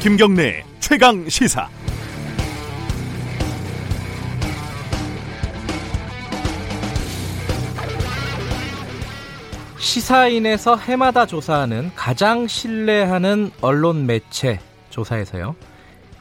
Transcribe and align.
김경래 0.00 0.64
최강 0.78 1.28
시사. 1.28 1.68
시사인에서 9.78 10.76
해마다 10.76 11.26
조사하는 11.26 11.90
가장 11.94 12.46
신뢰하는 12.46 13.50
언론 13.60 14.06
매체 14.06 14.58
조사에서요. 14.88 15.54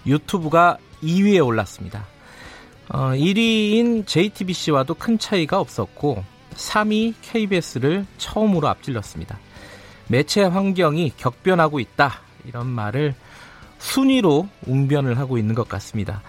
유튜브가 0.06 0.78
2위에 1.02 1.46
올랐습니다. 1.46 2.06
어, 2.90 3.12
1위인 3.12 4.06
JTBC와도 4.06 4.96
큰 4.96 5.18
차이가 5.18 5.58
없었고 5.62 6.26
3위 6.54 7.14
KBS를 7.22 8.06
처음으로 8.18 8.68
앞질렀습니다. 8.68 9.40
매체 10.10 10.44
환경이 10.44 11.14
격변하고 11.16 11.80
있다. 11.80 12.20
이런 12.46 12.68
말을 12.68 13.16
순위로 13.80 14.48
웅변을 14.68 15.18
하고 15.18 15.38
있는 15.38 15.56
것 15.56 15.68
같습니다. 15.68 16.22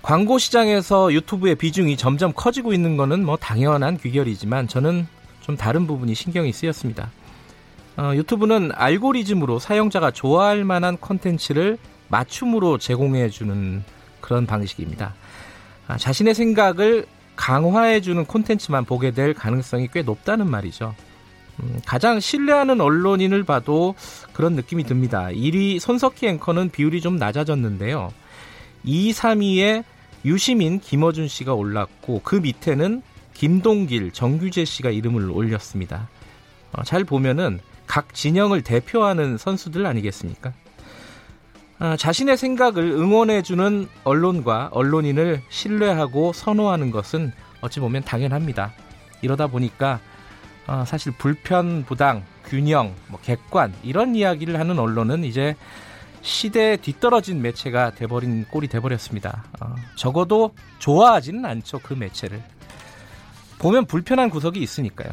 광고 0.00 0.38
시장에서 0.38 1.12
유튜브의 1.12 1.56
비중이 1.56 1.96
점점 1.96 2.32
커지고 2.34 2.72
있는 2.72 2.96
것은 2.96 3.24
뭐 3.24 3.36
당연한 3.36 3.98
귀결이지만 3.98 4.68
저는 4.68 5.06
좀 5.42 5.56
다른 5.56 5.86
부분이 5.86 6.14
신경이 6.14 6.52
쓰였습니다. 6.52 7.10
어, 7.96 8.12
유튜브는 8.14 8.70
알고리즘으로 8.74 9.58
사용자가 9.58 10.12
좋아할 10.12 10.64
만한 10.64 10.96
콘텐츠를 10.96 11.78
맞춤으로 12.08 12.78
제공해주는 12.78 13.82
그런 14.20 14.46
방식입니다. 14.46 15.14
아, 15.88 15.96
자신의 15.96 16.34
생각을 16.34 17.06
강화해주는 17.34 18.24
콘텐츠만 18.24 18.84
보게 18.84 19.10
될 19.10 19.34
가능성이 19.34 19.88
꽤 19.92 20.02
높다는 20.02 20.48
말이죠. 20.50 20.94
음, 21.60 21.80
가장 21.86 22.20
신뢰하는 22.20 22.80
언론인을 22.80 23.44
봐도 23.44 23.94
그런 24.38 24.52
느낌이 24.52 24.84
듭니다. 24.84 25.30
1위 25.32 25.80
손석희 25.80 26.28
앵커는 26.28 26.70
비율이 26.70 27.00
좀 27.00 27.16
낮아졌는데요. 27.16 28.12
2, 28.84 29.10
3위에 29.10 29.82
유시민, 30.24 30.78
김어준 30.78 31.26
씨가 31.26 31.54
올랐고 31.54 32.20
그 32.22 32.36
밑에는 32.36 33.02
김동길, 33.34 34.12
정규재 34.12 34.64
씨가 34.64 34.90
이름을 34.90 35.28
올렸습니다. 35.32 36.08
어, 36.70 36.84
잘 36.84 37.02
보면은 37.02 37.58
각 37.88 38.14
진영을 38.14 38.62
대표하는 38.62 39.38
선수들 39.38 39.84
아니겠습니까? 39.84 40.52
아, 41.80 41.96
자신의 41.96 42.36
생각을 42.36 42.84
응원해주는 42.84 43.88
언론과 44.04 44.68
언론인을 44.70 45.42
신뢰하고 45.48 46.32
선호하는 46.32 46.92
것은 46.92 47.32
어찌 47.60 47.80
보면 47.80 48.04
당연합니다. 48.04 48.72
이러다 49.20 49.48
보니까 49.48 49.98
어, 50.68 50.84
사실 50.86 51.10
불편, 51.18 51.84
부당, 51.84 52.22
균형, 52.48 52.94
뭐 53.08 53.20
객관 53.20 53.74
이런 53.82 54.14
이야기를 54.14 54.58
하는 54.58 54.78
언론은 54.78 55.24
이제 55.24 55.54
시대에 56.22 56.76
뒤떨어진 56.76 57.42
매체가 57.42 57.94
돼버린 57.94 58.44
꼴이 58.50 58.68
돼버렸습니다. 58.68 59.44
어, 59.60 59.74
적어도 59.96 60.54
좋아하지는 60.78 61.44
않죠 61.44 61.78
그 61.82 61.94
매체를 61.94 62.42
보면 63.58 63.86
불편한 63.86 64.30
구석이 64.30 64.60
있으니까요. 64.60 65.10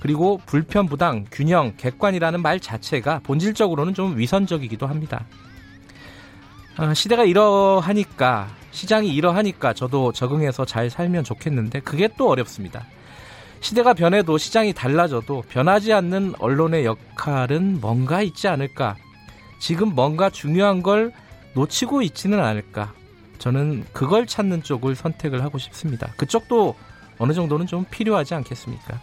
그리고 0.00 0.40
불편, 0.46 0.86
부당, 0.86 1.26
균형, 1.30 1.74
객관이라는 1.76 2.40
말 2.40 2.58
자체가 2.58 3.20
본질적으로는 3.22 3.92
좀 3.94 4.16
위선적이기도 4.16 4.86
합니다. 4.86 5.26
어, 6.78 6.94
시대가 6.94 7.24
이러하니까 7.24 8.48
시장이 8.70 9.08
이러하니까 9.08 9.74
저도 9.74 10.12
적응해서 10.12 10.64
잘 10.64 10.88
살면 10.88 11.24
좋겠는데 11.24 11.80
그게 11.80 12.08
또 12.16 12.30
어렵습니다. 12.30 12.86
시대가 13.60 13.94
변해도 13.94 14.38
시장이 14.38 14.72
달라져도 14.72 15.44
변하지 15.48 15.92
않는 15.92 16.34
언론의 16.38 16.84
역할은 16.84 17.80
뭔가 17.80 18.22
있지 18.22 18.48
않을까. 18.48 18.96
지금 19.58 19.94
뭔가 19.94 20.30
중요한 20.30 20.82
걸 20.82 21.12
놓치고 21.54 22.02
있지는 22.02 22.40
않을까. 22.40 22.94
저는 23.38 23.84
그걸 23.92 24.26
찾는 24.26 24.62
쪽을 24.62 24.94
선택을 24.94 25.42
하고 25.42 25.58
싶습니다. 25.58 26.12
그쪽도 26.16 26.74
어느 27.18 27.32
정도는 27.32 27.66
좀 27.66 27.84
필요하지 27.90 28.34
않겠습니까? 28.34 29.00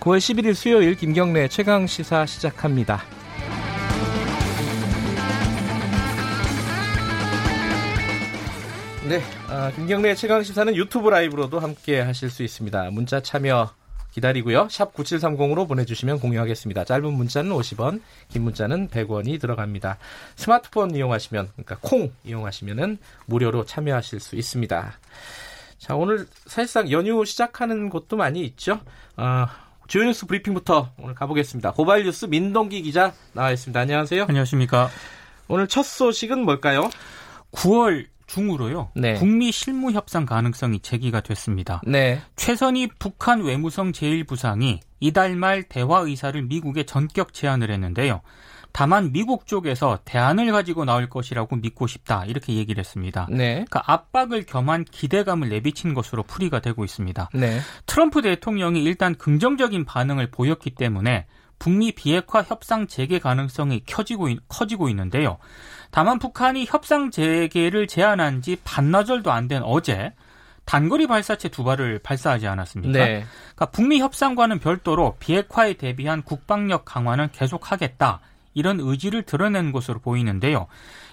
9월 0.00 0.18
11일 0.18 0.54
수요일 0.54 0.94
김경래 0.94 1.48
최강 1.48 1.86
시사 1.86 2.24
시작합니다. 2.24 3.02
네, 9.06 9.20
아, 9.48 9.70
김경래 9.72 10.14
최강 10.14 10.42
시사는 10.42 10.74
유튜브 10.76 11.10
라이브로도 11.10 11.58
함께 11.58 12.00
하실 12.00 12.30
수 12.30 12.42
있습니다. 12.42 12.90
문자 12.92 13.20
참여 13.20 13.79
기다리고요. 14.12 14.68
샵 14.70 14.94
9730으로 14.94 15.68
보내주시면 15.68 16.20
공유하겠습니다. 16.20 16.84
짧은 16.84 17.12
문자는 17.12 17.50
50원, 17.52 18.00
긴 18.28 18.42
문자는 18.42 18.88
100원이 18.88 19.40
들어갑니다. 19.40 19.98
스마트폰 20.36 20.94
이용하시면, 20.94 21.50
그러니까 21.52 21.78
콩 21.80 22.12
이용하시면은 22.24 22.98
무료로 23.26 23.64
참여하실 23.64 24.20
수 24.20 24.36
있습니다. 24.36 24.92
자, 25.78 25.94
오늘 25.94 26.26
사실상 26.46 26.90
연휴 26.90 27.24
시작하는 27.24 27.88
곳도 27.88 28.16
많이 28.16 28.42
있죠. 28.42 28.80
아, 29.16 29.48
주요 29.86 30.04
뉴스 30.04 30.26
브리핑부터 30.26 30.92
오늘 30.98 31.14
가보겠습니다. 31.14 31.72
고발 31.72 32.04
뉴스 32.04 32.26
민동기 32.26 32.82
기자 32.82 33.12
나와 33.32 33.50
있습니다. 33.50 33.80
안녕하세요. 33.80 34.26
안녕하십니까. 34.28 34.88
오늘 35.48 35.66
첫 35.66 35.84
소식은 35.84 36.44
뭘까요? 36.44 36.90
9월 37.52 38.06
중으로요. 38.30 38.90
네. 38.94 39.14
북미 39.14 39.50
실무 39.50 39.90
협상 39.90 40.24
가능성이 40.24 40.78
제기가 40.80 41.20
됐습니다. 41.20 41.80
네. 41.84 42.20
최선희 42.36 42.90
북한 42.98 43.42
외무성 43.42 43.90
제1부상이 43.90 44.78
이달 45.00 45.34
말 45.34 45.64
대화 45.64 45.98
의사를 46.00 46.40
미국에 46.42 46.84
전격 46.84 47.34
제안을 47.34 47.70
했는데요. 47.70 48.20
다만 48.72 49.10
미국 49.10 49.46
쪽에서 49.46 49.98
대안을 50.04 50.52
가지고 50.52 50.84
나올 50.84 51.08
것이라고 51.08 51.56
믿고 51.56 51.88
싶다 51.88 52.24
이렇게 52.26 52.54
얘기를 52.54 52.78
했습니다. 52.78 53.26
네. 53.28 53.64
그러니까 53.64 53.82
압박을 53.86 54.44
겸한 54.44 54.84
기대감을 54.84 55.48
내비친 55.48 55.92
것으로 55.94 56.22
풀이가 56.22 56.60
되고 56.60 56.84
있습니다. 56.84 57.30
네. 57.34 57.58
트럼프 57.86 58.22
대통령이 58.22 58.84
일단 58.84 59.16
긍정적인 59.16 59.86
반응을 59.86 60.30
보였기 60.30 60.70
때문에 60.76 61.26
북미 61.58 61.92
비핵화 61.92 62.42
협상 62.42 62.86
재개 62.86 63.18
가능성이 63.18 63.82
커지고, 63.84 64.28
커지고 64.48 64.88
있는데요. 64.88 65.38
다만 65.90 66.18
북한이 66.18 66.66
협상 66.66 67.10
재개를 67.10 67.86
제안한 67.86 68.42
지 68.42 68.56
반나절도 68.64 69.30
안 69.32 69.48
된 69.48 69.62
어제 69.62 70.12
단거리 70.64 71.08
발사체 71.08 71.48
두 71.48 71.64
발을 71.64 71.98
발사하지 71.98 72.46
않았습니까? 72.46 72.92
네. 72.92 73.24
그러니까 73.56 73.66
북미 73.72 73.98
협상과는 73.98 74.60
별도로 74.60 75.16
비핵화에 75.18 75.74
대비한 75.74 76.22
국방력 76.22 76.84
강화는 76.84 77.30
계속하겠다. 77.32 78.20
이런 78.54 78.78
의지를 78.78 79.24
드러낸 79.24 79.72
것으로 79.72 79.98
보이는데요. 79.98 80.68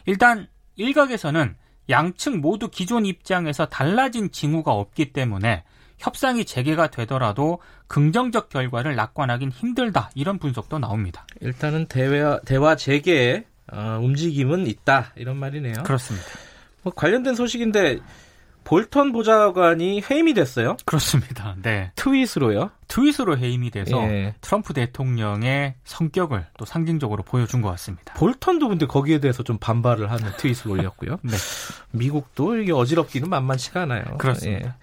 일단 0.05 0.47
일각에서는 0.75 1.55
양측 1.89 2.37
모두 2.37 2.69
기존 2.69 3.05
입장에서 3.05 3.65
달라진 3.65 4.31
징후가 4.31 4.73
없기 4.73 5.13
때문에 5.13 5.63
협상이 5.97 6.45
재개가 6.45 6.91
되더라도 6.91 7.59
긍정적 7.87 8.49
결과를 8.49 8.95
낙관하긴 8.95 9.49
힘들다 9.49 10.11
이런 10.13 10.37
분석도 10.37 10.77
나옵니다. 10.77 11.25
일단은 11.41 11.87
대화 11.87 12.39
대화 12.45 12.75
재개에 12.75 13.45
어, 13.71 13.99
움직임은 14.01 14.67
있다 14.67 15.13
이런 15.15 15.37
말이네요. 15.37 15.83
그렇습니다. 15.83 16.27
뭐 16.83 16.93
관련된 16.93 17.35
소식인데 17.35 17.99
볼턴 18.67 19.13
보좌관이 19.13 20.03
해임이 20.09 20.33
됐어요. 20.33 20.75
그렇습니다. 20.83 21.55
네. 21.61 21.91
트윗으로요? 21.95 22.69
트윗으로 22.89 23.37
해임이 23.37 23.71
돼서 23.71 23.97
예. 24.03 24.35
트럼프 24.41 24.73
대통령의 24.73 25.75
성격을 25.85 26.47
또 26.57 26.65
상징적으로 26.65 27.23
보여준 27.23 27.61
것 27.61 27.69
같습니다. 27.69 28.13
볼턴도 28.15 28.67
근데 28.67 28.85
거기에 28.85 29.19
대해서 29.21 29.41
좀 29.43 29.57
반발을 29.57 30.11
하는 30.11 30.31
트윗을 30.35 30.69
올렸고요. 30.69 31.19
네. 31.23 31.37
미국도 31.91 32.57
이게 32.57 32.73
어지럽기는 32.73 33.29
만만치가 33.29 33.83
않아요. 33.83 34.03
그렇습니다. 34.17 34.67
예. 34.67 34.73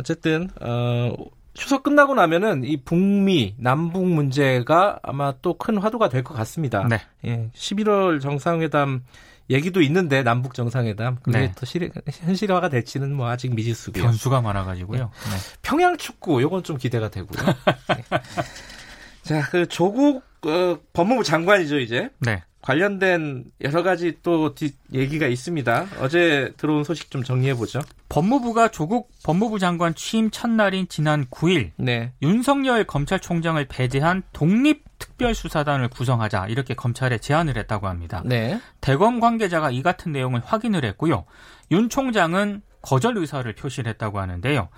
어쨌든 0.00 0.48
어 0.62 1.12
추석 1.54 1.82
끝나고 1.84 2.14
나면은 2.14 2.64
이 2.64 2.76
북미 2.76 3.54
남북 3.58 4.06
문제가 4.06 4.98
아마 5.02 5.32
또 5.40 5.54
큰 5.56 5.78
화두가 5.78 6.08
될 6.08 6.22
것 6.24 6.34
같습니다. 6.34 6.86
네. 6.88 6.98
예, 7.24 7.48
11월 7.54 8.20
정상회담 8.20 9.04
얘기도 9.50 9.80
있는데 9.82 10.22
남북 10.22 10.54
정상회담 10.54 11.18
그게 11.22 11.38
네. 11.38 11.52
또 11.56 11.64
실, 11.66 11.90
현실화가 12.06 12.68
될지는 12.70 13.14
뭐 13.14 13.28
아직 13.28 13.54
미지수고요. 13.54 14.02
변수가 14.02 14.40
많아가지고요. 14.40 14.98
네. 14.98 15.30
네. 15.30 15.36
평양 15.62 15.96
축구 15.96 16.40
요건 16.42 16.62
좀 16.62 16.76
기대가 16.78 17.08
되고요. 17.08 17.46
네. 17.46 18.04
자, 19.22 19.48
그 19.50 19.66
조국 19.68 20.22
어, 20.46 20.78
법무부 20.92 21.24
장관이죠 21.24 21.78
이제. 21.78 22.10
네. 22.20 22.42
관련된 22.64 23.44
여러 23.60 23.82
가지 23.82 24.16
또 24.22 24.54
얘기가 24.94 25.26
있습니다. 25.26 25.86
어제 26.00 26.54
들어온 26.56 26.82
소식 26.82 27.10
좀 27.10 27.22
정리해 27.22 27.54
보죠. 27.54 27.80
법무부가 28.08 28.68
조국 28.68 29.10
법무부 29.22 29.58
장관 29.58 29.94
취임 29.94 30.30
첫날인 30.30 30.88
지난 30.88 31.26
9일 31.26 31.72
네. 31.76 32.12
윤석열 32.22 32.84
검찰총장을 32.84 33.62
배제한 33.66 34.22
독립 34.32 34.82
특별수사단을 34.98 35.88
구성하자 35.88 36.46
이렇게 36.46 36.72
검찰에 36.72 37.18
제안을 37.18 37.58
했다고 37.58 37.86
합니다. 37.86 38.22
네. 38.24 38.58
대검 38.80 39.20
관계자가 39.20 39.70
이 39.70 39.82
같은 39.82 40.12
내용을 40.12 40.40
확인을 40.42 40.86
했고요. 40.86 41.26
윤 41.70 41.90
총장은 41.90 42.62
거절 42.80 43.18
의사를 43.18 43.52
표시를 43.54 43.90
했다고 43.90 44.20
하는데요. 44.20 44.68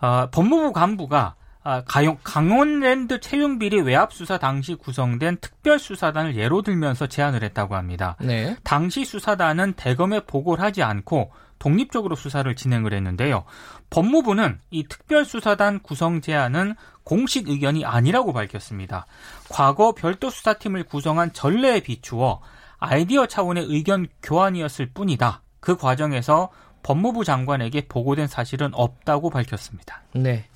어, 0.00 0.30
법무부 0.32 0.72
간부가 0.72 1.36
아, 1.62 1.82
가용, 1.84 2.16
강원랜드 2.22 3.20
채용비리 3.20 3.82
외압 3.82 4.12
수사 4.12 4.38
당시 4.38 4.74
구성된 4.74 5.38
특별 5.40 5.78
수사단을 5.78 6.36
예로 6.36 6.62
들면서 6.62 7.06
제안을 7.06 7.42
했다고 7.42 7.76
합니다. 7.76 8.16
네. 8.20 8.56
당시 8.64 9.04
수사단은 9.04 9.74
대검에 9.74 10.20
보고를 10.20 10.64
하지 10.64 10.82
않고 10.82 11.32
독립적으로 11.58 12.16
수사를 12.16 12.52
진행을 12.56 12.94
했는데요. 12.94 13.44
법무부는 13.90 14.58
이 14.70 14.84
특별수사단 14.88 15.80
구성 15.80 16.22
제안은 16.22 16.74
공식 17.04 17.48
의견이 17.48 17.84
아니라고 17.84 18.32
밝혔습니다. 18.32 19.06
과거 19.50 19.92
별도 19.92 20.30
수사팀을 20.30 20.84
구성한 20.84 21.34
전례에 21.34 21.80
비추어 21.80 22.40
아이디어 22.78 23.26
차원의 23.26 23.66
의견 23.68 24.06
교환이었을 24.22 24.90
뿐이다. 24.94 25.42
그 25.60 25.76
과정에서 25.76 26.50
법무부 26.82 27.24
장관에게 27.24 27.88
보고된 27.88 28.26
사실은 28.26 28.70
없다고 28.72 29.28
밝혔습니다. 29.28 30.02
네. 30.14 30.46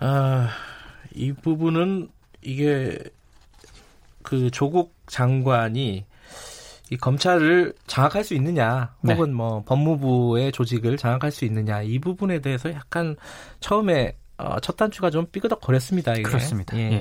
아, 0.00 0.50
이 1.14 1.32
부분은 1.32 2.08
이게 2.42 2.98
그 4.22 4.50
조국 4.50 4.94
장관이 5.06 6.04
이 6.90 6.96
검찰을 6.96 7.74
장악할 7.86 8.24
수 8.24 8.34
있느냐, 8.34 8.94
네. 9.00 9.14
혹은 9.14 9.30
네. 9.30 9.34
뭐 9.34 9.62
법무부의 9.64 10.52
조직을 10.52 10.96
장악할 10.96 11.30
수 11.30 11.44
있느냐 11.44 11.82
이 11.82 11.98
부분에 11.98 12.40
대해서 12.40 12.70
약간 12.72 13.16
처음에 13.60 14.16
어, 14.36 14.60
첫 14.60 14.76
단추가 14.76 15.10
좀 15.10 15.26
삐그덕거렸습니다. 15.30 16.12
이게. 16.14 16.22
그렇습니다. 16.22 16.76
예. 16.76 16.92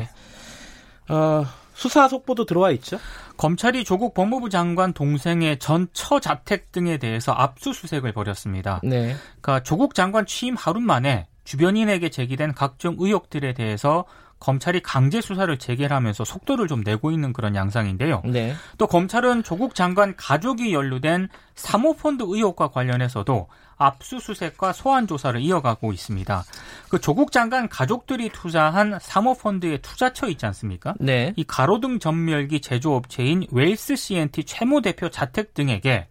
예. 1.09 1.13
어, 1.13 1.45
수사 1.73 2.07
속보도 2.07 2.45
들어와 2.45 2.71
있죠. 2.71 2.99
검찰이 3.35 3.83
조국 3.83 4.13
법무부 4.13 4.49
장관 4.49 4.93
동생의 4.93 5.59
전 5.59 5.87
처자택 5.91 6.71
등에 6.71 6.97
대해서 6.97 7.31
압수수색을 7.33 8.13
벌였습니다. 8.13 8.79
네. 8.83 9.15
그러니까 9.41 9.63
조국 9.63 9.95
장관 9.95 10.25
취임 10.25 10.55
하루 10.55 10.79
만에 10.79 11.27
주변인에게 11.43 12.09
제기된 12.09 12.53
각종 12.53 12.95
의혹들에 12.99 13.53
대해서 13.53 14.05
검찰이 14.43 14.81
강제 14.81 15.21
수사를 15.21 15.57
재개하면서 15.57 16.25
속도를 16.25 16.67
좀 16.67 16.81
내고 16.83 17.11
있는 17.11 17.31
그런 17.31 17.55
양상인데요. 17.55 18.23
네. 18.25 18.53
또 18.77 18.87
검찰은 18.87 19.43
조국 19.43 19.73
장관 19.73 20.17
가족이 20.17 20.73
연루된 20.73 21.29
사모펀드 21.55 22.23
의혹과 22.27 22.67
관련해서도 22.67 23.47
압수수색과 23.77 24.73
소환 24.73 25.07
조사를 25.07 25.39
이어가고 25.39 25.93
있습니다. 25.93 26.43
그 26.89 26.99
조국 26.99 27.31
장관 27.31 27.69
가족들이 27.69 28.29
투자한 28.29 28.99
사모펀드의 29.01 29.81
투자처 29.81 30.27
있지 30.27 30.45
않습니까? 30.45 30.93
네. 30.99 31.33
이 31.37 31.45
가로등 31.45 31.99
전멸기 31.99 32.59
제조업체인 32.59 33.47
웰스 33.49 33.95
CNT 33.95 34.43
최모 34.43 34.81
대표 34.81 35.09
자택 35.09 35.53
등에게 35.53 36.07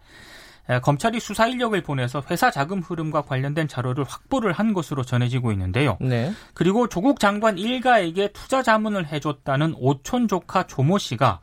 검찰이 0.82 1.20
수사 1.20 1.46
인력을 1.46 1.80
보내서 1.82 2.22
회사 2.30 2.50
자금 2.50 2.80
흐름과 2.80 3.22
관련된 3.22 3.68
자료를 3.68 4.04
확보를 4.04 4.52
한 4.52 4.72
것으로 4.72 5.02
전해지고 5.02 5.52
있는데요. 5.52 5.98
네. 6.00 6.32
그리고 6.54 6.88
조국 6.88 7.20
장관 7.20 7.58
일가에게 7.58 8.28
투자 8.32 8.62
자문을 8.62 9.08
해줬다는 9.08 9.74
오촌 9.78 10.28
조카 10.28 10.66
조모 10.66 10.98
씨가 10.98 11.40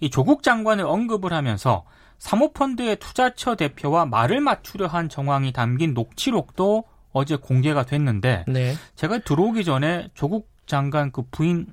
이 0.00 0.08
조국 0.08 0.42
장관을 0.42 0.84
언급을 0.84 1.32
하면서 1.32 1.84
사모펀드의 2.18 2.96
투자처 2.96 3.56
대표와 3.56 4.06
말을 4.06 4.40
맞추려 4.40 4.86
한 4.86 5.08
정황이 5.08 5.52
담긴 5.52 5.94
녹취록도 5.94 6.84
어제 7.12 7.36
공개가 7.36 7.84
됐는데 7.84 8.44
네. 8.46 8.74
제가 8.94 9.18
들어오기 9.18 9.64
전에 9.64 10.08
조국 10.14 10.48
장관 10.66 11.10
그 11.10 11.22
부인 11.30 11.66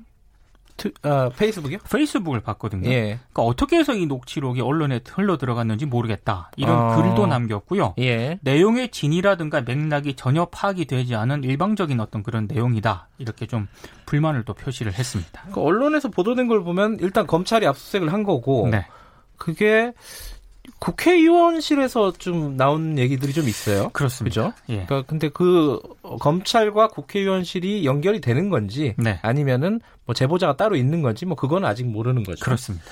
트, 0.77 0.91
어, 1.03 1.29
페이스북이요? 1.29 1.79
페이스북을 1.91 2.39
봤거든요. 2.41 2.87
예. 2.89 3.19
그러니까 3.31 3.41
어떻게 3.41 3.77
해서 3.77 3.93
이 3.93 4.05
녹취록이 4.05 4.61
언론에 4.61 5.01
흘러 5.09 5.37
들어갔는지 5.37 5.87
모르겠다. 5.87 6.51
이런 6.55 6.77
어... 6.77 6.95
글도 6.95 7.25
남겼고요. 7.25 7.95
예. 7.99 8.37
내용의 8.41 8.89
진이라든가 8.91 9.61
맥락이 9.61 10.15
전혀 10.15 10.45
파악이 10.45 10.85
되지 10.85 11.15
않은 11.15 11.43
일방적인 11.43 11.99
어떤 11.99 12.21
그런 12.21 12.47
내용이다. 12.47 13.09
이렇게 13.17 13.47
좀 13.47 13.67
불만을 14.05 14.45
또 14.45 14.53
표시를 14.53 14.93
했습니다. 14.93 15.41
그러니까 15.41 15.61
언론에서 15.61 16.09
보도된 16.09 16.47
걸 16.47 16.63
보면 16.63 16.97
일단 17.01 17.25
검찰이 17.25 17.65
압수수색을 17.65 18.13
한 18.13 18.23
거고 18.23 18.69
네. 18.69 18.85
그게 19.37 19.93
국회의원실에서 20.79 22.13
좀 22.13 22.55
나온 22.55 22.99
얘기들이 22.99 23.33
좀 23.33 23.47
있어요. 23.47 23.89
그렇습니다. 23.89 24.51
그죠? 24.51 24.53
예. 24.69 24.85
그러니까 24.85 25.03
근데 25.03 25.29
그 25.29 25.79
검찰과 26.19 26.89
국회의원실이 26.89 27.85
연결이 27.85 28.21
되는 28.21 28.49
건지 28.49 28.93
네. 28.97 29.19
아니면은 29.23 29.81
뭐 30.05 30.13
제보자가 30.13 30.55
따로 30.55 30.75
있는 30.75 31.01
건지 31.01 31.25
뭐 31.25 31.35
그건 31.35 31.65
아직 31.65 31.85
모르는 31.85 32.23
거죠. 32.23 32.43
그렇습니다. 32.43 32.85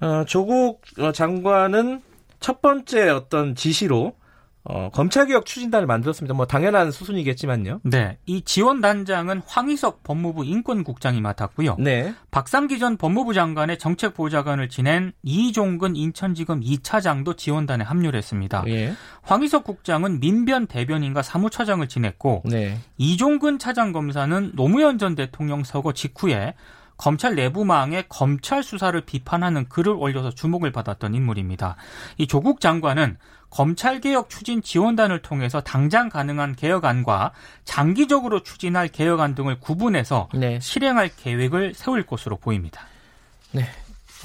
어, 0.00 0.24
조국 0.26 0.82
장관은 1.12 2.02
첫 2.40 2.62
번째 2.62 3.08
어떤 3.08 3.54
지시로 3.54 4.14
어, 4.68 4.90
검찰개혁 4.92 5.46
추진단을 5.46 5.86
만들었습니다. 5.86 6.34
뭐 6.34 6.46
당연한 6.46 6.90
수순이겠지만요. 6.90 7.80
네, 7.84 8.18
이 8.26 8.42
지원단장은 8.42 9.42
황희석 9.46 10.02
법무부 10.02 10.44
인권국장이 10.44 11.20
맡았고요. 11.20 11.76
네. 11.78 12.14
박상기 12.30 12.78
전 12.78 12.98
법무부 12.98 13.32
장관의 13.32 13.78
정책보좌관을 13.78 14.68
지낸 14.68 15.12
이종근 15.22 15.96
인천지검 15.96 16.60
2차장도 16.60 17.38
지원단에 17.38 17.82
합류를 17.82 18.18
했습니다. 18.18 18.62
예. 18.68 18.92
황희석 19.22 19.64
국장은 19.64 20.20
민변 20.20 20.66
대변인과 20.66 21.22
사무처장을 21.22 21.86
지냈고 21.88 22.42
네. 22.44 22.78
이종근 22.98 23.58
차장 23.58 23.92
검사는 23.92 24.52
노무현 24.54 24.98
전 24.98 25.14
대통령 25.14 25.64
서거 25.64 25.92
직후에 25.94 26.54
검찰 26.98 27.36
내부망에 27.36 28.04
검찰 28.08 28.62
수사를 28.62 29.00
비판하는 29.00 29.68
글을 29.68 29.92
올려서 29.92 30.30
주목을 30.32 30.72
받았던 30.72 31.14
인물입니다. 31.14 31.76
이 32.18 32.26
조국 32.26 32.60
장관은 32.60 33.16
검찰개혁 33.50 34.28
추진 34.28 34.62
지원단을 34.62 35.22
통해서 35.22 35.60
당장 35.60 36.08
가능한 36.08 36.56
개혁안과 36.56 37.32
장기적으로 37.64 38.42
추진할 38.42 38.88
개혁안 38.88 39.34
등을 39.34 39.58
구분해서 39.60 40.28
네. 40.34 40.58
실행할 40.60 41.10
계획을 41.16 41.74
세울 41.74 42.04
것으로 42.04 42.36
보입니다. 42.36 42.82
네. 43.52 43.64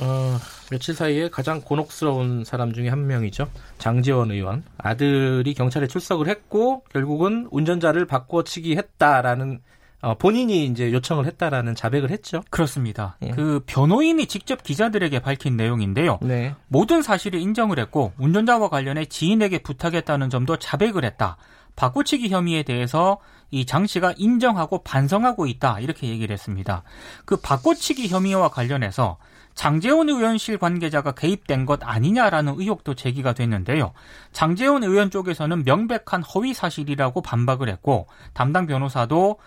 어, 0.02 0.40
며칠 0.72 0.96
사이에 0.96 1.30
가장 1.30 1.62
곤혹스러운 1.62 2.44
사람 2.46 2.74
중에 2.74 2.90
한 2.90 3.06
명이죠. 3.06 3.50
장재원 3.78 4.32
의원. 4.32 4.64
아들이 4.78 5.54
경찰에 5.54 5.88
출석을 5.88 6.28
했고 6.28 6.84
결국은 6.92 7.48
운전자를 7.52 8.06
바꿔치기 8.08 8.76
했다라는 8.76 9.62
어, 10.04 10.16
본인이 10.16 10.66
이제 10.66 10.92
요청을 10.92 11.26
했다라는 11.26 11.76
자백을 11.76 12.12
했죠. 12.12 12.44
그렇습니다. 12.50 13.16
예. 13.24 13.30
그 13.30 13.62
변호인이 13.66 14.26
직접 14.28 14.62
기자들에게 14.62 15.18
밝힌 15.20 15.56
내용인데요. 15.56 16.20
네. 16.22 16.56
모든 16.68 17.02
사실을 17.02 17.40
인정을 17.40 17.80
했고 17.80 18.12
운전자와 18.18 18.68
관련해 18.68 19.06
지인에게 19.06 19.60
부탁했다는 19.60 20.30
점도 20.30 20.58
자백을 20.58 21.06
했다. 21.06 21.38
바꾸치기 21.78 22.28
혐의에 22.30 22.64
대해서 22.64 23.18
이 23.50 23.66
장 23.66 23.86
씨가 23.86 24.16
인정하고 24.18 24.84
반성하고 24.84 25.46
있다 25.46 25.80
이렇게 25.80 26.08
얘기를 26.08 26.34
했습니다. 26.34 26.84
그 27.24 27.38
바꿔치기 27.38 28.10
혐의와 28.10 28.50
관련해서 28.50 29.18
장재원 29.56 30.10
의원실 30.10 30.58
관계자가 30.58 31.12
개입된 31.14 31.66
것 31.66 31.80
아니냐라는 31.84 32.56
의혹도 32.58 32.96
제기가 32.96 33.34
됐는데요. 33.34 33.94
장재원 34.32 34.84
의원 34.84 35.12
쪽에서는 35.12 35.64
명백한 35.64 36.24
허위 36.24 36.54
사실이라고 36.54 37.22
반박을 37.22 37.70
했고 37.70 38.08
담당 38.34 38.66
변호사도 38.66 39.38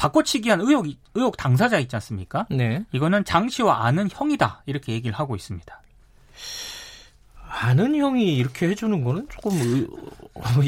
바꿔치기한 0.00 0.62
의혹 0.62 0.86
의혹 1.14 1.36
당사자 1.36 1.78
있지 1.78 1.94
않습니까? 1.96 2.46
네. 2.50 2.82
이거는 2.92 3.24
장 3.26 3.50
씨와 3.50 3.84
아는 3.84 4.08
형이다 4.10 4.62
이렇게 4.64 4.92
얘기를 4.94 5.14
하고 5.18 5.36
있습니다. 5.36 5.82
아는 7.52 7.94
형이 7.96 8.36
이렇게 8.36 8.68
해주는 8.68 9.04
거는 9.04 9.26
조금 9.28 9.52
의, 9.52 9.86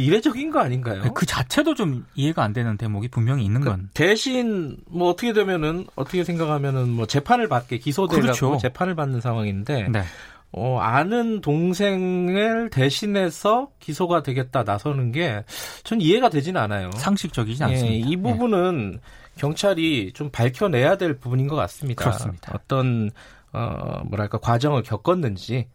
이례적인 0.05 0.51
거 0.51 0.61
아닌가요? 0.61 1.15
그 1.15 1.25
자체도 1.25 1.75
좀 1.75 2.05
이해가 2.15 2.43
안 2.43 2.53
되는 2.53 2.77
대목이 2.77 3.09
분명히 3.09 3.45
있는 3.45 3.62
건. 3.62 3.89
그 3.95 3.95
대신 3.95 4.77
뭐 4.87 5.09
어떻게 5.11 5.33
되면은 5.33 5.87
어떻게 5.95 6.25
생각하면은 6.25 6.91
뭐 6.91 7.07
재판을 7.07 7.49
받게 7.49 7.79
기소되고 7.79 8.21
그렇죠. 8.21 8.59
재판을 8.59 8.95
받는 8.95 9.21
상황인데 9.23 9.89
네. 9.89 10.03
어, 10.51 10.79
아는 10.81 11.41
동생을 11.41 12.69
대신해서 12.69 13.71
기소가 13.81 14.23
되겠다 14.23 14.65
나서는 14.65 15.12
게 15.12 15.45
전 15.85 16.01
이해가 16.01 16.29
되지는 16.29 16.61
않아요. 16.61 16.91
상식적이지 16.93 17.62
않습니다. 17.65 17.95
예, 17.95 17.99
이 17.99 18.17
부분은 18.17 18.99
예. 19.03 19.22
경찰이 19.37 20.12
좀 20.12 20.31
밝혀내야 20.31 20.97
될 20.97 21.19
부분인 21.19 21.49
것 21.49 21.57
같습니다. 21.57 22.05
그렇습니다. 22.05 22.53
어떤 22.55 23.11
어 23.53 24.03
뭐랄까 24.05 24.39
과정을 24.39 24.83
겪었는지 24.83 25.69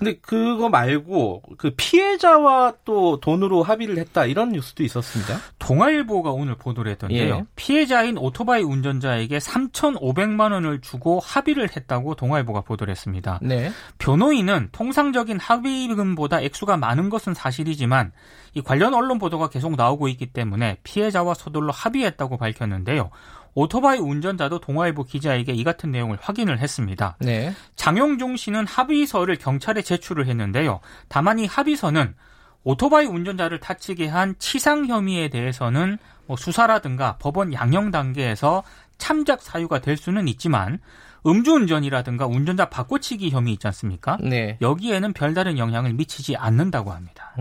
근데 0.00 0.14
그거 0.14 0.70
말고 0.70 1.42
그 1.58 1.72
피해자와 1.76 2.72
또 2.86 3.20
돈으로 3.20 3.62
합의를 3.62 3.98
했다 3.98 4.24
이런 4.24 4.48
뉴스도 4.52 4.82
있었습니다. 4.82 5.36
동아일보가 5.58 6.30
오늘 6.30 6.54
보도를 6.54 6.90
했던데요. 6.92 7.34
예. 7.34 7.44
피해자인 7.54 8.16
오토바이 8.16 8.62
운전자에게 8.62 9.36
3,500만 9.36 10.52
원을 10.52 10.80
주고 10.80 11.20
합의를 11.22 11.68
했다고 11.76 12.14
동아일보가 12.14 12.62
보도를 12.62 12.90
했습니다. 12.92 13.40
네. 13.42 13.70
변호인은 13.98 14.70
통상적인 14.72 15.38
합의금보다 15.38 16.40
액수가 16.40 16.78
많은 16.78 17.10
것은 17.10 17.34
사실이지만 17.34 18.12
이 18.54 18.62
관련 18.62 18.94
언론 18.94 19.18
보도가 19.18 19.50
계속 19.50 19.76
나오고 19.76 20.08
있기 20.08 20.32
때문에 20.32 20.78
피해자와 20.82 21.34
서둘러 21.34 21.72
합의했다고 21.72 22.38
밝혔는데요. 22.38 23.10
오토바이 23.54 23.98
운전자도 23.98 24.60
동아일보 24.60 25.04
기자에게 25.04 25.52
이 25.52 25.64
같은 25.64 25.90
내용을 25.90 26.18
확인을 26.20 26.58
했습니다. 26.60 27.16
네. 27.20 27.52
장용종 27.76 28.36
씨는 28.36 28.66
합의서를 28.66 29.36
경찰에 29.36 29.82
제출을 29.82 30.26
했는데요. 30.26 30.80
다만 31.08 31.38
이 31.38 31.46
합의서는 31.46 32.14
오토바이 32.62 33.06
운전자를 33.06 33.58
타치게 33.60 34.06
한 34.08 34.34
치상 34.38 34.86
혐의에 34.86 35.28
대해서는 35.28 35.98
뭐 36.26 36.36
수사라든가 36.36 37.16
법원 37.18 37.52
양형 37.52 37.90
단계에서 37.90 38.62
참작 38.98 39.42
사유가 39.42 39.80
될 39.80 39.96
수는 39.96 40.28
있지만 40.28 40.78
음주운전이라든가 41.26 42.26
운전자 42.26 42.66
바꿔치기 42.68 43.30
혐의 43.30 43.54
있지 43.54 43.66
않습니까? 43.66 44.18
네. 44.20 44.56
여기에는 44.60 45.12
별다른 45.12 45.58
영향을 45.58 45.92
미치지 45.94 46.36
않는다고 46.36 46.92
합니다. 46.92 47.34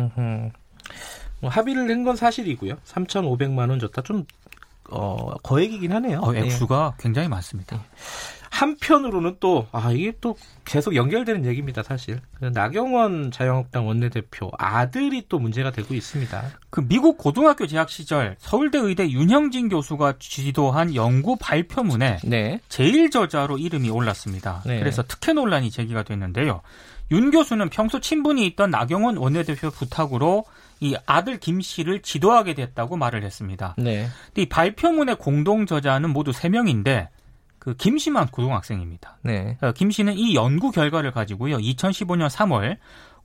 뭐 1.41 1.49
합의를 1.49 1.87
낸 1.87 2.03
건 2.03 2.15
사실이고요. 2.15 2.75
3,500만 2.85 3.69
원 3.69 3.79
줬다. 3.79 4.01
좀 4.01 4.25
어, 4.91 5.33
거액이긴 5.43 5.91
하네요. 5.93 6.19
어, 6.21 6.35
액수가 6.35 6.93
네. 6.97 7.03
굉장히 7.03 7.27
많습니다. 7.27 7.77
네. 7.77 7.83
한편으로는 8.51 9.37
또, 9.39 9.67
아, 9.71 9.91
이게 9.91 10.11
또 10.19 10.35
계속 10.65 10.95
연결되는 10.95 11.45
얘기입니다, 11.45 11.83
사실. 11.83 12.19
나경원 12.39 13.31
자유한국당 13.31 13.87
원내대표 13.87 14.51
아들이 14.57 15.25
또 15.29 15.39
문제가 15.39 15.71
되고 15.71 15.93
있습니다. 15.93 16.43
그 16.69 16.85
미국 16.87 17.17
고등학교 17.17 17.67
재학 17.67 17.89
시절 17.89 18.35
서울대 18.39 18.79
의대 18.79 19.07
윤형진 19.09 19.69
교수가 19.69 20.15
지도한 20.19 20.95
연구 20.95 21.37
발표문에 21.37 22.17
네. 22.23 22.59
제일 22.69 23.11
저자로 23.11 23.57
이름이 23.59 23.89
올랐습니다. 23.89 24.63
네. 24.65 24.79
그래서 24.79 25.03
특혜 25.03 25.33
논란이 25.33 25.69
제기가 25.69 26.03
됐는데요. 26.03 26.61
윤 27.11 27.31
교수는 27.31 27.69
평소 27.69 27.99
친분이 27.99 28.45
있던 28.47 28.69
나경원 28.69 29.17
원내대표 29.17 29.69
부탁으로 29.71 30.45
이 30.79 30.95
아들 31.05 31.39
김 31.39 31.61
씨를 31.61 32.01
지도하게 32.01 32.53
됐다고 32.53 32.95
말을 32.97 33.23
했습니다. 33.23 33.75
네. 33.77 34.07
이 34.35 34.45
발표문의 34.47 35.15
공동 35.17 35.65
저자는 35.65 36.11
모두 36.11 36.31
3명인데 36.31 37.09
그 37.59 37.75
김 37.77 37.97
씨만 37.97 38.27
고등학생입니다. 38.27 39.17
네. 39.21 39.57
어, 39.61 39.71
김 39.73 39.91
씨는 39.91 40.13
이 40.17 40.33
연구 40.33 40.71
결과를 40.71 41.11
가지고요. 41.11 41.57
2015년 41.57 42.29
3월 42.29 42.77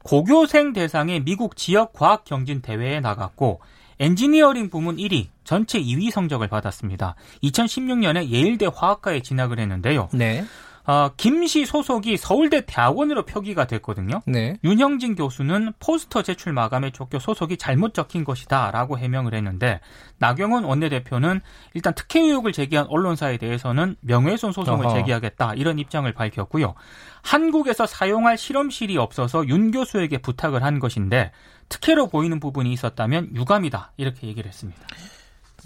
고교생 0.03 0.73
대상의 0.73 1.25
미국 1.25 1.57
지역 1.57 1.93
과학 1.93 2.25
경진 2.25 2.61
대회에 2.61 3.01
나갔고 3.01 3.61
엔지니어링 4.01 4.71
부문 4.71 4.97
1위, 4.97 5.29
전체 5.45 5.81
2위 5.81 6.11
성적을 6.11 6.49
받았습니다. 6.49 7.15
2016년에 7.45 8.29
예일대 8.29 8.67
화학과에 8.75 9.21
진학을 9.21 9.59
했는데요. 9.61 10.09
네. 10.13 10.45
어, 10.87 11.11
김씨 11.17 11.65
소속이 11.65 12.19
서울대 12.19 12.63
대학원으로 12.67 13.25
표기가 13.25 13.67
됐거든요. 13.67 14.21
네. 14.27 14.59
윤형진 14.65 15.15
교수는 15.15 15.73
포스터 15.81 16.23
제출 16.23 16.53
마감에 16.53 16.91
쫓겨 16.91 17.19
소속이 17.19 17.57
잘못 17.57 17.95
적힌 17.95 18.23
것이다라고 18.23 18.99
해명을 18.99 19.35
했는데 19.35 19.81
나경원 20.19 20.65
원내대표는 20.65 21.41
일단 21.73 21.95
특혜 21.95 22.21
의혹을 22.21 22.53
제기한 22.53 22.87
언론사에 22.89 23.39
대해서는 23.39 23.97
명예훼손 24.01 24.53
소송을 24.53 24.87
어허. 24.87 24.97
제기하겠다 24.97 25.55
이런 25.55 25.79
입장을 25.79 26.11
밝혔고요. 26.13 26.75
한국에서 27.23 27.87
사용할 27.87 28.37
실험실이 28.37 28.99
없어서 28.99 29.49
윤 29.49 29.71
교수에게 29.71 30.19
부탁을 30.19 30.63
한 30.63 30.79
것인데 30.79 31.33
특혜로 31.71 32.09
보이는 32.09 32.39
부분이 32.41 32.71
있었다면 32.73 33.35
유감이다 33.35 33.93
이렇게 33.97 34.27
얘기를 34.27 34.49
했습니다. 34.49 34.83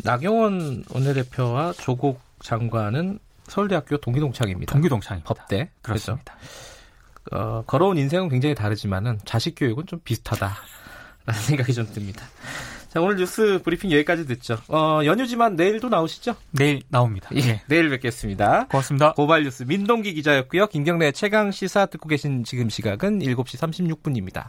나경원 0.04 0.84
원내대표와 0.94 1.72
조국 1.72 2.20
장관은 2.40 3.18
서울대학교 3.48 3.98
동기동창입니다. 3.98 4.72
동기동창입니다. 4.72 5.34
법대. 5.34 5.70
그렇습니다. 5.82 6.36
어, 7.32 7.62
걸어온 7.66 7.98
인생은 7.98 8.28
굉장히 8.28 8.54
다르지만은 8.54 9.18
자식 9.24 9.54
교육은 9.54 9.86
좀 9.86 10.00
비슷하다라는 10.04 10.54
생각이 11.46 11.74
좀 11.74 11.86
듭니다. 11.92 12.24
자, 12.88 13.02
오늘 13.02 13.16
뉴스 13.16 13.60
브리핑 13.62 13.92
여기까지 13.92 14.26
듣죠. 14.26 14.56
어, 14.68 15.00
연휴지만 15.04 15.56
내일도 15.56 15.90
나오시죠? 15.90 16.36
내일 16.52 16.80
나옵니다. 16.88 17.28
예, 17.34 17.40
네. 17.40 17.62
내일 17.68 17.90
뵙겠습니다. 17.90 18.66
고맙습니다. 18.68 19.12
고발 19.12 19.44
뉴스 19.44 19.64
민동기 19.64 20.14
기자였고요. 20.14 20.68
김경래 20.68 21.12
최강 21.12 21.50
시사 21.50 21.86
듣고 21.86 22.08
계신 22.08 22.44
지금 22.44 22.70
시각은 22.70 23.18
7시 23.18 23.58
36분입니다. 23.58 24.46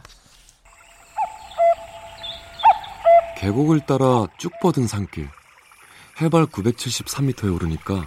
계곡을 3.36 3.80
따라 3.80 4.26
쭉 4.38 4.52
뻗은 4.62 4.86
산길. 4.86 5.28
해발 6.20 6.46
973m에 6.46 7.54
오르니까 7.54 8.06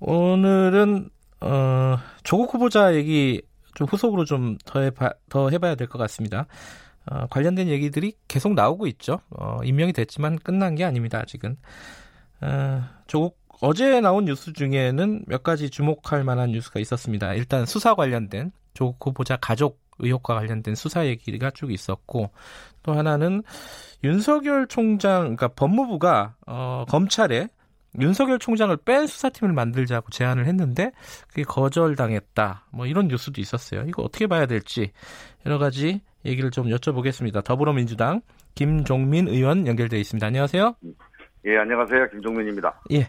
오늘은 0.00 1.08
어, 1.40 1.96
조국 2.22 2.54
후보자 2.54 2.94
얘기 2.94 3.42
좀 3.74 3.86
후속으로 3.88 4.24
좀 4.24 4.56
더 4.64 4.80
해봐, 4.80 5.10
더 5.28 5.50
해봐야 5.50 5.74
될 5.74 5.88
것 5.88 5.98
같습니다. 5.98 6.46
어, 7.06 7.26
관련된 7.28 7.68
얘기들이 7.68 8.14
계속 8.28 8.54
나오고 8.54 8.86
있죠. 8.88 9.20
어, 9.30 9.58
임명이 9.64 9.92
됐지만 9.92 10.38
끝난 10.38 10.74
게 10.74 10.84
아닙니다. 10.84 11.18
아직은. 11.20 11.56
어, 12.42 12.82
조국 13.06 13.38
어제 13.60 14.00
나온 14.00 14.24
뉴스 14.24 14.52
중에는 14.52 15.24
몇 15.26 15.42
가지 15.42 15.70
주목할 15.70 16.24
만한 16.24 16.50
뉴스가 16.50 16.80
있었습니다. 16.80 17.34
일단 17.34 17.66
수사 17.66 17.94
관련된 17.94 18.52
조국 18.74 19.06
후보자 19.06 19.36
가족 19.36 19.80
의혹과 20.00 20.34
관련된 20.34 20.74
수사 20.74 21.06
얘기가 21.06 21.50
쭉 21.52 21.72
있었고 21.72 22.30
또 22.82 22.92
하나는 22.94 23.42
윤석열 24.02 24.66
총장 24.66 25.20
그러니까 25.22 25.48
법무부가 25.48 26.34
어, 26.46 26.84
검찰에 26.88 27.48
윤석열 28.00 28.38
총장을 28.38 28.76
뺀 28.84 29.06
수사팀을 29.06 29.52
만들자고 29.52 30.10
제안을 30.10 30.46
했는데 30.46 30.92
그게 31.28 31.42
거절당했다. 31.42 32.66
뭐 32.72 32.86
이런 32.86 33.08
뉴스도 33.08 33.40
있었어요. 33.40 33.84
이거 33.86 34.02
어떻게 34.02 34.26
봐야 34.26 34.46
될지 34.46 34.92
여러 35.46 35.58
가지 35.58 36.00
얘기를 36.24 36.50
좀 36.50 36.66
여쭤보겠습니다. 36.66 37.44
더불어민주당 37.44 38.20
김종민 38.54 39.28
의원 39.28 39.66
연결돼 39.66 39.98
있습니다. 39.98 40.26
안녕하세요. 40.26 40.74
예, 41.46 41.58
안녕하세요. 41.58 42.08
김종민입니다. 42.10 42.80
예. 42.92 43.08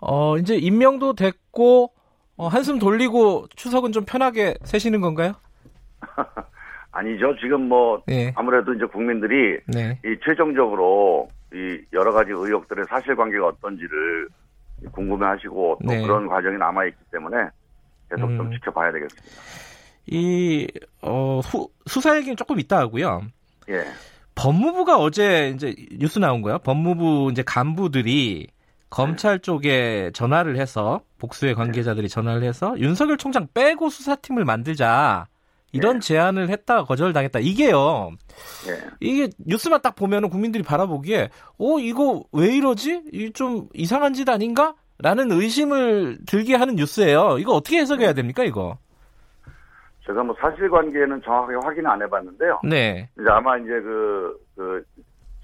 어, 0.00 0.36
이제 0.38 0.56
임명도 0.56 1.14
됐고 1.14 1.92
어, 2.36 2.48
한숨 2.48 2.78
돌리고 2.78 3.46
추석은 3.54 3.92
좀 3.92 4.04
편하게 4.04 4.54
세시는 4.64 5.00
건가요? 5.00 5.32
아니죠. 6.92 7.36
지금 7.40 7.68
뭐 7.68 8.02
예. 8.10 8.32
아무래도 8.36 8.72
이제 8.74 8.84
국민들이 8.86 9.58
네. 9.66 9.98
이 10.04 10.18
최종적으로 10.24 11.28
이 11.52 11.80
여러 11.92 12.12
가지 12.12 12.30
의혹들의 12.32 12.86
사실관계가 12.88 13.46
어떤지를 13.46 14.28
궁금해하시고 14.92 15.78
또 15.82 15.88
네. 15.88 16.02
그런 16.02 16.26
과정이 16.26 16.58
남아 16.58 16.86
있기 16.86 16.98
때문에 17.12 17.36
계속 18.10 18.26
음. 18.26 18.36
좀 18.36 18.52
지켜봐야 18.52 18.92
되겠습니다. 18.92 19.26
이 20.06 20.68
어, 21.02 21.40
후, 21.40 21.68
수사 21.86 22.16
얘기는 22.16 22.36
조금 22.36 22.60
있다 22.60 22.78
하고요. 22.78 23.22
예. 23.68 23.84
법무부가 24.34 24.98
어제 24.98 25.50
이제 25.54 25.74
뉴스 25.98 26.18
나온 26.18 26.42
거예요. 26.42 26.58
법무부 26.58 27.30
이제 27.32 27.42
간부들이 27.42 28.48
검찰 28.90 29.40
쪽에 29.40 30.10
전화를 30.14 30.58
해서 30.58 31.00
복수의 31.18 31.54
관계자들이 31.54 32.08
전화를 32.08 32.44
해서 32.44 32.78
윤석열 32.78 33.16
총장 33.16 33.48
빼고 33.52 33.88
수사팀을 33.88 34.44
만들자. 34.44 35.26
이런 35.72 35.96
예. 35.96 36.00
제안을 36.00 36.48
했다가 36.48 36.84
거절당했다. 36.84 37.40
이게요. 37.40 38.10
예. 38.68 38.88
이게 39.00 39.28
뉴스만 39.46 39.82
딱 39.82 39.94
보면은 39.96 40.30
국민들이 40.30 40.62
바라보기에 40.62 41.30
어 41.58 41.78
이거 41.78 42.22
왜 42.32 42.54
이러지? 42.56 43.02
이 43.12 43.32
좀 43.32 43.68
이상한 43.74 44.14
짓 44.14 44.28
아닌가? 44.28 44.74
라는 44.98 45.30
의심을 45.30 46.18
들게 46.26 46.54
하는 46.54 46.76
뉴스예요. 46.76 47.36
이거 47.38 47.52
어떻게 47.52 47.78
해석해야 47.80 48.14
됩니까, 48.14 48.44
이거? 48.44 48.78
제가 50.06 50.22
뭐 50.22 50.34
사실관계는 50.40 51.20
정확하게 51.22 51.56
확인 51.64 51.86
안 51.86 52.00
해봤는데요. 52.00 52.60
네. 52.64 53.08
이제 53.20 53.28
아마 53.28 53.58
이제 53.58 53.68
그, 53.68 54.40
그, 54.54 54.82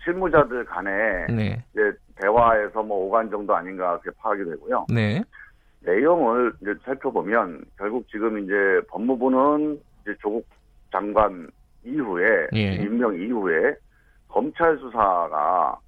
실무자들 0.05 0.65
간에 0.65 0.91
네. 1.29 1.63
이제 1.73 1.93
대화에서 2.23 2.83
뭐 2.83 3.07
오간 3.07 3.29
정도 3.31 3.55
아닌가 3.55 3.99
그렇게 3.99 4.17
파악이 4.23 4.45
되고요. 4.45 4.87
네. 4.89 5.23
내용을 5.81 6.53
이제 6.63 6.73
살펴보면 6.85 7.65
결국 7.77 8.09
지금 8.09 8.39
이제 8.39 8.53
법무부는 8.89 9.81
이제 10.03 10.15
조국 10.21 10.47
장관 10.91 11.49
이후에 11.85 12.49
예. 12.55 12.75
임명 12.75 13.15
이후에 13.15 13.75
검찰 14.29 14.77
수사가 14.79 15.79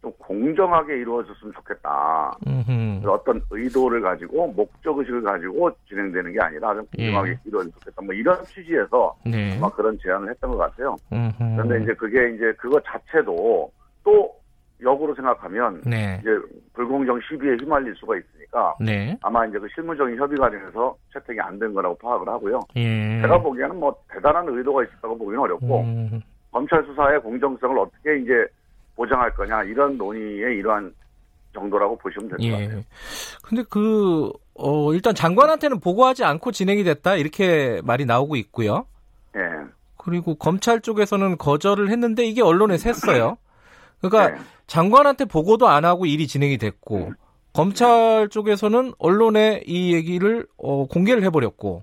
좀 0.00 0.12
공정하게 0.18 0.98
이루어졌으면 0.98 1.52
좋겠다. 1.54 2.36
음흠. 2.46 3.06
어떤 3.08 3.40
의도를 3.50 4.00
가지고 4.00 4.48
목적 4.48 4.98
의식을 4.98 5.22
가지고 5.22 5.70
진행되는 5.88 6.32
게 6.32 6.40
아니라 6.40 6.74
좀 6.74 6.84
공정하게 6.96 7.30
예. 7.30 7.38
이루어졌으면 7.44 7.72
좋겠다. 7.78 8.02
뭐 8.02 8.14
이런 8.14 8.44
취지에서 8.44 9.16
네. 9.24 9.56
아마 9.56 9.70
그런 9.70 9.96
제안을 10.02 10.30
했던 10.30 10.50
것 10.50 10.56
같아요. 10.58 10.96
음흠. 11.12 11.38
그런데 11.38 11.82
이제 11.84 11.94
그게 11.94 12.34
이제 12.34 12.52
그거 12.58 12.80
자체도 12.80 13.70
또 14.04 14.41
역으로 14.82 15.14
생각하면 15.14 15.80
네. 15.84 16.18
이제 16.20 16.30
불공정 16.74 17.20
시비에 17.28 17.56
휘말릴 17.60 17.94
수가 17.96 18.16
있으니까 18.16 18.74
네. 18.80 19.16
아마 19.22 19.46
이제 19.46 19.58
그 19.58 19.68
실무적인 19.74 20.16
협의 20.18 20.38
과정에서 20.38 20.96
채택이 21.12 21.40
안 21.40 21.58
된 21.58 21.72
거라고 21.72 21.96
파악을 21.98 22.28
하고요. 22.28 22.60
예. 22.76 23.20
제가 23.22 23.38
보기에는 23.40 23.76
뭐 23.76 23.94
대단한 24.10 24.48
의도가 24.48 24.82
있었다고 24.84 25.16
보기는 25.18 25.38
어렵고 25.38 25.80
음. 25.82 26.20
검찰 26.50 26.82
수사의 26.84 27.20
공정성을 27.20 27.78
어떻게 27.78 28.18
이제 28.18 28.32
보장할 28.96 29.32
거냐 29.34 29.62
이런 29.64 29.96
논의의 29.96 30.56
일환 30.58 30.92
정도라고 31.54 31.96
보시면 31.98 32.28
될것 32.30 32.44
예. 32.44 32.50
같아요. 32.66 32.82
근데 33.44 33.62
그, 33.70 34.32
어, 34.54 34.92
일단 34.94 35.14
장관한테는 35.14 35.80
보고하지 35.80 36.24
않고 36.24 36.50
진행이 36.50 36.82
됐다 36.84 37.16
이렇게 37.16 37.80
말이 37.84 38.04
나오고 38.06 38.36
있고요. 38.36 38.86
예. 39.36 39.40
그리고 39.96 40.34
검찰 40.34 40.80
쪽에서는 40.80 41.38
거절을 41.38 41.90
했는데 41.90 42.24
이게 42.24 42.42
언론에 42.42 42.74
샜어요. 42.76 43.36
그러니까 44.02 44.36
네. 44.36 44.44
장관한테 44.66 45.24
보고도 45.24 45.68
안 45.68 45.84
하고 45.84 46.04
일이 46.06 46.26
진행이 46.26 46.58
됐고 46.58 46.96
음. 46.96 47.14
검찰 47.52 48.28
쪽에서는 48.30 48.94
언론에 48.98 49.62
이 49.66 49.92
얘기를 49.94 50.46
어, 50.56 50.86
공개를 50.86 51.22
해버렸고 51.24 51.82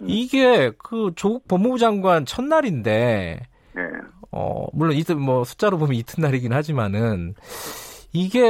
음. 0.00 0.06
이게 0.08 0.72
그 0.78 1.12
조국 1.16 1.46
법무부 1.48 1.78
장관 1.78 2.26
첫날인데 2.26 3.40
네. 3.74 3.82
어 4.30 4.66
물론 4.72 4.96
이틀 4.96 5.16
뭐 5.16 5.44
숫자로 5.44 5.78
보면 5.78 5.94
이튿날이긴 5.94 6.52
하지만은 6.52 7.34
이게 8.12 8.42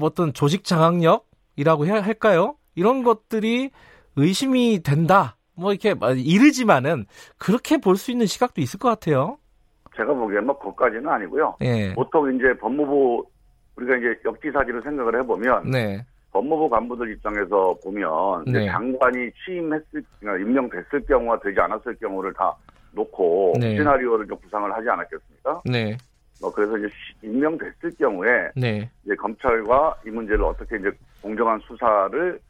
어떤 0.00 0.32
조직 0.32 0.64
장악력이라고 0.64 1.86
해야 1.86 2.02
할까요? 2.02 2.56
이런 2.74 3.02
것들이 3.02 3.70
의심이 4.16 4.82
된다. 4.82 5.36
뭐 5.54 5.72
이렇게 5.72 5.94
이르지만은 6.16 7.06
그렇게 7.36 7.76
볼 7.78 7.96
수 7.96 8.10
있는 8.10 8.26
시각도 8.26 8.60
있을 8.62 8.78
것 8.78 8.88
같아요. 8.88 9.38
제가 10.00 10.14
보기엔 10.14 10.46
뭐 10.46 10.58
그것까지는 10.58 11.06
아니고요. 11.06 11.56
예. 11.60 11.92
보통 11.92 12.34
이제 12.34 12.54
법무부 12.54 13.26
우리가 13.76 13.96
이제 13.96 14.18
역지사지를 14.24 14.82
생각을 14.82 15.20
해보면 15.20 15.70
네. 15.70 16.02
법무부 16.32 16.70
간부들 16.70 17.12
입장에서 17.12 17.76
보면 17.82 18.44
네. 18.46 18.66
장관이 18.66 19.30
취임했을 19.44 20.02
그러니까 20.18 20.42
임명됐을 20.42 21.04
경우와 21.06 21.38
되지 21.40 21.60
않았을 21.60 21.96
경우를 21.96 22.32
다 22.32 22.54
놓고 22.92 23.54
네. 23.60 23.76
시나리오를 23.76 24.26
좀 24.26 24.38
구상을 24.38 24.72
하지 24.72 24.88
않았겠습니까? 24.88 25.62
네. 25.66 25.96
뭐 26.40 26.50
그래서 26.50 26.78
이제 26.78 26.88
임명됐을 27.22 27.90
경우에 27.98 28.50
네. 28.56 28.88
이제 29.04 29.14
검찰과 29.16 29.96
이 30.06 30.10
문제를 30.10 30.44
어떻게 30.44 30.76
이제 30.76 30.90
공정한 31.20 31.60
수사를 31.60 32.40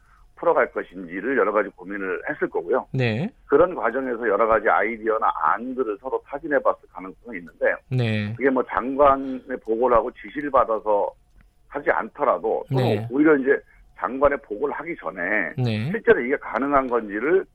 풀어갈 0.41 0.71
것인지를 0.71 1.37
여러 1.37 1.51
가지 1.51 1.69
고민을 1.75 2.23
했을 2.27 2.49
거고요. 2.49 2.87
네. 2.91 3.29
그런 3.45 3.75
과정에서 3.75 4.27
여러 4.27 4.47
가지 4.47 4.67
아이디어나 4.67 5.31
안들을 5.43 5.97
서로 6.01 6.21
타진해 6.25 6.57
봤을 6.59 6.81
가능성이 6.91 7.37
있는데, 7.37 7.75
네. 7.89 8.33
그게 8.35 8.49
뭐 8.49 8.63
장관의 8.63 9.57
보고를 9.63 9.95
하고 9.95 10.09
지시를 10.11 10.49
받아서 10.49 11.11
하지 11.67 11.91
않더라도 11.91 12.65
또 12.71 12.75
네. 12.75 13.07
오히려 13.11 13.37
이제 13.37 13.51
장관의 13.99 14.39
보고를 14.39 14.73
하기 14.73 14.95
전에 14.97 15.21
네. 15.57 15.91
실제로 15.91 16.19
이게 16.19 16.35
가능한 16.37 16.87
건지를 16.87 17.45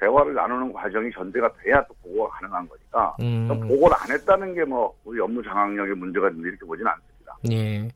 대화를 0.00 0.32
나누는 0.32 0.72
과정이 0.72 1.10
전제가 1.12 1.52
돼야 1.62 1.84
또 1.84 1.94
보고가 2.02 2.30
가능한 2.38 2.66
거니까 2.66 3.16
음. 3.20 3.46
보고를 3.68 3.94
안 4.00 4.10
했다는 4.10 4.54
게 4.54 4.64
뭐 4.64 4.94
우리 5.04 5.20
업무 5.20 5.42
장악력의 5.42 5.94
문제가 5.94 6.30
이렇게 6.30 6.64
보지는 6.66 6.90
않습니다. 6.90 7.36
예. 7.52 7.88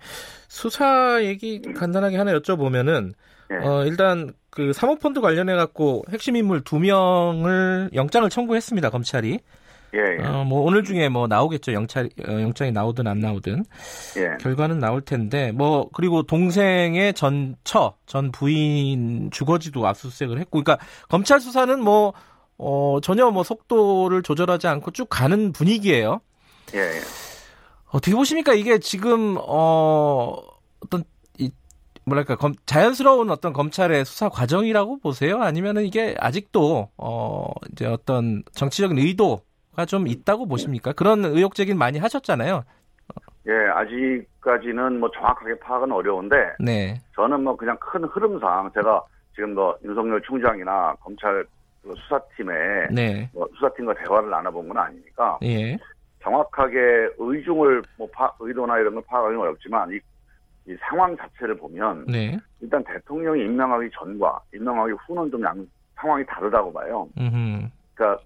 수사 0.48 1.22
얘기 1.22 1.62
간단하게 1.62 2.18
하나 2.18 2.38
여쭤보면은 2.38 3.14
네. 3.50 3.56
어, 3.56 3.84
일단 3.84 4.32
그 4.50 4.72
사모펀드 4.72 5.20
관련해 5.20 5.54
갖고 5.54 6.04
핵심 6.10 6.36
인물 6.36 6.62
두 6.62 6.78
명을 6.78 7.90
영장을 7.94 8.28
청구했습니다 8.28 8.90
검찰이. 8.90 9.40
예, 9.94 10.18
예. 10.20 10.26
어, 10.26 10.42
뭐 10.42 10.62
오늘 10.62 10.82
중에 10.82 11.08
뭐 11.08 11.28
나오겠죠 11.28 11.72
영찰 11.72 12.06
어, 12.26 12.32
영장이 12.32 12.72
나오든 12.72 13.06
안 13.06 13.20
나오든 13.20 13.64
예. 14.16 14.36
결과는 14.40 14.80
나올 14.80 15.00
텐데 15.00 15.52
뭐 15.52 15.88
그리고 15.92 16.24
동생의 16.24 17.14
전처 17.14 17.94
전 18.04 18.32
부인 18.32 19.30
주거지도 19.30 19.86
압수수색을 19.86 20.40
했고 20.40 20.62
그러니까 20.62 20.84
검찰 21.08 21.38
수사는 21.38 21.78
뭐 21.80 22.12
어, 22.58 22.98
전혀 23.02 23.30
뭐 23.30 23.44
속도를 23.44 24.22
조절하지 24.22 24.66
않고 24.66 24.90
쭉 24.90 25.06
가는 25.08 25.52
분위기예요. 25.52 26.20
예. 26.74 26.78
예. 26.78 27.00
어떻게 27.90 28.14
보십니까 28.16 28.54
이게 28.54 28.78
지금 28.78 29.36
어 29.38 30.36
어떤 30.80 31.00
이 31.00 31.04
뭐랄까 32.06 32.37
검, 32.37 32.54
자연스러운 32.66 33.30
어떤 33.30 33.52
검찰의 33.52 34.04
수사 34.04 34.28
과정이라고 34.28 34.99
보세요? 34.99 35.40
아니면은 35.40 35.84
이게 35.84 36.14
아직도 36.18 36.90
어 36.96 37.46
이제 37.72 37.87
어떤 37.87 38.42
정치적인 38.52 38.98
의도 38.98 39.40
좀 39.88 40.07
있다고 40.07 40.46
보십니까? 40.46 40.92
그런 40.92 41.24
의혹 41.24 41.55
제기를 41.55 41.76
많이 41.76 41.98
하셨잖아요. 41.98 42.64
예, 43.46 43.52
아직까지는 43.52 45.00
뭐 45.00 45.11
정확하게 45.11 45.59
파악은 45.59 45.92
어려운데, 45.92 46.37
네. 46.59 47.00
저는 47.14 47.42
뭐 47.42 47.57
그냥 47.57 47.76
큰 47.79 48.05
흐름상 48.05 48.70
제가 48.72 49.02
지금 49.35 49.55
뭐 49.55 49.76
윤석열 49.85 50.20
총장이나 50.22 50.94
검찰 51.00 51.44
그 51.83 51.92
수사팀에 51.94 52.52
네. 52.90 53.29
뭐 53.35 53.46
수사팀과 53.55 53.94
대화를 53.94 54.31
나눠본 54.31 54.68
건 54.68 54.79
아니니까 54.79 55.38
예. 55.42 55.76
정확하게 56.22 56.79
의중을 57.18 57.83
뭐 57.98 58.09
파, 58.11 58.33
의도나 58.40 58.79
이런 58.79 58.94
걸 58.94 59.02
파악하기는 59.07 59.42
어렵지만 59.42 59.92
이, 59.92 59.98
이 60.66 60.77
상황 60.81 61.16
자체를 61.16 61.57
보면 61.57 62.07
네. 62.07 62.38
일단 62.61 62.83
대통령이 62.85 63.42
임명하기 63.44 63.90
전과 63.92 64.40
임명하기 64.55 64.92
후는 65.07 65.31
좀 65.31 65.42
양, 65.44 65.66
상황이 65.96 66.24
다르다고 66.27 66.72
봐요. 66.72 67.09
음흠. 67.18 67.68
그러니까 67.94 68.22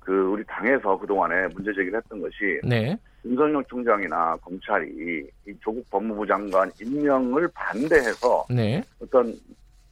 그 0.00 0.28
우리 0.28 0.44
당에서 0.44 0.96
그동안에 0.98 1.48
문제 1.48 1.72
제기를 1.72 1.98
했던 1.98 2.20
것이 2.20 2.60
네. 2.62 2.96
윤석열 3.24 3.64
총장이나 3.64 4.36
검찰이 4.36 5.26
이 5.48 5.52
조국 5.60 5.88
법무부 5.90 6.26
장관 6.26 6.70
임명을 6.80 7.48
반대해서 7.54 8.44
네. 8.50 8.82
어떤 9.00 9.34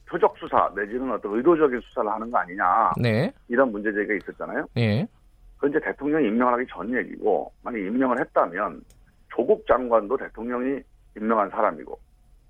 표적 0.07 0.37
수사 0.37 0.71
내지는 0.75 1.11
어떤 1.11 1.35
의도적인 1.35 1.81
수사를 1.81 2.09
하는 2.09 2.29
거 2.29 2.37
아니냐 2.37 2.91
네. 3.01 3.33
이런 3.49 3.71
문제 3.71 3.91
제기가 3.91 4.13
있었잖아요. 4.13 4.67
네. 4.75 5.05
그건 5.55 5.71
이제 5.71 5.79
대통령이 5.79 6.27
임명을 6.27 6.53
하기 6.53 6.65
전 6.69 6.95
얘기고 6.95 7.51
만약 7.63 7.79
임명을 7.79 8.19
했다면 8.19 8.81
조국 9.29 9.65
장관도 9.65 10.15
대통령이 10.17 10.79
임명한 11.17 11.49
사람이고 11.49 11.99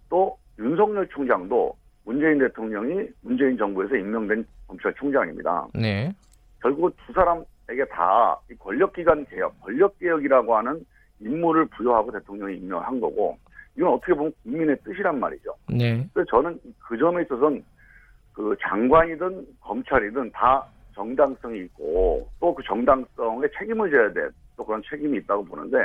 또 0.10 0.38
윤석열 0.60 1.08
총장도 1.10 1.76
문재인 2.06 2.40
대통령이 2.40 3.08
문재인 3.22 3.58
정부에서 3.58 3.96
임명된 3.96 4.46
검찰총장입니다. 4.68 5.68
네. 5.74 6.14
결국 6.62 6.96
두 7.06 7.14
사람 7.14 7.44
이게 7.72 7.86
다 7.86 8.38
권력기관 8.60 9.26
개혁, 9.26 9.60
권력개혁이라고 9.62 10.58
하는 10.58 10.86
임무를 11.20 11.66
부여하고 11.66 12.12
대통령이 12.12 12.58
임명한 12.58 13.00
거고 13.00 13.38
이건 13.78 13.94
어떻게 13.94 14.14
보면 14.14 14.34
국민의 14.44 14.78
뜻이란 14.84 15.20
말이죠. 15.20 15.56
네. 15.70 16.08
그래서 16.14 16.30
저는 16.30 16.60
그 16.80 16.98
점에 16.98 17.24
있어서는 17.24 17.64
그 18.34 18.56
장관이든 18.62 19.48
검찰이든 19.62 20.32
다 20.32 20.66
정당성이 20.94 21.60
있고 21.62 22.28
또 22.40 22.54
그 22.54 22.62
정당성에 22.64 23.48
책임을 23.58 23.90
져야 23.90 24.12
돼. 24.14 24.30
또 24.56 24.66
그런 24.66 24.82
책임이 24.88 25.18
있다고 25.20 25.46
보는데 25.46 25.78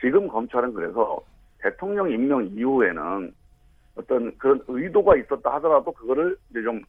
지금 0.00 0.26
검찰은 0.26 0.74
그래서 0.74 1.20
대통령 1.58 2.10
임명 2.10 2.44
이후에는 2.46 3.32
어떤 3.96 4.36
그런 4.38 4.62
의도가 4.68 5.16
있었다 5.16 5.54
하더라도 5.54 5.92
그거를 5.92 6.36
이제 6.50 6.62
좀 6.62 6.82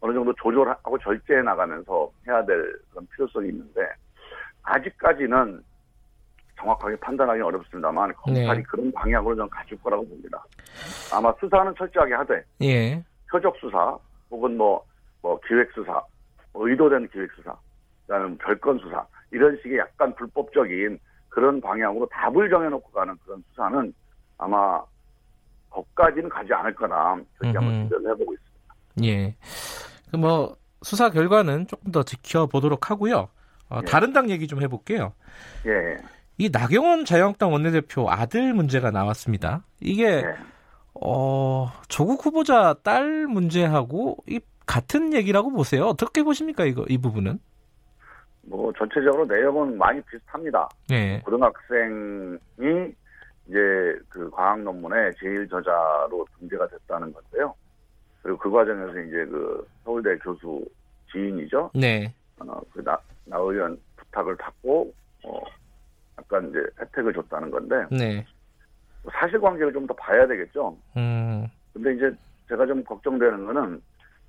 어느 0.00 0.14
정도 0.14 0.32
조절하고 0.34 0.98
절제해 0.98 1.42
나가면서 1.42 2.10
해야 2.26 2.44
될 2.44 2.78
그런 2.90 3.06
필요성이 3.08 3.48
있는데 3.48 3.80
아직까지는 4.62 5.62
정확하게 6.56 6.96
판단하기 6.96 7.40
어렵습니다만 7.40 8.12
검찰이 8.14 8.58
네. 8.58 8.62
그런 8.62 8.92
방향으로 8.92 9.34
좀 9.34 9.48
가질 9.48 9.80
거라고 9.82 10.06
봅니다. 10.06 10.42
아마 11.12 11.32
수사는 11.40 11.74
철저하게 11.76 12.14
하되 12.14 12.44
예. 12.62 13.02
표적 13.30 13.56
수사 13.58 13.96
혹은 14.30 14.56
뭐, 14.56 14.84
뭐 15.22 15.38
기획 15.46 15.70
수사, 15.72 16.02
뭐 16.52 16.68
의도된 16.68 17.08
기획 17.08 17.32
수사, 17.32 17.56
그다음 18.06 18.36
별건 18.38 18.78
수사 18.78 19.04
이런 19.30 19.58
식의 19.62 19.78
약간 19.78 20.14
불법적인 20.14 20.98
그런 21.30 21.60
방향으로 21.60 22.06
답을 22.08 22.50
정해놓고 22.50 22.90
가는 22.90 23.16
그런 23.24 23.42
수사는 23.50 23.94
아마 24.38 24.82
거까지는 25.70 26.28
가지 26.28 26.52
않을 26.52 26.74
거나 26.74 27.18
그렇게 27.38 27.56
한번 27.58 27.84
기대를 27.84 28.10
해보고 28.10 28.34
있습니다. 28.34 28.74
예. 29.04 29.36
그 30.10 30.16
뭐 30.16 30.56
수사 30.82 31.10
결과는 31.10 31.66
조금 31.66 31.92
더 31.92 32.02
지켜보도록 32.02 32.90
하고요. 32.90 33.28
어, 33.68 33.80
예. 33.82 33.86
다른 33.86 34.12
당 34.12 34.30
얘기 34.30 34.46
좀 34.48 34.62
해볼게요. 34.62 35.12
예. 35.66 35.96
이 36.38 36.48
나경원 36.50 37.04
자유한국당 37.04 37.52
원내대표 37.52 38.10
아들 38.10 38.54
문제가 38.54 38.90
나왔습니다. 38.90 39.62
이게 39.80 40.06
예. 40.06 40.24
어, 40.94 41.70
조국 41.88 42.24
후보자 42.24 42.74
딸 42.82 43.26
문제하고 43.26 44.16
이 44.26 44.40
같은 44.66 45.12
얘기라고 45.12 45.50
보세요. 45.50 45.86
어떻게 45.86 46.22
보십니까 46.22 46.64
이거 46.64 46.84
이 46.88 46.98
부분은? 46.98 47.38
뭐 48.42 48.72
전체적으로 48.72 49.26
내용은 49.26 49.76
많이 49.76 50.00
비슷합니다. 50.02 50.68
네. 50.88 51.20
고등학생이 51.24 52.38
이제 53.48 53.98
그 54.08 54.30
과학 54.30 54.60
논문의 54.60 55.12
제일 55.18 55.46
저자로 55.48 56.26
등재가 56.38 56.68
됐다는 56.68 57.12
건데요. 57.12 57.54
그리고 58.22 58.38
그 58.38 58.50
과정에서 58.50 58.98
이제 59.00 59.24
그 59.26 59.66
서울대 59.84 60.16
교수 60.18 60.64
지인이죠. 61.12 61.70
네. 61.74 62.12
어, 62.38 62.60
그 62.72 62.82
나, 62.84 62.98
나 63.24 63.36
의원 63.38 63.78
부탁을 63.96 64.36
받고, 64.36 64.92
어, 65.24 65.40
약간 66.18 66.48
이제 66.48 66.58
혜택을 66.80 67.12
줬다는 67.12 67.50
건데. 67.50 67.76
네. 67.90 68.24
뭐 69.02 69.12
사실관계를 69.12 69.72
좀 69.72 69.86
더 69.86 69.94
봐야 69.94 70.26
되겠죠. 70.26 70.76
음. 70.96 71.46
근데 71.72 71.94
이제 71.94 72.12
제가 72.48 72.66
좀 72.66 72.84
걱정되는 72.84 73.46
거는 73.46 73.82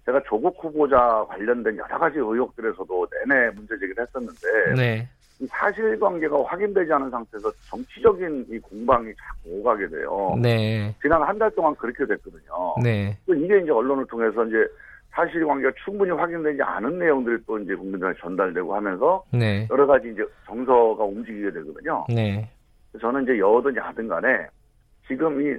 제가 0.05 0.21
조국 0.27 0.57
후보자 0.63 1.25
관련된 1.29 1.77
여러 1.77 1.97
가지 1.99 2.17
의혹들에서도 2.17 3.07
내내 3.27 3.49
문제 3.51 3.77
제기를 3.79 4.03
했었는데. 4.03 4.75
네. 4.75 5.07
사실관계가 5.49 6.43
확인되지 6.45 6.93
않은 6.93 7.09
상태에서 7.09 7.51
정치적인 7.67 8.45
이 8.49 8.59
공방이 8.59 9.11
자꾸 9.15 9.57
오가게 9.59 9.87
돼요. 9.87 10.35
네. 10.39 10.93
지난 11.01 11.23
한 11.23 11.39
달 11.39 11.49
동안 11.55 11.73
그렇게 11.75 12.05
됐거든요. 12.05 12.75
네. 12.83 13.17
이게 13.27 13.59
이제 13.59 13.71
언론을 13.71 14.05
통해서 14.05 14.45
이제 14.45 14.57
사실관계가 15.09 15.73
충분히 15.83 16.11
확인되지 16.11 16.61
않은 16.61 16.99
내용들이 16.99 17.37
또 17.47 17.57
이제 17.57 17.73
국민들한테 17.73 18.19
전달되고 18.21 18.75
하면서 18.75 19.23
네. 19.33 19.67
여러 19.71 19.87
가지 19.87 20.11
이제 20.11 20.23
정서가 20.45 21.03
움직이게 21.03 21.49
되거든요. 21.51 22.05
네. 22.09 22.47
저는 22.99 23.23
이제 23.23 23.39
여든 23.39 23.75
야든 23.75 24.07
간에 24.09 24.45
지금 25.07 25.41
이, 25.41 25.55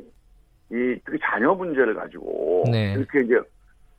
이 0.77 0.97
특히 1.05 1.19
자녀 1.25 1.53
문제를 1.55 1.95
가지고 1.97 2.63
네. 2.71 2.93
이렇게 2.93 3.19
이제 3.23 3.35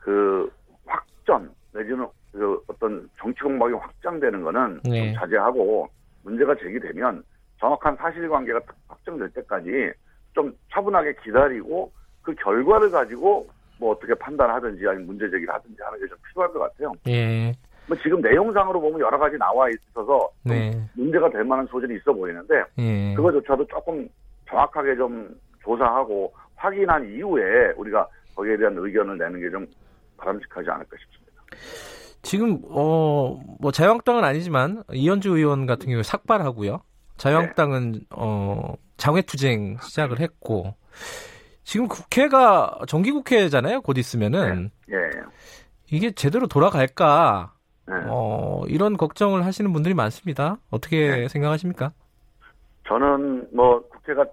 그 0.03 0.51
확전 0.85 1.49
내지는 1.73 2.05
그 2.33 2.59
어떤 2.67 3.09
정치 3.17 3.39
공방이 3.41 3.73
확장되는 3.73 4.41
거는 4.43 4.81
네. 4.83 5.13
좀 5.13 5.21
자제하고 5.21 5.87
문제가 6.23 6.53
제기되면 6.55 7.23
정확한 7.59 7.95
사실관계가 7.95 8.59
확정될 8.89 9.29
때까지 9.29 9.91
좀 10.33 10.53
차분하게 10.71 11.15
기다리고 11.23 11.91
그 12.21 12.33
결과를 12.35 12.91
가지고 12.91 13.47
뭐 13.79 13.91
어떻게 13.91 14.13
판단하든지 14.15 14.85
아니면 14.87 15.07
문제 15.07 15.29
제기를 15.29 15.53
하든지 15.53 15.77
하는 15.81 15.99
게 15.99 16.07
좀 16.07 16.17
필요할 16.29 16.51
것 16.51 16.59
같아요. 16.59 16.91
예. 17.07 17.53
뭐 17.87 17.97
지금 17.97 18.19
내용상으로 18.21 18.79
보면 18.81 18.99
여러 18.99 19.17
가지 19.17 19.37
나와 19.37 19.69
있어서 19.69 20.29
네. 20.43 20.71
문제가 20.95 21.29
될 21.29 21.43
만한 21.45 21.65
소질이 21.67 21.95
있어 21.97 22.11
보이는데 22.13 22.63
예. 22.79 23.13
그거조차도 23.15 23.67
조금 23.67 24.07
정확하게 24.49 24.95
좀 24.95 25.33
조사하고 25.63 26.33
확인한 26.55 27.05
이후에 27.09 27.71
우리가 27.77 28.07
거기에 28.35 28.57
대한 28.57 28.75
의견을 28.77 29.17
내는 29.17 29.39
게 29.39 29.49
좀 29.49 29.65
바람직하지 30.23 30.69
않을까 30.69 30.97
싶습니다. 30.97 31.41
지금 32.21 32.62
어 32.69 33.38
뭐 33.59 33.71
자유한국당은 33.71 34.23
아니지만 34.23 34.83
이현주 34.91 35.38
의원 35.38 35.65
같은 35.65 35.89
경우 35.89 36.03
삭발하고요. 36.03 36.81
자유한국당은 37.17 37.91
네. 37.93 37.99
어 38.09 38.73
장외투쟁 38.97 39.77
시작을 39.81 40.19
했고 40.19 40.75
지금 41.63 41.88
국회가 41.88 42.77
정기국회잖아요. 42.88 43.81
곧 43.81 43.97
있으면은 43.97 44.69
네. 44.88 44.97
네. 44.97 45.09
이게 45.91 46.12
제대로 46.12 46.47
돌아갈까? 46.47 47.53
네. 47.88 47.93
어, 48.07 48.63
이런 48.67 48.97
걱정을 48.97 49.45
하시는 49.45 49.71
분들이 49.71 49.93
많습니다. 49.93 50.57
어떻게 50.71 51.09
네. 51.09 51.27
생각하십니까? 51.27 51.91
저는 52.88 53.47
뭐 53.53 53.81
국회가 53.89 54.25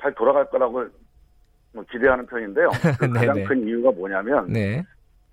잘 0.00 0.14
돌아갈 0.14 0.48
거라고 0.50 0.84
뭐 1.72 1.84
기대하는 1.90 2.26
편인데요. 2.26 2.70
그 2.98 3.10
가장 3.12 3.44
큰 3.44 3.66
이유가 3.66 3.90
뭐냐면 3.90 4.46
네. 4.52 4.82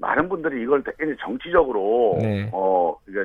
많은 0.01 0.27
분들이 0.27 0.63
이걸 0.63 0.83
되게 0.83 1.15
정치적으로 1.19 2.17
네. 2.21 2.49
어 2.51 2.93
이게 3.07 3.23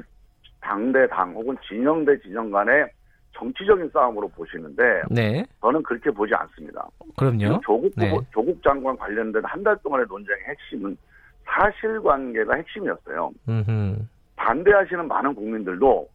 당대 0.61 1.07
당 1.09 1.33
혹은 1.35 1.57
진영 1.67 2.05
대 2.05 2.17
진영 2.21 2.51
간의 2.51 2.87
정치적인 3.33 3.91
싸움으로 3.93 4.29
보시는데 4.29 5.03
네. 5.11 5.45
저는 5.63 5.83
그렇게 5.83 6.11
보지 6.11 6.35
않습니다. 6.35 6.87
그럼요. 7.17 7.61
조국 7.65 7.93
네. 7.97 8.15
조국 8.33 8.63
장관 8.63 8.97
관련된 8.97 9.43
한 9.45 9.63
달 9.65 9.77
동안의 9.83 10.07
논쟁의 10.09 10.43
핵심은 10.49 10.97
사실관계가 11.45 12.55
핵심이었어요. 12.55 13.31
음흠. 13.49 13.97
반대하시는 14.37 15.09
많은 15.09 15.35
국민들도 15.35 16.09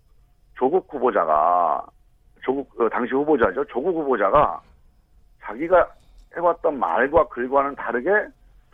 조국 0.55 0.87
후보자가 0.93 1.83
조국 2.43 2.69
그 2.77 2.87
당시 2.91 3.13
후보자죠. 3.13 3.65
조국 3.65 3.95
후보자가 3.95 4.61
자기가 5.41 5.87
해왔던 6.35 6.77
말과 6.79 7.27
글과는 7.29 7.75
다르게 7.75 8.09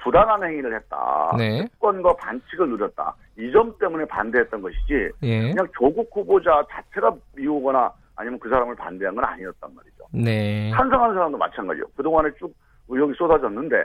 부당한 0.02 0.44
행위를 0.44 0.76
했다. 0.76 1.34
네. 1.38 1.64
특권과 1.66 2.16
반칙을 2.18 2.70
누렸다. 2.70 3.16
이 3.38 3.52
점 3.52 3.74
때문에 3.80 4.06
반대했던 4.06 4.62
것이지 4.62 5.10
예. 5.24 5.42
그냥 5.52 5.68
조국 5.78 6.10
후보자 6.14 6.64
자체가 6.72 7.14
미우거나 7.36 7.92
아니면 8.16 8.40
그 8.40 8.50
사람을 8.50 8.76
반대한 8.76 9.14
건 9.16 9.24
아니었단 9.26 9.70
말이죠. 9.76 10.04
네. 10.12 10.72
찬성하는 10.76 11.14
사람도 11.16 11.38
마찬가지요. 11.38 11.86
그동안에 11.96 12.30
쭉 12.40 12.54
의혹이 12.90 13.14
쏟아졌는데 13.16 13.76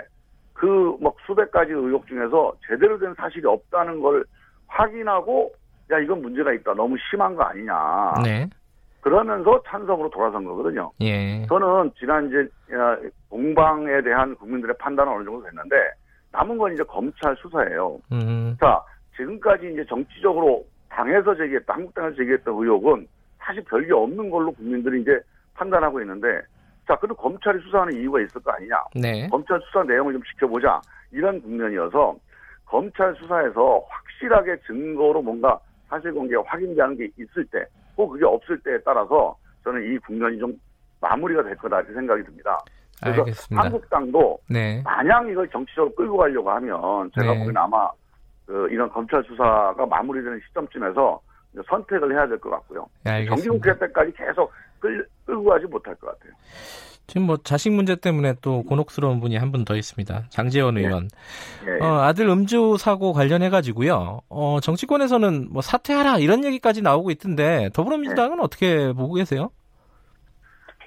그 0.55 0.97
막 1.01 1.15
수백 1.27 1.51
가지 1.51 1.73
의혹 1.73 2.07
중에서 2.07 2.53
제대로 2.69 2.99
된 2.99 3.13
사실이 3.15 3.47
없다는 3.47 4.01
걸 4.01 4.25
확인하고 4.69 5.53
야 5.91 5.99
이건 5.99 6.23
문제가 6.23 6.53
있다. 6.53 6.75
너무 6.75 6.97
심한 7.11 7.35
거 7.35 7.43
아니냐. 7.43 8.15
네. 8.25 8.49
그러면서 9.01 9.61
찬성으로 9.67 10.09
돌아선 10.11 10.45
거거든요. 10.45 10.93
예. 11.01 11.45
저는 11.49 11.91
지난 11.99 12.29
이제 12.29 12.49
공방에 13.29 14.01
대한 14.03 14.35
국민들의 14.37 14.77
판단은 14.79 15.13
어느 15.13 15.25
정도 15.25 15.43
됐는데 15.45 15.77
남은 16.33 16.59
건 16.59 16.73
이제 16.73 16.83
검찰 16.85 17.37
수사예요. 17.37 18.01
음. 18.11 18.57
자 18.61 18.83
지금까지 19.17 19.73
이제 19.73 19.85
정치적으로 19.85 20.65
당에서 20.89 21.35
제기했다 21.35 21.75
한국당에서 21.75 22.17
제기했던 22.17 22.55
의혹은 22.55 23.07
사실 23.39 23.63
별게 23.65 23.93
없는 23.93 24.31
걸로 24.31 24.53
국민들이 24.53 25.03
이제 25.03 25.21
판단하고 25.55 26.01
있는데 26.01 26.41
자 26.87 26.97
그래도 26.97 27.15
검찰이 27.15 27.61
수사하는 27.61 27.95
이유가 27.95 28.21
있을 28.21 28.41
거 28.41 28.51
아니냐. 28.53 28.77
네. 28.95 29.29
검찰 29.29 29.61
수사 29.61 29.83
내용을 29.85 30.15
좀 30.15 30.23
지켜보자 30.23 30.81
이런 31.13 31.41
국면이어서 31.43 32.17
검찰 32.65 33.15
수사에서 33.17 33.85
확실하게 33.89 34.57
증거로 34.67 35.21
뭔가 35.23 35.59
사실관계가 35.89 36.43
확인되는 36.47 36.97
게 36.97 37.11
있을 37.19 37.45
때, 37.53 37.63
꼭 37.95 38.09
그게 38.09 38.25
없을 38.25 38.59
때에 38.61 38.79
따라서 38.83 39.37
저는 39.63 39.83
이 39.93 39.99
국면이 39.99 40.39
좀 40.39 40.59
마무리가 41.01 41.43
될 41.43 41.55
거다 41.57 41.81
이렇게 41.81 41.93
생각이 41.93 42.23
듭니다. 42.23 42.59
그래서 43.03 43.21
알겠습니다. 43.21 43.65
한국당도 43.65 44.39
네. 44.49 44.81
만약 44.85 45.29
이걸 45.29 45.49
정치적으로 45.49 45.95
끌고 45.95 46.17
가려고 46.17 46.51
하면 46.51 47.11
제가 47.19 47.33
네. 47.33 47.39
보기엔 47.39 47.57
아마 47.57 47.89
그 48.47 48.69
이런 48.71 48.89
검찰 48.91 49.23
수사가 49.25 49.87
마무리되는 49.87 50.41
시점쯤에서 50.49 51.21
선택을 51.69 52.13
해야 52.13 52.27
될 52.27 52.39
것 52.39 52.51
같고요. 52.51 52.87
네, 53.05 53.27
정기국회 53.27 53.79
때까지 53.79 54.13
계속 54.17 54.51
끌, 54.81 55.07
끌고 55.27 55.45
가지 55.45 55.67
못할 55.67 55.95
것 55.97 56.07
같아요. 56.09 56.33
지금 57.09 57.27
뭐 57.27 57.37
자식 57.37 57.71
문제 57.73 57.95
때문에 57.97 58.35
또 58.41 58.63
곤혹스러운 58.63 59.21
분이 59.21 59.37
한 59.37 59.51
분 59.53 59.65
더 59.65 59.77
있습니다. 59.77 60.25
장재원 60.31 60.77
네. 60.77 60.87
의원. 60.87 61.09
네. 61.67 61.73
네. 61.79 61.85
어, 61.85 62.01
아들 62.03 62.27
음주 62.29 62.77
사고 62.79 63.13
관련해 63.13 63.51
가지고요. 63.51 64.21
어, 64.31 64.59
정치권에서는 64.63 65.49
뭐 65.53 65.61
사퇴하라 65.63 66.19
이런 66.19 66.45
얘기까지 66.45 66.81
나오고 66.81 67.11
있던데 67.11 67.69
더불어민주당은 67.75 68.37
네. 68.39 68.43
어떻게 68.43 68.93
보고 68.93 69.15
계세요? 69.15 69.51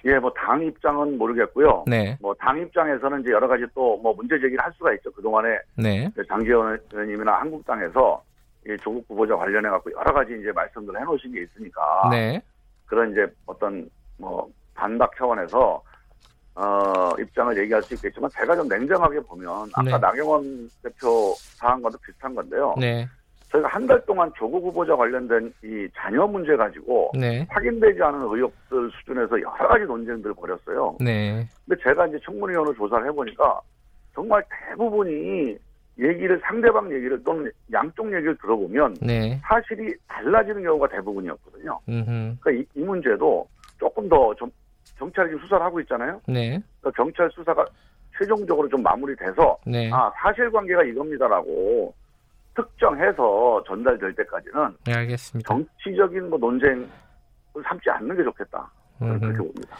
예, 0.05 0.19
뭐 0.19 0.31
당 0.33 0.61
입장은 0.63 1.17
모르겠고요. 1.17 1.85
네. 1.87 2.15
뭐 2.21 2.33
당 2.35 2.59
입장에서는 2.59 3.21
이제 3.21 3.31
여러 3.31 3.47
가지 3.47 3.65
또 3.73 3.97
뭐 3.97 4.13
문제 4.13 4.35
제기를 4.39 4.63
할 4.63 4.71
수가 4.73 4.93
있죠. 4.95 5.11
그 5.11 5.21
동안에 5.21 5.57
네. 5.77 6.09
장재원 6.27 6.79
의원님이나 6.91 7.39
한국당에서 7.41 8.23
이 8.67 8.75
조국 8.81 9.05
후보자 9.09 9.35
관련해 9.35 9.69
갖고 9.69 9.91
여러 9.91 10.13
가지 10.13 10.37
이제 10.39 10.51
말씀들 10.51 10.99
해놓으신 10.99 11.31
게 11.33 11.41
있으니까 11.43 12.09
네. 12.11 12.41
그런 12.85 13.11
이제 13.11 13.25
어떤 13.45 13.89
뭐 14.17 14.47
반박 14.75 15.11
차원에서 15.17 15.81
어, 16.55 17.11
입장을 17.19 17.57
얘기할 17.57 17.81
수 17.83 17.93
있겠지만 17.95 18.29
제가 18.31 18.55
좀 18.55 18.67
냉정하게 18.67 19.19
보면 19.21 19.69
아까 19.73 19.83
네. 19.83 19.97
나경원 19.97 20.69
대표 20.83 21.33
사안과도 21.37 21.97
비슷한 22.05 22.33
건데요. 22.33 22.73
네. 22.79 23.07
저희가 23.55 23.67
한 23.69 23.85
달 23.85 24.03
동안 24.05 24.31
조국 24.35 24.63
후보자 24.65 24.95
관련된 24.95 25.53
이 25.63 25.87
자녀 25.95 26.25
문제 26.25 26.55
가지고 26.55 27.11
네. 27.13 27.45
확인되지 27.49 28.01
않은 28.01 28.19
의혹들 28.21 28.89
수준에서 28.99 29.39
여러 29.39 29.67
가지 29.67 29.85
논쟁들을 29.85 30.33
벌였어요. 30.35 30.95
네. 30.99 31.47
근데 31.67 31.81
제가 31.83 32.07
이제 32.07 32.17
청문위원으로 32.25 32.73
조사를 32.75 33.05
해보니까 33.07 33.59
정말 34.15 34.43
대부분이 34.69 35.55
얘기를 35.99 36.39
상대방 36.43 36.91
얘기를 36.91 37.23
또는 37.23 37.49
양쪽 37.71 38.07
얘기를 38.07 38.35
들어보면 38.37 38.95
네. 39.01 39.39
사실이 39.43 39.93
달라지는 40.07 40.63
경우가 40.63 40.87
대부분이었거든요. 40.89 41.79
음흠. 41.87 42.35
그러니까 42.41 42.51
이, 42.51 42.65
이, 42.75 42.83
문제도 42.83 43.47
조금 43.79 44.09
더 44.09 44.33
좀 44.33 44.49
경찰이 44.97 45.29
지금 45.29 45.41
수사를 45.43 45.63
하고 45.63 45.79
있잖아요. 45.81 46.19
네. 46.27 46.59
그러니까 46.81 47.03
경찰 47.03 47.29
수사가 47.31 47.65
최종적으로 48.17 48.67
좀 48.69 48.81
마무리돼서 48.81 49.57
네. 49.65 49.89
아 49.93 50.11
사실관계가 50.17 50.83
이겁니다라고 50.83 51.93
특정해서 52.55 53.63
전달될 53.67 54.15
때까지는 54.15 54.77
네, 54.85 54.93
알겠습니다. 54.93 55.47
정치적인 55.47 56.29
뭐 56.29 56.39
논쟁을 56.39 56.87
삼지 57.63 57.89
않는 57.89 58.15
게 58.15 58.23
좋겠다. 58.23 58.71
그렇게 58.99 59.37
봅니다. 59.37 59.77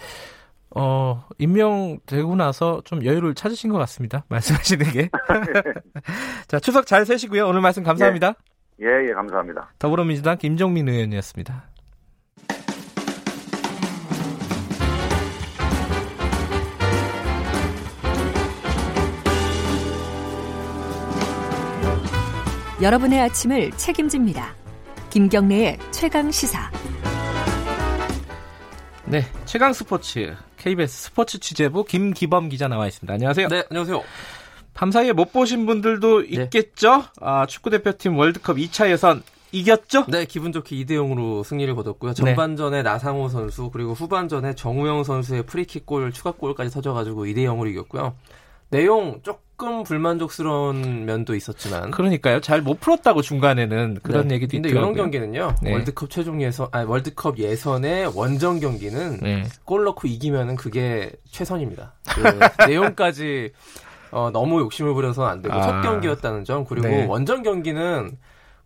어, 0.78 1.26
임명되고 1.38 2.36
나서 2.36 2.82
좀 2.84 3.04
여유를 3.04 3.34
찾으신 3.34 3.72
것 3.72 3.78
같습니다. 3.80 4.26
말씀하시는 4.30 4.86
게. 4.92 5.10
자, 6.48 6.60
추석 6.60 6.86
잘 6.86 7.06
세시고요. 7.06 7.48
오늘 7.48 7.62
말씀 7.62 7.84
감사합니다. 7.84 8.34
예, 8.82 8.86
예, 8.86 9.10
예 9.10 9.14
감사합니다. 9.14 9.70
더불어민주당 9.80 10.38
김종민 10.38 10.90
의원이었습니다. 10.90 11.75
여러분의 22.82 23.22
아침을 23.22 23.72
책임집니다. 23.72 24.54
김경래의 25.10 25.78
최강 25.92 26.30
시사. 26.30 26.70
네, 29.06 29.24
최강 29.46 29.72
스포츠 29.72 30.36
KBS 30.58 31.04
스포츠 31.04 31.40
취재부 31.40 31.86
김기범 31.86 32.50
기자 32.50 32.68
나와 32.68 32.88
있습니다. 32.88 33.14
안녕하세요. 33.14 33.48
네, 33.48 33.64
안녕하세요. 33.70 34.04
밤사이에 34.74 35.14
못 35.14 35.32
보신 35.32 35.66
분들도 35.66 36.24
네. 36.24 36.44
있겠죠? 36.44 37.04
아, 37.22 37.46
축구 37.46 37.70
대표팀 37.70 38.18
월드컵 38.18 38.58
2차 38.58 38.92
예선 38.92 39.24
이겼죠? 39.54 40.06
네, 40.10 40.26
기분 40.26 40.52
좋게 40.52 40.76
2대 40.76 40.92
0으로 40.92 41.46
승리를 41.46 41.74
거뒀고요. 41.76 42.14
전반전에 42.14 42.78
네. 42.78 42.84
나상호 42.84 43.30
선수 43.30 43.70
그리고 43.72 43.94
후반전에 43.94 44.54
정우영 44.56 45.06
선수의 45.06 45.44
프리킥골 45.44 46.12
추가골까지 46.12 46.72
터져가지고 46.72 47.24
2대 47.24 47.46
0으로 47.46 47.70
이겼고요. 47.70 48.18
내용 48.70 49.22
조금 49.58 49.84
불만족스러운 49.84 51.06
면도 51.06 51.34
있었지만 51.34 51.92
그러니까요. 51.92 52.42
잘 52.42 52.62
못 52.66 52.80
풀었다고 52.80 53.22
중간에는 53.22 54.00
그런 54.04 54.28
네. 54.28 54.36
얘기도 54.36 54.58
있는데 54.58 54.76
이런 54.76 54.94
경기는요. 54.96 55.56
네. 55.62 55.72
월드컵 55.72 56.10
최종 56.10 56.42
예선 56.42 56.68
아니 56.72 56.86
월드컵 56.88 57.38
예선의 57.38 58.12
원정 58.16 58.60
경기는 58.60 59.20
네. 59.22 59.44
골 59.64 59.84
넣고 59.86 60.08
이기면은 60.08 60.56
그게 60.56 61.12
최선입니다. 61.30 61.94
그 62.10 62.22
내용까지 62.68 63.52
어, 64.12 64.30
너무 64.32 64.60
욕심을 64.62 64.94
부려서는 64.94 65.30
안 65.30 65.42
되고 65.42 65.54
아. 65.54 65.62
첫 65.62 65.82
경기였다는 65.82 66.44
점 66.44 66.66
그리고 66.66 66.88
네. 66.88 67.06
원정 67.06 67.44
경기는 67.44 68.18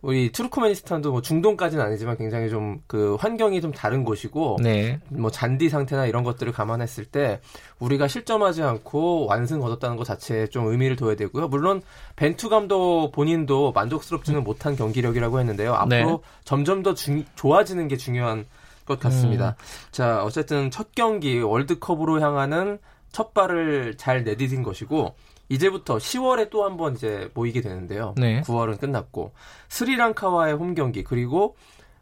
우리 0.01 0.31
투르크메니스탄도 0.31 1.11
뭐 1.11 1.21
중동까지는 1.21 1.83
아니지만 1.83 2.17
굉장히 2.17 2.49
좀 2.49 2.69
그 2.87 3.15
환경이 3.19 3.61
좀 3.61 3.71
다른 3.71 4.03
곳이고 4.03 4.57
네. 4.61 4.99
뭐 5.09 5.29
잔디 5.29 5.69
상태나 5.69 6.05
이런 6.05 6.23
것들을 6.23 6.51
감안했을 6.51 7.05
때 7.05 7.39
우리가 7.79 8.07
실점하지 8.07 8.63
않고 8.63 9.27
완승 9.27 9.59
거뒀다는 9.59 9.95
것 9.95 10.05
자체에 10.05 10.47
좀 10.47 10.67
의미를 10.67 10.95
둬야 10.95 11.15
되고요. 11.15 11.47
물론 11.49 11.81
벤투 12.15 12.49
감독 12.49 13.11
본인도 13.11 13.73
만족스럽지는 13.73 14.43
못한 14.43 14.75
경기력이라고 14.75 15.39
했는데요. 15.39 15.73
앞으로 15.75 16.09
네. 16.09 16.17
점점 16.43 16.81
더 16.83 16.93
중, 16.93 17.23
좋아지는 17.35 17.87
게 17.87 17.95
중요한 17.95 18.45
것 18.85 18.99
같습니다. 18.99 19.49
음. 19.49 19.91
자, 19.91 20.23
어쨌든 20.23 20.71
첫 20.71 20.95
경기 20.95 21.39
월드컵으로 21.39 22.21
향하는 22.21 22.79
첫 23.11 23.33
발을 23.33 23.97
잘 23.97 24.23
내디딘 24.23 24.63
것이고 24.63 25.15
이제부터 25.49 25.97
10월에 25.97 26.49
또 26.49 26.63
한 26.63 26.77
번 26.77 26.93
이제 26.95 27.29
모이게 27.33 27.61
되는데요. 27.61 28.13
네. 28.17 28.41
9월은 28.41 28.79
끝났고 28.79 29.31
스리랑카와의 29.69 30.53
홈 30.55 30.75
경기 30.75 31.03
그리고 31.03 31.55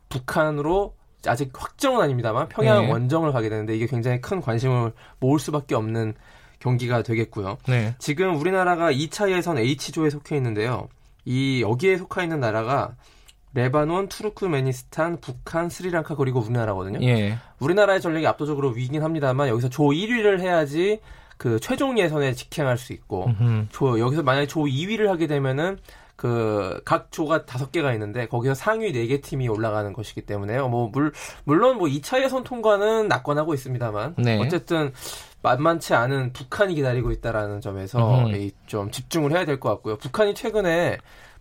북한으로 0.10 0.96
아직 1.26 1.52
확정은 1.54 2.02
아닙니다만 2.02 2.48
평양 2.50 2.86
네. 2.86 2.92
원정을 2.92 3.32
가게 3.32 3.50
되는데 3.50 3.76
이게 3.76 3.88
굉장히 3.88 4.22
큰 4.22 4.42
관심을 4.42 4.94
모을 5.20 5.40
수밖에 5.40 5.76
없는 5.76 6.14
경기가 6.60 7.04
되겠고요. 7.04 7.58
네. 7.68 7.96
지금 8.00 8.36
우리나라가 8.38 8.92
2차 8.92 9.32
예선 9.32 9.58
H조에 9.58 10.10
속해 10.10 10.36
있는데요. 10.38 10.88
이 11.26 11.62
여기에 11.62 11.98
속해 11.98 12.24
있는 12.24 12.40
나라가 12.40 12.96
레바논, 13.54 14.08
투르크메니스탄, 14.08 15.20
북한, 15.20 15.70
스리랑카 15.70 16.16
그리고 16.16 16.40
우리나라거든요. 16.42 17.00
예. 17.08 17.38
우리나라의 17.60 18.02
전력이 18.02 18.28
압도적으로 18.28 18.70
위긴 18.70 19.04
합니다만 19.04 19.48
여기서 19.50 19.70
조 19.70 19.84
1위를 19.84 20.40
해야지 20.40 21.00
그 21.38 21.60
최종 21.60 21.98
예선에 22.00 22.34
직행할 22.34 22.78
수 22.78 22.94
있고 22.94 23.30
조 23.72 24.00
여기서 24.00 24.24
만약에 24.24 24.48
조 24.48 24.62
2위를 24.62 25.08
하게 25.08 25.28
되면은 25.28 25.78
그 26.16 26.82
각 26.84 27.12
조가 27.12 27.46
다섯 27.46 27.72
개가 27.72 27.94
있는데 27.94 28.28
거기서 28.28 28.56
상위 28.56 28.92
네 28.92 29.06
개 29.08 29.22
팀이 29.22 29.48
올라가는 29.50 29.94
것이기 29.94 30.22
때문에요. 30.22 30.68
뭐 30.68 30.90
물, 30.90 31.12
물론 31.44 31.78
뭐 31.78 31.88
2차 31.88 32.24
예선 32.24 32.44
통과는 32.44 33.08
낙관하고 33.08 33.54
있습니다만 33.54 34.16
네. 34.18 34.40
어쨌든 34.40 34.92
만만치 35.44 35.94
않은 35.94 36.34
북한이 36.34 36.74
기다리고 36.74 37.12
있다라는 37.12 37.62
점에서 37.62 38.00
좀 38.66 38.90
집중을 38.90 39.32
해야 39.32 39.46
될 39.46 39.60
것 39.60 39.70
같고요. 39.70 39.98
북한이 39.98 40.34
최근에 40.34 40.98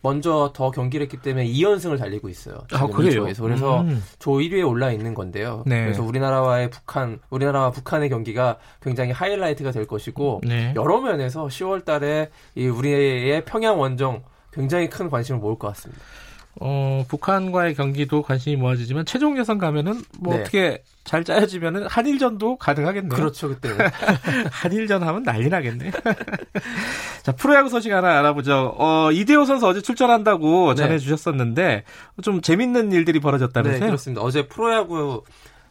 먼저 0.06 0.52
더 0.54 0.70
경기를 0.70 1.04
했기 1.04 1.16
때문에 1.16 1.46
2연승을 1.48 1.98
달리고 1.98 2.28
있어요. 2.28 2.58
아, 2.72 2.86
그래요? 2.86 3.24
조에서. 3.24 3.42
그래서 3.42 3.80
음. 3.80 4.02
조 4.20 4.32
1위에 4.32 4.66
올라 4.66 4.92
있는 4.92 5.14
건데요. 5.14 5.64
네. 5.66 5.82
그래서 5.82 6.04
우리나라와의 6.04 6.70
북한, 6.70 7.18
우리나라와 7.28 7.72
북한의 7.72 8.08
경기가 8.08 8.58
굉장히 8.80 9.10
하이라이트가 9.10 9.72
될 9.72 9.86
것이고 9.86 10.42
네. 10.44 10.72
여러 10.76 11.00
면에서 11.00 11.46
10월 11.48 11.84
달에 11.84 12.30
이 12.54 12.68
우리의 12.68 13.44
평양 13.44 13.80
원정 13.80 14.22
굉장히 14.52 14.88
큰 14.88 15.10
관심을 15.10 15.40
모을 15.40 15.58
것 15.58 15.68
같습니다. 15.68 16.00
어, 16.60 17.04
북한과의 17.08 17.74
경기도 17.74 18.22
관심이 18.22 18.56
모아지지만 18.56 19.04
최종 19.04 19.38
예선 19.38 19.58
가면은 19.58 20.00
뭐 20.18 20.34
네. 20.34 20.40
어떻게 20.40 20.82
잘 21.04 21.22
짜여지면은 21.22 21.86
한일전도 21.86 22.56
가능하겠네요. 22.56 23.14
그렇죠, 23.14 23.48
그때. 23.48 23.68
한일전 24.50 25.02
하면 25.02 25.22
난리 25.22 25.48
나겠네. 25.48 25.92
자, 27.22 27.32
프로야구 27.32 27.68
소식 27.68 27.92
하나 27.92 28.18
알아보죠. 28.18 28.74
어, 28.78 29.10
이대호 29.12 29.44
선수 29.44 29.66
어제 29.66 29.82
출전한다고 29.82 30.74
네. 30.74 30.82
전해주셨었는데 30.82 31.84
좀 32.22 32.40
재밌는 32.40 32.90
일들이 32.92 33.20
벌어졌다면서요? 33.20 33.80
네, 33.80 33.86
그렇습니다. 33.86 34.22
어제 34.22 34.48
프로야구 34.48 35.22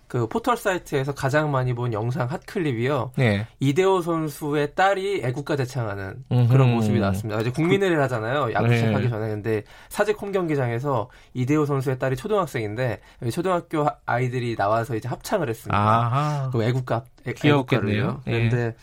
그 0.07 0.27
포털 0.27 0.55
사이트에서 0.57 1.13
가장 1.13 1.51
많이 1.51 1.73
본 1.73 1.91
영상 1.93 2.29
핫클립이요. 2.29 3.11
네. 3.17 3.47
이대호 3.59 4.01
선수의 4.01 4.75
딸이 4.75 5.21
애국가 5.23 5.55
대창하는 5.55 6.23
음흠. 6.31 6.51
그런 6.51 6.71
모습이 6.73 6.99
나왔습니다. 6.99 7.41
이제 7.41 7.49
국민회를 7.49 8.01
하잖아요. 8.03 8.53
야구 8.53 8.67
네. 8.67 8.77
시작하기 8.77 9.09
전에. 9.09 9.29
근데 9.29 9.63
사직 9.89 10.21
홈 10.21 10.31
경기장에서 10.31 11.09
이대호 11.33 11.65
선수의 11.65 11.99
딸이 11.99 12.15
초등학생인데 12.15 13.01
초등학교 13.31 13.87
아이들이 14.05 14.55
나와서 14.55 14.95
이제 14.95 15.07
합창을 15.07 15.49
했습니다. 15.49 15.77
아하. 15.77 16.49
그 16.51 16.63
애국가 16.63 17.03
애국가를요. 17.25 18.21
그런데 18.23 18.55
네. 18.55 18.75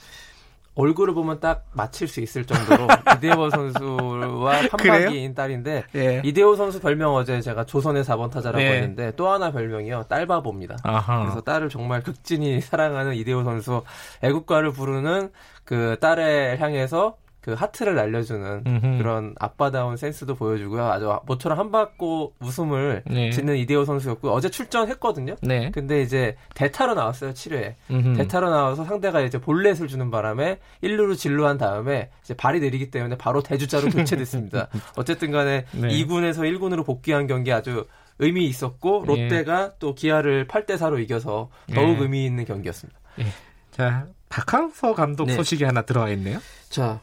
얼굴을 0.74 1.14
보면 1.14 1.40
딱 1.40 1.66
맞힐 1.72 2.08
수 2.08 2.20
있을 2.20 2.44
정도로 2.44 2.86
이대호 3.18 3.50
선수와 3.50 4.62
한박이인 4.70 5.34
딸인데 5.34 5.84
예. 5.94 6.22
이대호 6.24 6.56
선수 6.56 6.80
별명 6.80 7.14
어제 7.14 7.40
제가 7.40 7.64
조선의 7.64 8.04
4번 8.04 8.30
타자라고 8.30 8.62
예. 8.62 8.76
했는데 8.76 9.12
또 9.16 9.28
하나 9.28 9.52
별명이요 9.52 10.04
딸바보입니다. 10.08 10.78
아하. 10.82 11.20
그래서 11.20 11.40
딸을 11.42 11.68
정말 11.68 12.02
극진히 12.02 12.60
사랑하는 12.60 13.14
이대호 13.14 13.44
선수 13.44 13.82
애국가를 14.22 14.72
부르는 14.72 15.30
그 15.64 15.96
딸을 16.00 16.60
향해서 16.60 17.16
그 17.42 17.54
하트를 17.54 17.96
날려주는 17.96 18.62
음흠. 18.64 18.98
그런 18.98 19.34
아빠다운 19.38 19.96
센스도 19.96 20.36
보여주고요. 20.36 20.84
아주 20.84 21.12
모처럼 21.26 21.58
한 21.58 21.72
받고 21.72 22.34
웃음을 22.38 23.02
네. 23.04 23.30
짓는 23.30 23.56
이대호 23.56 23.84
선수였고 23.84 24.30
어제 24.30 24.48
출전했거든요. 24.48 25.34
네. 25.42 25.72
근데 25.72 26.02
이제 26.02 26.36
대타로 26.54 26.94
나왔어요 26.94 27.32
7회에 27.32 27.74
음흠. 27.90 28.16
대타로 28.16 28.48
나와서 28.48 28.84
상대가 28.84 29.20
이제 29.20 29.40
볼넷을 29.40 29.88
주는 29.88 30.08
바람에 30.12 30.60
1루로 30.84 31.16
진루한 31.16 31.58
다음에 31.58 32.10
이제 32.22 32.32
발이 32.34 32.60
느리기 32.60 32.92
때문에 32.92 33.18
바로 33.18 33.42
대주자로 33.42 33.90
교체됐습니다. 33.90 34.68
어쨌든 34.96 35.32
간에 35.32 35.64
네. 35.72 35.88
2군에서 35.88 36.38
1군으로 36.42 36.86
복귀한 36.86 37.26
경기 37.26 37.52
아주 37.52 37.86
의미 38.20 38.46
있었고 38.46 39.04
예. 39.08 39.22
롯데가 39.24 39.64
예. 39.64 39.70
또 39.80 39.96
기아를 39.96 40.46
8대 40.46 40.76
4로 40.76 41.02
이겨서 41.02 41.50
더욱 41.74 41.96
예. 41.98 42.02
의미 42.02 42.24
있는 42.24 42.44
경기였습니다. 42.44 43.00
예. 43.18 43.26
자 43.72 44.06
박항서 44.28 44.94
감독 44.94 45.26
네. 45.26 45.34
소식이 45.34 45.64
하나 45.64 45.82
들어와 45.82 46.10
있네요. 46.10 46.38
자 46.68 47.00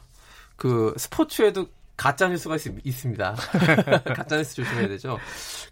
그 0.59 0.93
스포츠에도 0.97 1.67
가짜 1.97 2.27
뉴스가 2.27 2.55
있, 2.83 2.91
습니다 2.93 3.35
가짜 4.15 4.37
뉴스 4.37 4.55
조심해야 4.55 4.87
되죠. 4.87 5.17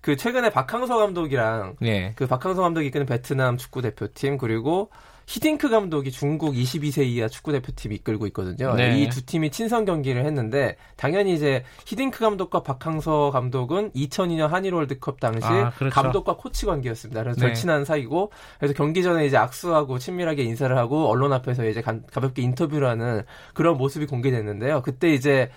그 0.02 0.18
최근에 0.18 0.50
박항서 0.50 0.98
감독이랑 0.98 1.78
네. 1.80 2.14
그 2.16 2.28
박항서 2.28 2.62
감독이 2.62 2.88
이끄는 2.88 3.06
베트남 3.06 3.58
축구 3.58 3.82
대표팀 3.82 4.38
그리고 4.38 4.90
히딩크 5.28 5.70
감독이 5.70 6.10
중국 6.10 6.54
22세 6.54 7.06
이하 7.06 7.28
축구 7.28 7.52
대표팀 7.52 7.92
이끌고 7.92 8.28
있거든요. 8.28 8.74
네. 8.76 8.98
이두 8.98 9.26
팀이 9.26 9.52
친선 9.52 9.84
경기를 9.84 10.26
했는데 10.26 10.78
당연히 10.96 11.34
이제 11.34 11.66
히딩크 11.86 12.20
감독과 12.20 12.64
박항서 12.64 13.32
감독은 13.32 13.92
2002년 13.92 14.48
한일 14.48 14.74
월드컵 14.74 15.20
당시 15.20 15.46
아, 15.46 15.72
그렇죠. 15.72 15.94
감독과 15.94 16.38
코치 16.38 16.66
관계였습니다. 16.66 17.24
그래서 17.24 17.42
네. 17.42 17.48
절친한 17.48 17.84
사이고 17.84 18.32
그래서 18.58 18.74
경기 18.74 19.04
전에 19.04 19.26
이제 19.26 19.36
악수하고 19.36 20.00
친밀하게 20.00 20.44
인사를 20.44 20.76
하고 20.78 21.10
언론 21.10 21.34
앞에서 21.34 21.68
이제 21.68 21.82
가볍게 21.82 22.42
인터뷰를 22.42 22.88
하는 22.88 23.24
그런 23.54 23.78
모습이 23.78 24.06
공개됐는데요. 24.06 24.82
그때 24.82 25.10
이제 25.10 25.50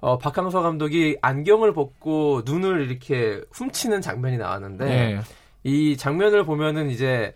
어, 0.00 0.16
박항서 0.16 0.62
감독이 0.62 1.18
안경을 1.20 1.74
벗고 1.74 2.40
눈을 2.46 2.88
이렇게 2.88 3.42
훔치는 3.52 4.00
장면이 4.00 4.38
나왔는데 4.38 4.84
네. 4.86 5.20
이 5.62 5.98
장면을 5.98 6.44
보면은 6.44 6.88
이제 6.88 7.34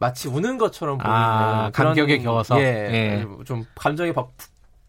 마치 0.00 0.28
우는 0.28 0.58
것처럼 0.58 0.98
보이는 0.98 1.14
아, 1.14 1.70
그런 1.72 1.88
감격에 1.90 2.18
겨워서 2.18 2.60
예, 2.60 2.64
예. 2.64 3.26
좀 3.44 3.64
감정이 3.76 4.12
막 4.12 4.32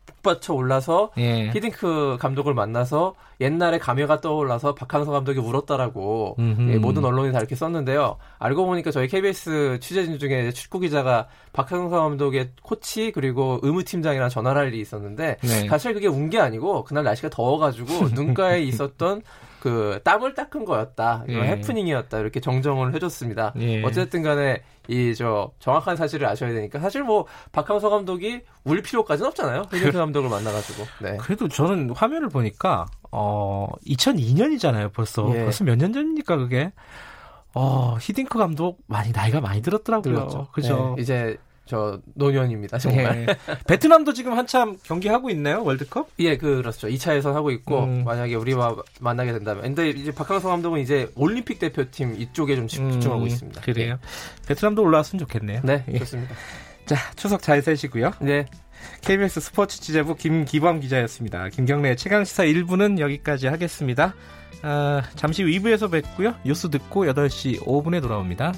북받쳐 0.06 0.54
올라서 0.54 1.12
예. 1.18 1.50
히딩크 1.50 2.18
감독을 2.20 2.54
만나서 2.54 3.14
옛날에 3.42 3.80
감회가 3.80 4.22
떠올라서 4.22 4.76
박항서 4.76 5.12
감독이 5.12 5.40
울었다라고 5.40 6.36
예, 6.40 6.78
모든 6.78 7.04
언론이 7.04 7.32
다 7.32 7.40
이렇게 7.40 7.56
썼는데요. 7.56 8.18
알고 8.40 8.66
보니까 8.68 8.92
저희 8.92 9.08
KBS 9.08 9.80
취재진 9.82 10.20
중에 10.20 10.52
축구 10.52 10.80
기자가 10.80 11.28
박항서 11.54 11.90
감독의 12.02 12.52
코치 12.62 13.12
그리고 13.14 13.60
의무팀장이랑 13.64 14.30
전화를 14.30 14.62
할 14.62 14.68
일이 14.70 14.80
있었는데 14.80 15.38
네. 15.42 15.68
사실 15.68 15.94
그게 15.94 16.08
운 16.08 16.30
게 16.30 16.40
아니고 16.40 16.84
그날 16.86 17.04
날씨가 17.04 17.30
더워가지고 17.30 18.10
눈가에 18.16 18.62
있었던 18.62 19.22
그 19.62 20.02
땀을 20.04 20.34
닦은 20.34 20.66
거였다. 20.66 21.26
이건 21.30 21.44
예. 21.46 21.50
해프닝이었다. 21.50 22.18
이렇게 22.20 22.40
정정을 22.40 22.94
해줬습니다. 22.96 23.54
예. 23.60 23.84
어쨌든 23.84 24.24
간에 24.24 24.62
이 24.90 25.14
저 25.16 25.52
정확한 25.60 25.96
사실을 25.96 26.28
아셔야 26.28 26.52
되니까 26.52 26.80
사실 26.80 27.04
뭐 27.04 27.28
박항서 27.52 27.90
감독이 27.92 28.42
울 28.66 28.82
필요까지는 28.82 29.28
없잖아요. 29.30 29.68
히딩크 29.72 29.92
감독을 29.92 30.30
만나가지고. 30.30 30.84
네. 31.02 31.18
그래도 31.18 31.48
저는 31.48 31.92
화면을 31.92 32.28
보니까 32.30 32.88
어 33.12 33.68
2002년이잖아요. 33.86 34.92
벌써 34.94 35.30
예. 35.36 35.44
벌써 35.44 35.64
몇 35.64 35.76
년 35.78 35.94
전입니까 35.94 36.38
그게? 36.38 36.72
어 37.54 37.98
히딩크 38.02 38.38
감독 38.40 38.80
많이 38.88 39.12
나이가 39.12 39.42
많이 39.42 39.62
들었더라고요. 39.62 40.14
그렇죠. 40.16 40.48
그죠? 40.52 40.94
네. 40.98 41.02
이제 41.04 41.38
저 41.66 42.00
노년입니다. 42.16 42.78
정말. 42.80 43.26
네. 43.26 43.36
베트남도 43.68 44.14
지금 44.14 44.34
한참 44.34 44.78
경기하고 44.84 45.30
있나요? 45.30 45.64
월드컵? 45.64 46.10
예, 46.20 46.38
그렇죠. 46.38 46.88
2차 46.88 47.16
예선 47.16 47.36
하고 47.36 47.52
있고 47.52 47.84
음. 47.84 48.04
만약에 48.04 48.36
우리와 48.36 48.76
만나게 49.00 49.32
된다면. 49.32 49.64
근데 49.64 49.90
이제 49.90 50.12
박항서 50.12 50.50
감독은 50.50 50.80
이제 50.82 51.10
올림픽 51.16 51.60
대표팀 51.60 52.20
이쪽에 52.20 52.56
좀 52.56 52.68
집중하고 52.68 53.22
음, 53.22 53.28
있습니다. 53.28 53.62
그래요. 53.62 54.00
베트남도 54.48 54.82
올라왔으면 54.82 55.20
좋겠네요. 55.20 55.62
네, 55.64 55.84
예. 55.92 56.00
좋습니다. 56.00 56.36
자, 56.86 56.98
추석 57.16 57.42
잘 57.42 57.62
세시고요. 57.62 58.12
네. 58.22 58.46
KBS 59.02 59.40
스포츠 59.40 59.80
취재부 59.80 60.16
김기범 60.16 60.80
기자였습니다. 60.80 61.50
김경래 61.50 61.96
최강 61.96 62.26
시사 62.26 62.44
1부는 62.44 63.00
여기까지 63.00 63.48
하겠습니다. 63.48 64.16
아, 64.64 65.02
잠시 65.16 65.44
후 65.44 65.50
2부에서 65.50 65.92
뵙고요. 65.92 66.36
뉴스 66.44 66.70
듣고 66.70 67.06
8시 67.06 67.64
5분에 67.64 68.02
돌아옵니다. 68.02 68.54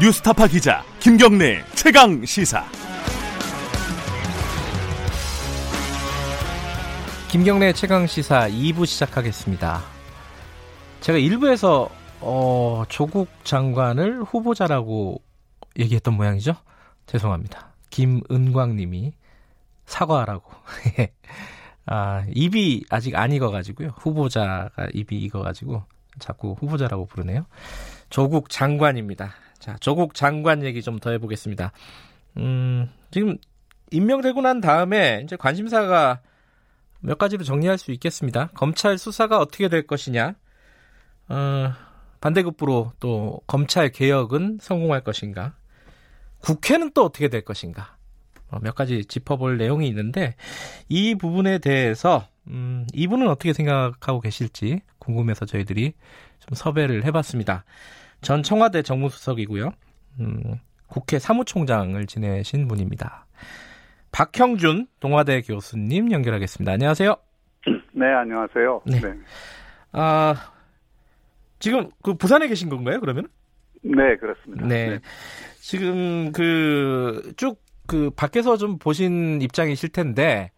뉴스타파 0.00 0.46
기자 0.46 0.82
김경래 0.98 1.62
최강 1.74 2.24
시사. 2.24 2.64
김경래 7.30 7.74
최강 7.74 8.06
시사 8.06 8.48
2부 8.48 8.86
시작하겠습니다. 8.86 9.82
제가 11.02 11.18
1부에서 11.18 11.90
어, 12.20 12.84
조국 12.88 13.28
장관을 13.44 14.22
후보자라고 14.22 15.20
얘기했던 15.78 16.14
모양이죠. 16.14 16.54
죄송합니다. 17.04 17.74
김은광님이 17.90 19.12
사과하라고. 19.84 20.50
아, 21.84 22.24
입이 22.32 22.84
아직 22.88 23.16
안 23.16 23.32
익어가지고요. 23.32 23.88
후보자가 23.98 24.70
입이 24.94 25.18
익어가지고 25.24 25.82
자꾸 26.18 26.56
후보자라고 26.58 27.04
부르네요. 27.04 27.44
조국 28.08 28.48
장관입니다. 28.48 29.34
자, 29.60 29.76
조국 29.80 30.14
장관 30.14 30.64
얘기 30.64 30.82
좀 30.82 30.98
더 30.98 31.10
해보겠습니다. 31.10 31.72
음, 32.38 32.90
지금 33.10 33.36
임명되고 33.92 34.40
난 34.40 34.60
다음에 34.60 35.22
이제 35.24 35.36
관심사가 35.36 36.20
몇 37.00 37.18
가지로 37.18 37.44
정리할 37.44 37.78
수 37.78 37.92
있겠습니다. 37.92 38.48
검찰 38.54 38.98
수사가 38.98 39.38
어떻게 39.38 39.68
될 39.68 39.86
것이냐, 39.86 40.34
어, 41.28 41.72
반대급부로 42.20 42.92
또 43.00 43.40
검찰 43.46 43.90
개혁은 43.90 44.58
성공할 44.60 45.02
것인가, 45.02 45.54
국회는 46.40 46.92
또 46.94 47.04
어떻게 47.04 47.28
될 47.28 47.42
것인가, 47.44 47.96
어, 48.50 48.58
몇 48.60 48.74
가지 48.74 49.04
짚어볼 49.04 49.56
내용이 49.58 49.88
있는데 49.88 50.34
이 50.88 51.14
부분에 51.14 51.58
대해서 51.58 52.26
음, 52.48 52.86
이분은 52.92 53.28
어떻게 53.28 53.52
생각하고 53.52 54.20
계실지 54.20 54.80
궁금해서 54.98 55.46
저희들이 55.46 55.94
좀 56.40 56.54
섭외를 56.54 57.04
해봤습니다. 57.04 57.64
전 58.20 58.42
청와대 58.42 58.82
정무수석이고요. 58.82 59.70
음, 60.20 60.42
국회 60.86 61.18
사무총장을 61.18 62.04
지내신 62.06 62.68
분입니다. 62.68 63.26
박형준 64.12 64.88
동화대 64.98 65.42
교수님 65.42 66.10
연결하겠습니다. 66.12 66.72
안녕하세요. 66.72 67.16
네, 67.92 68.06
안녕하세요. 68.06 68.82
네. 68.86 69.00
네. 69.00 69.14
아, 69.92 70.34
지금 71.58 71.90
그 72.02 72.14
부산에 72.14 72.48
계신 72.48 72.68
건가요, 72.68 73.00
그러면? 73.00 73.28
네, 73.82 74.16
그렇습니다. 74.16 74.66
네. 74.66 74.90
네. 74.90 75.00
지금 75.60 76.32
그 76.32 77.32
쭉그 77.36 77.60
그 77.86 78.10
밖에서 78.10 78.56
좀 78.56 78.78
보신 78.78 79.40
입장이실 79.40 79.90
텐데 79.90 80.50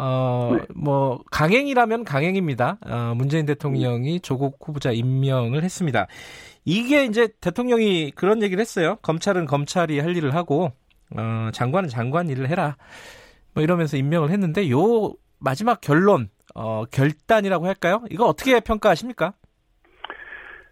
어, 0.00 0.52
네. 0.56 0.64
뭐, 0.76 1.20
강행이라면 1.32 2.04
강행입니다. 2.04 2.78
어, 2.86 3.14
문재인 3.16 3.46
대통령이 3.46 4.20
조국 4.20 4.56
후보자 4.64 4.92
임명을 4.92 5.64
했습니다. 5.64 6.06
이게 6.64 7.04
이제 7.04 7.28
대통령이 7.40 8.12
그런 8.12 8.42
얘기를 8.42 8.60
했어요. 8.60 8.96
검찰은 9.02 9.46
검찰이 9.46 10.00
할 10.00 10.16
일을 10.16 10.34
하고, 10.34 10.72
어, 11.16 11.50
장관은 11.52 11.88
장관 11.88 12.28
일을 12.28 12.48
해라. 12.48 12.76
뭐 13.54 13.62
이러면서 13.62 13.96
임명을 13.96 14.30
했는데, 14.30 14.70
요 14.70 15.12
마지막 15.38 15.80
결론, 15.80 16.28
어, 16.54 16.84
결단이라고 16.86 17.66
할까요? 17.66 18.02
이거 18.10 18.26
어떻게 18.26 18.60
평가하십니까? 18.60 19.32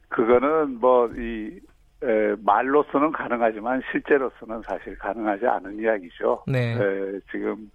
그거는 0.08 0.80
뭐, 0.80 1.08
이, 1.16 1.60
에, 2.02 2.34
말로서는 2.38 3.12
가능하지만 3.12 3.82
실제로서는 3.90 4.62
사실 4.62 4.96
가능하지 4.98 5.46
않은 5.46 5.80
이야기죠. 5.80 6.44
네. 6.46 6.74
에, 6.74 7.20
지금 7.30 7.70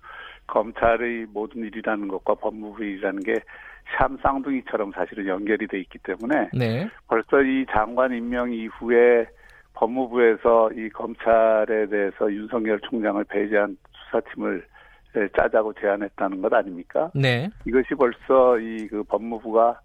검찰의 0.48 1.28
모든 1.34 1.62
일이라는 1.64 2.08
것과 2.08 2.36
법무부 2.36 2.84
일이라는 2.84 3.24
게 3.24 3.34
참 3.98 4.18
쌍둥이처럼 4.22 4.92
사실은 4.94 5.28
연결이 5.28 5.68
돼 5.68 5.80
있기 5.80 6.00
때문에 6.00 6.50
네. 6.54 6.90
벌써 7.08 7.42
이 7.42 7.66
장관 7.72 8.14
임명 8.14 8.52
이후에 8.52 9.28
법무부에서 9.74 10.72
이 10.74 10.90
검찰에 10.90 11.88
대해서 11.90 12.32
윤석열 12.32 12.80
총장을 12.82 13.24
배제한 13.26 13.78
수사팀을 13.92 14.66
짜자고 15.38 15.74
제안했다는 15.74 16.42
것 16.42 16.54
아닙니까? 16.54 17.12
네. 17.14 17.50
이것이 17.66 17.96
벌써 17.96 18.58
이 18.60 18.88
그 18.92 19.04
법무부가 19.04 19.80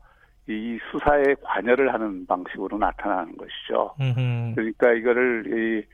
이 0.49 0.79
수사에 0.91 1.35
관여를 1.43 1.93
하는 1.93 2.27
방식으로 2.27 2.79
나타나는 2.79 3.37
것이죠. 3.37 3.95
음흠. 4.01 4.55
그러니까 4.55 4.93
이거를 4.93 5.45
이 5.47 5.85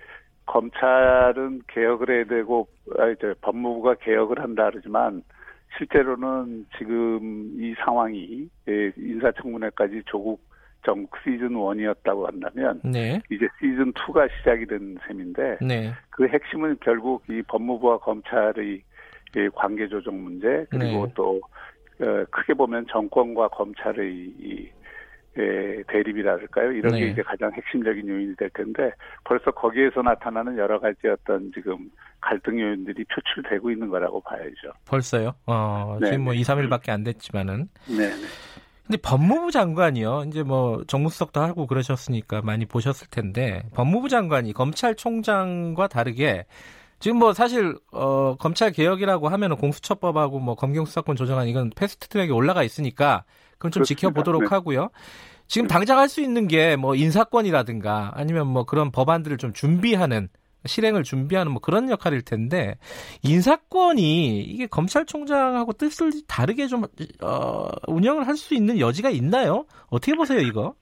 검찰은 0.47 1.63
개혁을 1.69 2.11
해야 2.11 2.25
되고 2.25 2.69
아, 2.99 3.09
이제 3.09 3.35
법무부가 3.41 3.95
개혁을 3.95 4.41
한다 4.41 4.69
그러지만 4.71 5.23
실제로는 5.77 6.67
지금 6.79 7.57
이 7.59 7.75
상황이 7.85 8.49
예, 8.69 8.93
인사청문회까지 8.97 10.03
조국 10.07 10.41
정국 10.85 11.17
시즌 11.23 11.51
1이었다고 11.51 12.25
한다면 12.27 12.81
네. 12.85 13.21
이제 13.31 13.47
시즌 13.61 13.93
2가 13.93 14.29
시작이 14.39 14.67
된 14.67 14.99
셈인데 15.07 15.59
네. 15.61 15.93
그 16.11 16.27
핵심은 16.27 16.79
결국 16.81 17.23
이 17.31 17.41
법무부와 17.43 17.99
검찰의 17.99 18.83
관계 19.55 19.89
조정 19.89 20.23
문제 20.23 20.67
그리고 20.71 21.07
네. 21.07 21.13
또 21.15 21.41
어, 22.01 22.25
크게 22.31 22.55
보면 22.55 22.87
정권과 22.91 23.49
검찰의 23.49 24.13
이 24.13 24.69
예, 25.39 25.83
대립이랄까요? 25.89 26.73
이런 26.73 26.93
네. 26.93 27.01
게 27.01 27.07
이제 27.09 27.23
가장 27.23 27.51
핵심적인 27.53 28.07
요인이 28.07 28.37
될 28.37 28.51
텐데 28.51 28.93
벌써 29.25 29.51
거기에서 29.51 30.03
나타나는 30.03 30.59
여러 30.59 30.79
가지 30.79 31.09
어떤 31.09 31.51
지금 31.55 31.91
갈등 32.21 32.61
요인들이 32.61 33.05
표출되고 33.05 33.71
있는 33.71 33.89
거라고 33.89 34.21
봐야죠. 34.21 34.73
벌써요? 34.87 35.35
어, 35.47 35.97
네. 36.01 36.11
지금 36.11 36.25
뭐 36.25 36.35
2, 36.35 36.43
3일밖에 36.43 36.91
안 36.91 37.03
됐지만은. 37.03 37.69
네. 37.89 38.11
근데 38.87 39.01
법무부 39.01 39.51
장관이요. 39.53 40.25
이제 40.27 40.43
뭐 40.43 40.85
정무수석도 40.87 41.41
하고 41.41 41.67
그러셨으니까 41.67 42.43
많이 42.43 42.67
보셨을 42.67 43.09
텐데 43.11 43.63
법무부 43.75 44.09
장관이 44.09 44.53
검찰총장과 44.53 45.89
다르게 45.89 46.45
지금 46.99 47.19
뭐 47.19 47.33
사실 47.33 47.75
어 47.91 48.37
검찰 48.37 48.71
개혁이라고 48.71 49.29
하면은 49.29 49.57
공수처법하고 49.57 50.41
뭐 50.41 50.55
검경수사권 50.55 51.17
조정안 51.17 51.49
이건 51.49 51.71
패스트트랙에 51.75 52.31
올라가 52.31 52.63
있으니까 52.63 53.25
그건 53.63 53.71
좀 53.71 53.81
그렇습니다. 53.83 54.01
지켜보도록 54.01 54.43
네. 54.43 54.49
하고요. 54.49 54.89
지금 55.47 55.69
당장 55.69 55.99
할 55.99 56.09
수 56.09 56.21
있는 56.21 56.49
게 56.49 56.75
뭐 56.77 56.97
인사권이라든가 56.97 58.11
아니면 58.17 58.49
뭐 58.49 58.65
그런 58.65 58.91
법안들을 58.91 59.37
좀 59.39 59.53
준비하는 59.53 60.29
실행을 60.67 61.05
준비하는 61.05 61.53
뭐 61.53 61.61
그런 61.61 61.89
역할일 61.91 62.23
텐데 62.23 62.77
인사권이 63.23 64.41
이게 64.41 64.67
검찰총장하고 64.67 65.73
뜻을 65.75 66.13
다르게 66.27 66.67
좀 66.67 66.85
어, 67.21 67.69
운영을 67.89 68.27
할 68.27 68.37
수 68.37 68.55
있는 68.55 68.79
여지가 68.81 69.11
있나요? 69.11 69.67
어떻게 69.89 70.15
보세요 70.15 70.41
이거? 70.41 70.75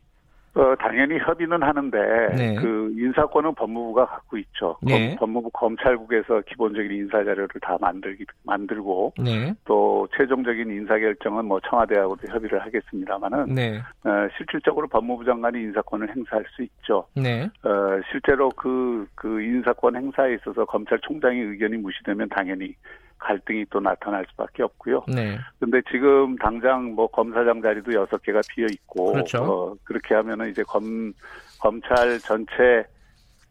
어, 0.55 0.75
당연히 0.77 1.19
협의는 1.19 1.63
하는데 1.63 1.99
네. 2.37 2.55
그 2.57 2.93
인사권은 2.97 3.55
법무부가 3.55 4.07
갖고 4.07 4.37
있죠. 4.39 4.77
네. 4.83 5.11
검, 5.11 5.19
법무부 5.19 5.51
검찰국에서 5.51 6.41
기본적인 6.47 6.91
인사 6.91 7.19
자료를 7.23 7.49
다 7.63 7.77
만들기 7.81 8.25
만들고 8.43 9.15
네. 9.23 9.55
또 9.65 10.09
최종적인 10.17 10.71
인사 10.71 10.99
결정은 10.99 11.45
뭐 11.45 11.61
청와대하고도 11.61 12.33
협의를 12.33 12.61
하겠습니다만은 12.65 13.55
네. 13.55 13.79
어, 14.05 14.29
실질적으로 14.37 14.89
법무부 14.89 15.25
장관이 15.25 15.59
인사권을 15.61 16.15
행사할 16.17 16.45
수 16.51 16.63
있죠. 16.63 17.07
네. 17.15 17.45
어, 17.63 18.01
실제로 18.11 18.49
그그 18.49 19.07
그 19.15 19.43
인사권 19.43 19.95
행사에 19.95 20.35
있어서 20.35 20.65
검찰총장의 20.65 21.43
의견이 21.43 21.77
무시되면 21.77 22.29
당연히 22.29 22.75
갈등이 23.21 23.67
또 23.71 23.81
나타날 23.81 24.27
수밖에 24.31 24.63
없고요. 24.63 25.05
네. 25.09 25.39
근데 25.59 25.81
지금 25.91 26.37
당장 26.37 26.95
뭐 26.95 27.07
검사장 27.07 27.63
자리도 27.63 27.93
여섯 27.93 28.23
개가 28.23 28.41
비어 28.49 28.67
있고 28.67 29.13
그렇죠. 29.13 29.39
어, 29.39 29.77
그렇게 29.85 30.15
하면은 30.15 30.51
이제 30.51 30.63
검 30.65 31.13
검찰 31.61 32.19
전체 32.19 32.85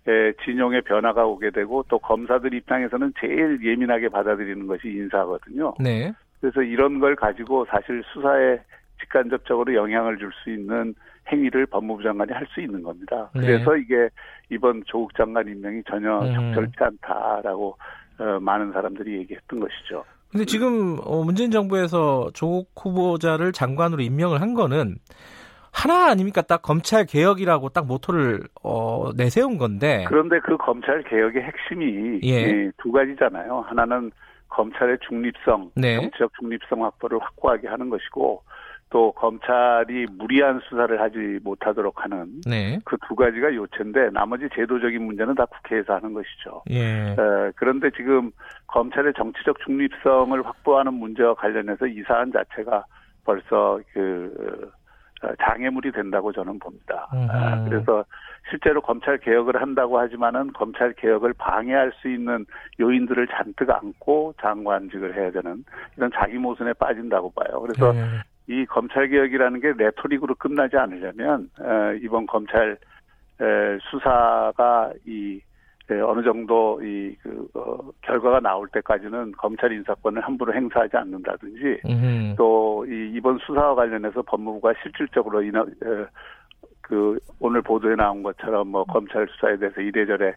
의 0.05 0.34
진용의 0.43 0.82
변화가 0.84 1.26
오게 1.26 1.51
되고 1.51 1.84
또 1.89 1.99
검사들 1.99 2.53
입장에서는 2.53 3.13
제일 3.20 3.59
예민하게 3.63 4.09
받아들이는 4.09 4.65
것이 4.65 4.88
인사거든요. 4.88 5.74
네. 5.80 6.11
그래서 6.39 6.61
이런 6.63 6.99
걸 6.99 7.15
가지고 7.15 7.65
사실 7.65 8.01
수사에 8.13 8.59
직간접적으로 9.01 9.74
영향을 9.76 10.17
줄 10.17 10.32
수 10.43 10.49
있는 10.49 10.95
행위를 11.32 11.65
법무부 11.67 12.01
장관이 12.01 12.32
할 12.32 12.47
수 12.47 12.61
있는 12.61 12.82
겁니다. 12.82 13.30
네. 13.36 13.41
그래서 13.41 13.76
이게 13.76 14.09
이번 14.49 14.84
조국 14.86 15.13
장관 15.15 15.47
임명이 15.47 15.84
전혀 15.88 16.22
음. 16.22 16.53
적절치 16.53 16.76
않다라고 16.80 17.70
어, 17.70 17.76
많은 18.41 18.72
사람들이 18.72 19.17
얘기했던 19.20 19.59
것이죠. 19.59 20.03
근데 20.32 20.45
지금 20.45 20.97
어, 21.03 21.24
문재인 21.24 21.51
정부에서 21.51 22.30
조국 22.34 22.70
후보자를 22.76 23.51
장관으로 23.51 24.01
임명을 24.01 24.41
한 24.41 24.53
거는 24.53 24.97
하나 25.72 26.09
아닙니까? 26.09 26.41
딱 26.41 26.61
검찰 26.61 27.05
개혁이라고 27.05 27.70
딱 27.70 27.86
모토를 27.88 28.41
어, 28.63 29.11
내세운 29.15 29.57
건데. 29.57 30.05
그런데 30.07 30.39
그 30.39 30.57
검찰 30.57 31.03
개혁의 31.03 31.43
핵심이 31.43 32.20
예. 32.24 32.72
두 32.78 32.91
가지잖아요. 32.91 33.61
하나는 33.67 34.11
검찰의 34.49 34.97
중립성, 35.07 35.72
네. 35.76 35.95
정치적 35.95 36.32
중립성 36.39 36.84
확보를 36.84 37.20
확고하게 37.20 37.67
하는 37.67 37.89
것이고 37.89 38.43
또 38.90 39.12
검찰이 39.12 40.08
무리한 40.18 40.60
수사를 40.68 41.00
하지 41.00 41.40
못하도록 41.44 42.04
하는 42.04 42.42
네. 42.48 42.80
그두 42.86 43.16
가지가 43.16 43.54
요체인데 43.54 44.10
나머지 44.12 44.48
제도적인 44.54 45.02
문제는 45.04 45.36
다 45.36 45.46
국회에서 45.46 45.96
하는 45.96 46.14
것이죠. 46.14 46.64
예. 46.72 47.12
에, 47.12 47.52
그런데 47.56 47.92
지금 47.92 48.32
검찰의 48.68 49.14
정치적 49.16 49.60
중립성을 49.66 50.44
확보하는 50.46 50.94
문제와 50.94 51.36
관련해서 51.36 51.86
이 51.86 52.02
사안 52.08 52.32
자체가 52.32 52.84
벌써 53.26 53.80
그 53.94 54.72
어, 55.22 55.28
장애물이 55.44 55.92
된다고 55.92 56.32
저는 56.32 56.58
봅니다. 56.60 57.08
아, 57.12 57.64
그래서 57.66 58.06
실제로 58.50 58.82
검찰 58.82 59.18
개혁을 59.18 59.62
한다고 59.62 60.00
하지만은 60.00 60.54
검찰 60.54 60.94
개혁을 60.94 61.34
방해할 61.34 61.92
수 62.02 62.10
있는 62.10 62.46
요인들을 62.80 63.28
잔뜩 63.28 63.70
안고 63.70 64.34
장관직을 64.42 65.16
해야 65.16 65.30
되는 65.30 65.64
이런 65.98 66.10
자기 66.16 66.38
모순에 66.38 66.74
빠진다고 66.74 67.32
봐요. 67.32 67.62
그래서 67.62 67.92
네. 67.92 68.06
이 68.50 68.66
검찰 68.66 69.08
개혁이라는 69.08 69.60
게 69.60 69.74
레토릭으로 69.78 70.34
끝나지 70.34 70.76
않으려면 70.76 71.50
어, 71.60 71.93
이번 72.02 72.26
검찰 72.26 72.78
수사가 73.89 74.91
이 75.06 75.39
어느 76.04 76.24
정도 76.24 76.82
이그 76.84 77.47
어, 77.54 77.78
결과가 78.02 78.39
나올 78.39 78.68
때까지는 78.70 79.34
검찰 79.34 79.72
인사권을 79.72 80.22
함부로 80.22 80.54
행사하지 80.54 80.97
않는다든지 80.97 81.82
또이 82.38 83.12
이번 83.14 83.38
수사와 83.38 83.76
관련해서 83.76 84.24
법무부가 84.24 84.74
실질적으로 84.82 85.41
이나 85.43 85.62
에, 85.62 86.06
그 86.82 87.20
오늘 87.39 87.62
보도에 87.62 87.95
나온 87.95 88.24
것처럼 88.24 88.68
뭐 88.68 88.84
검찰 88.84 89.28
수사에 89.28 89.58
대해서 89.58 89.80
이래저래 89.80 90.34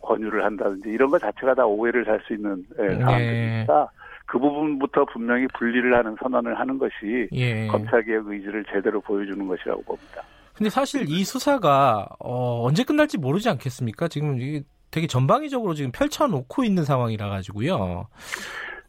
권유를 0.00 0.44
한다든지 0.44 0.88
이런 0.88 1.10
것 1.10 1.20
자체가 1.20 1.54
다 1.54 1.66
오해를 1.66 2.04
살 2.04 2.18
수 2.26 2.32
있는 2.32 2.64
네. 2.78 2.96
상황이니까 2.98 3.88
그 4.26 4.38
부분부터 4.38 5.04
분명히 5.06 5.46
분리를 5.58 5.94
하는 5.94 6.16
선언을 6.22 6.58
하는 6.58 6.78
것이 6.78 7.28
예. 7.32 7.66
검찰개혁 7.66 8.28
의지를 8.28 8.64
제대로 8.72 9.00
보여주는 9.00 9.46
것이라고 9.46 9.82
봅니다. 9.82 10.22
근데 10.54 10.70
사실 10.70 11.04
이 11.08 11.24
수사가 11.24 12.06
어, 12.18 12.62
언제 12.64 12.84
끝날지 12.84 13.18
모르지 13.18 13.48
않겠습니까? 13.48 14.08
지금 14.08 14.40
이게 14.40 14.62
되게 14.90 15.06
전방위적으로 15.06 15.74
지금 15.74 15.90
펼쳐놓고 15.90 16.64
있는 16.64 16.84
상황이라 16.84 17.28
가지고요. 17.28 18.06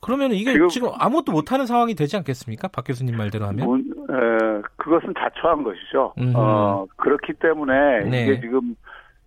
그러면 0.02 0.34
이게 0.34 0.52
지금, 0.52 0.68
지금 0.68 0.90
아무것도 1.00 1.32
못하는 1.32 1.66
상황이 1.66 1.96
되지 1.96 2.18
않겠습니까? 2.18 2.68
박 2.68 2.84
교수님 2.86 3.16
말대로 3.16 3.46
하면? 3.48 3.66
문, 3.66 3.80
에, 3.82 4.62
그것은 4.76 5.14
자초한 5.18 5.64
것이죠. 5.64 6.14
어, 6.36 6.86
그렇기 6.98 7.34
때문에 7.34 8.02
네. 8.10 8.24
이게 8.24 8.42
지금 8.42 8.76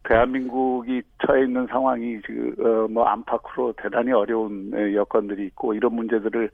대한민국이 0.07 1.02
처해 1.26 1.44
있는 1.44 1.66
상황이 1.66 2.20
지금 2.22 2.54
어, 2.59 2.88
뭐 2.88 3.04
안팎으로 3.04 3.74
대단히 3.76 4.12
어려운 4.12 4.72
여건들이 4.94 5.46
있고 5.46 5.74
이런 5.74 5.94
문제들을 5.94 6.50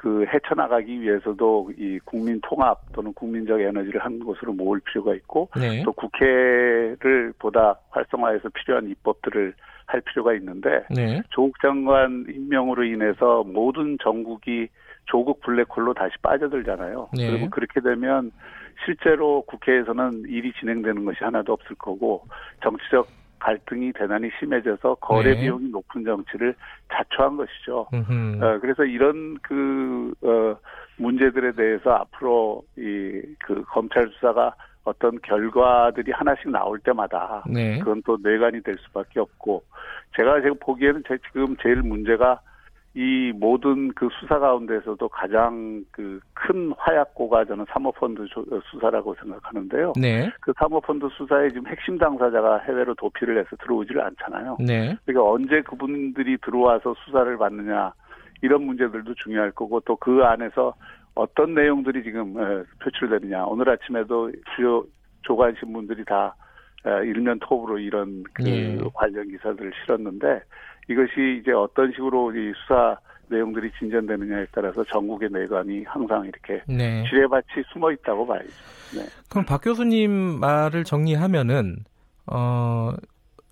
그 0.00 0.24
헤쳐나가기 0.32 1.02
위해서도 1.02 1.72
이 1.76 1.98
국민 2.06 2.40
통합 2.42 2.80
또는 2.94 3.12
국민적 3.12 3.60
에너지를 3.60 4.02
한 4.02 4.18
곳으로 4.18 4.54
모을 4.54 4.80
필요가 4.80 5.14
있고 5.14 5.50
네. 5.54 5.82
또 5.84 5.92
국회를 5.92 7.34
보다 7.38 7.78
활성화해서 7.90 8.48
필요한 8.48 8.88
입법들을 8.88 9.54
할 9.84 10.00
필요가 10.00 10.32
있는데 10.34 10.84
네. 10.88 11.20
조국 11.28 11.60
장관 11.60 12.24
임명으로 12.30 12.84
인해서 12.84 13.44
모든 13.44 13.98
전국이 14.02 14.68
조국 15.04 15.40
블랙홀로 15.40 15.92
다시 15.92 16.14
빠져들잖아요. 16.22 17.10
네. 17.12 17.30
그리고 17.30 17.50
그렇게 17.50 17.80
되면 17.80 18.30
실제로 18.84 19.42
국회에서는 19.42 20.24
일이 20.28 20.52
진행되는 20.58 21.04
것이 21.04 21.18
하나도 21.20 21.52
없을 21.52 21.76
거고 21.76 22.26
정치적 22.62 23.08
갈등이 23.38 23.92
대단히 23.92 24.30
심해져서 24.38 24.96
거래 24.96 25.34
네. 25.34 25.40
비용이 25.40 25.70
높은 25.70 26.04
정치를 26.04 26.54
자초한 26.92 27.38
것이죠. 27.38 27.86
어, 28.42 28.58
그래서 28.60 28.84
이런 28.84 29.38
그 29.42 30.12
어, 30.22 30.56
문제들에 30.98 31.52
대해서 31.52 31.90
앞으로 31.90 32.62
이 32.76 33.20
그 33.50 33.62
검찰 33.64 34.08
수사가 34.08 34.54
어떤 34.84 35.20
결과들이 35.20 36.12
하나씩 36.12 36.50
나올 36.50 36.78
때마다 36.78 37.42
네. 37.46 37.78
그건 37.80 38.02
또 38.06 38.16
뇌관이 38.22 38.62
될 38.62 38.76
수밖에 38.78 39.20
없고 39.20 39.62
제가 40.16 40.40
지금 40.40 40.56
보기에는 40.60 41.02
제 41.06 41.18
지금 41.26 41.56
제일 41.62 41.76
문제가 41.82 42.40
이 42.94 43.32
모든 43.34 43.92
그 43.94 44.08
수사 44.20 44.38
가운데서도 44.38 45.08
가장 45.08 45.84
그 45.92 46.20
큰 46.50 46.72
화약고가 46.78 47.44
저는 47.44 47.66
사모펀드 47.70 48.26
수사라고 48.70 49.14
생각하는데요. 49.20 49.92
네. 50.00 50.30
그 50.40 50.52
사모펀드 50.58 51.06
수사의 51.12 51.50
지금 51.50 51.66
핵심 51.68 51.98
당사자가 51.98 52.60
해외로 52.60 52.94
도피를 52.94 53.38
해서 53.38 53.54
들어오지를 53.62 54.02
않잖아요. 54.02 54.56
네. 54.58 54.96
그러니까 55.04 55.30
언제 55.30 55.60
그분들이 55.60 56.38
들어와서 56.38 56.94
수사를 57.04 57.36
받느냐 57.36 57.92
이런 58.42 58.64
문제들도 58.64 59.14
중요할 59.14 59.50
거고 59.52 59.80
또 59.80 59.96
그 59.96 60.24
안에서 60.24 60.74
어떤 61.14 61.54
내용들이 61.54 62.02
지금 62.02 62.34
표출되느냐. 62.82 63.44
오늘 63.44 63.68
아침에도 63.68 64.32
주요 64.56 64.82
조간 65.22 65.54
신문들이 65.60 66.04
다 66.06 66.34
일면 67.04 67.38
톱으로 67.40 67.78
이런 67.78 68.24
그 68.32 68.42
네. 68.42 68.78
관련 68.94 69.28
기사들을 69.28 69.72
실었는데 69.84 70.40
이것이 70.90 71.38
이제 71.40 71.52
어떤 71.52 71.92
식으로 71.92 72.32
이 72.32 72.52
수사 72.62 72.98
내용들이 73.28 73.70
진전되느냐에 73.78 74.46
따라서 74.50 74.82
전국의 74.84 75.28
내관이 75.30 75.84
항상 75.84 76.24
이렇게 76.24 76.62
네. 76.66 77.04
지뢰밭이 77.08 77.62
숨어 77.72 77.92
있다고 77.92 78.26
봐야죠. 78.26 78.48
네. 78.96 79.04
그럼 79.30 79.44
박 79.44 79.62
교수님 79.62 80.10
말을 80.40 80.82
정리하면은 80.82 81.76
어 82.26 82.92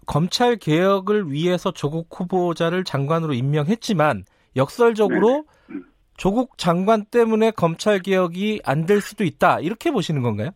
검찰 0.05 0.57
개혁을 0.57 1.31
위해서 1.31 1.71
조국 1.71 2.09
후보자를 2.11 2.83
장관으로 2.83 3.35
임명했지만 3.35 4.25
역설적으로 4.57 5.45
네. 5.69 5.75
음. 5.77 5.85
조국 6.17 6.59
장관 6.59 7.05
때문에 7.05 7.53
검찰 7.53 8.01
개혁이 8.01 8.63
안 8.65 8.87
될 8.87 9.01
수도 9.01 9.23
있다 9.23 9.61
이렇게 9.61 9.93
보시는 9.93 10.23
건가요? 10.23 10.51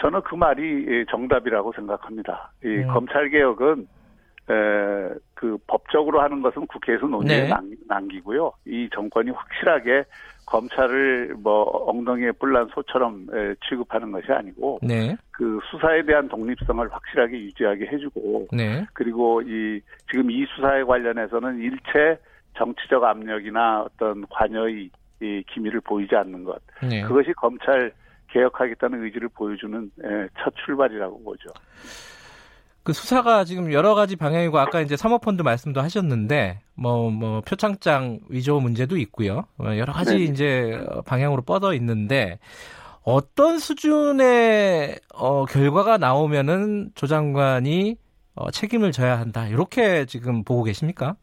저는 0.00 0.22
그 0.22 0.34
말이 0.36 1.04
정답이라고 1.10 1.72
생각합니다. 1.74 2.50
이 2.64 2.68
음. 2.68 2.86
검찰 2.88 3.28
개혁은 3.28 3.86
에, 4.50 4.54
그 5.38 5.56
법적으로 5.68 6.20
하는 6.20 6.42
것은 6.42 6.66
국회에서 6.66 7.06
논의에 7.06 7.44
네. 7.44 7.50
남기고요. 7.86 8.52
이 8.66 8.88
정권이 8.92 9.30
확실하게 9.30 10.04
검찰을 10.46 11.36
뭐 11.38 11.62
엉덩이에 11.88 12.32
뿔난 12.32 12.66
소처럼 12.74 13.28
에, 13.32 13.54
취급하는 13.68 14.10
것이 14.10 14.32
아니고 14.32 14.80
네. 14.82 15.16
그 15.30 15.60
수사에 15.70 16.02
대한 16.02 16.28
독립성을 16.28 16.92
확실하게 16.92 17.38
유지하게 17.38 17.86
해주고 17.86 18.48
네. 18.50 18.84
그리고 18.94 19.40
이 19.42 19.80
지금 20.10 20.28
이 20.28 20.44
수사에 20.56 20.82
관련해서는 20.82 21.60
일체 21.60 22.18
정치적 22.56 23.04
압력이나 23.04 23.82
어떤 23.82 24.26
관여의 24.30 24.90
이 25.20 25.44
기미를 25.52 25.80
보이지 25.82 26.16
않는 26.16 26.42
것 26.42 26.60
네. 26.82 27.02
그것이 27.02 27.32
검찰 27.34 27.92
개혁하겠다는 28.32 29.04
의지를 29.04 29.28
보여주는 29.28 29.88
에, 30.02 30.28
첫 30.42 30.52
출발이라고 30.64 31.22
보죠. 31.22 31.50
그 32.88 32.94
수사가 32.94 33.44
지금 33.44 33.70
여러 33.70 33.94
가지 33.94 34.16
방향이고 34.16 34.58
아까 34.58 34.80
이제 34.80 34.96
사모펀드 34.96 35.42
말씀도 35.42 35.82
하셨는데 35.82 36.60
뭐뭐 36.74 37.10
뭐 37.10 37.40
표창장 37.42 38.20
위조 38.30 38.60
문제도 38.60 38.96
있고요. 38.96 39.44
어, 39.58 39.76
여러 39.76 39.92
가지 39.92 40.14
네. 40.14 40.24
이제 40.24 40.82
방향으로 41.04 41.42
뻗어 41.42 41.74
있는데 41.74 42.38
어떤 43.02 43.58
수준의 43.58 45.00
어 45.14 45.44
결과가 45.44 45.98
나오면은 45.98 46.92
조 46.94 47.06
장관이 47.06 47.98
어 48.36 48.50
책임을 48.50 48.92
져야 48.92 49.20
한다. 49.20 49.46
이렇게 49.48 50.06
지금 50.06 50.42
보고 50.42 50.62
계십니까? 50.62 51.14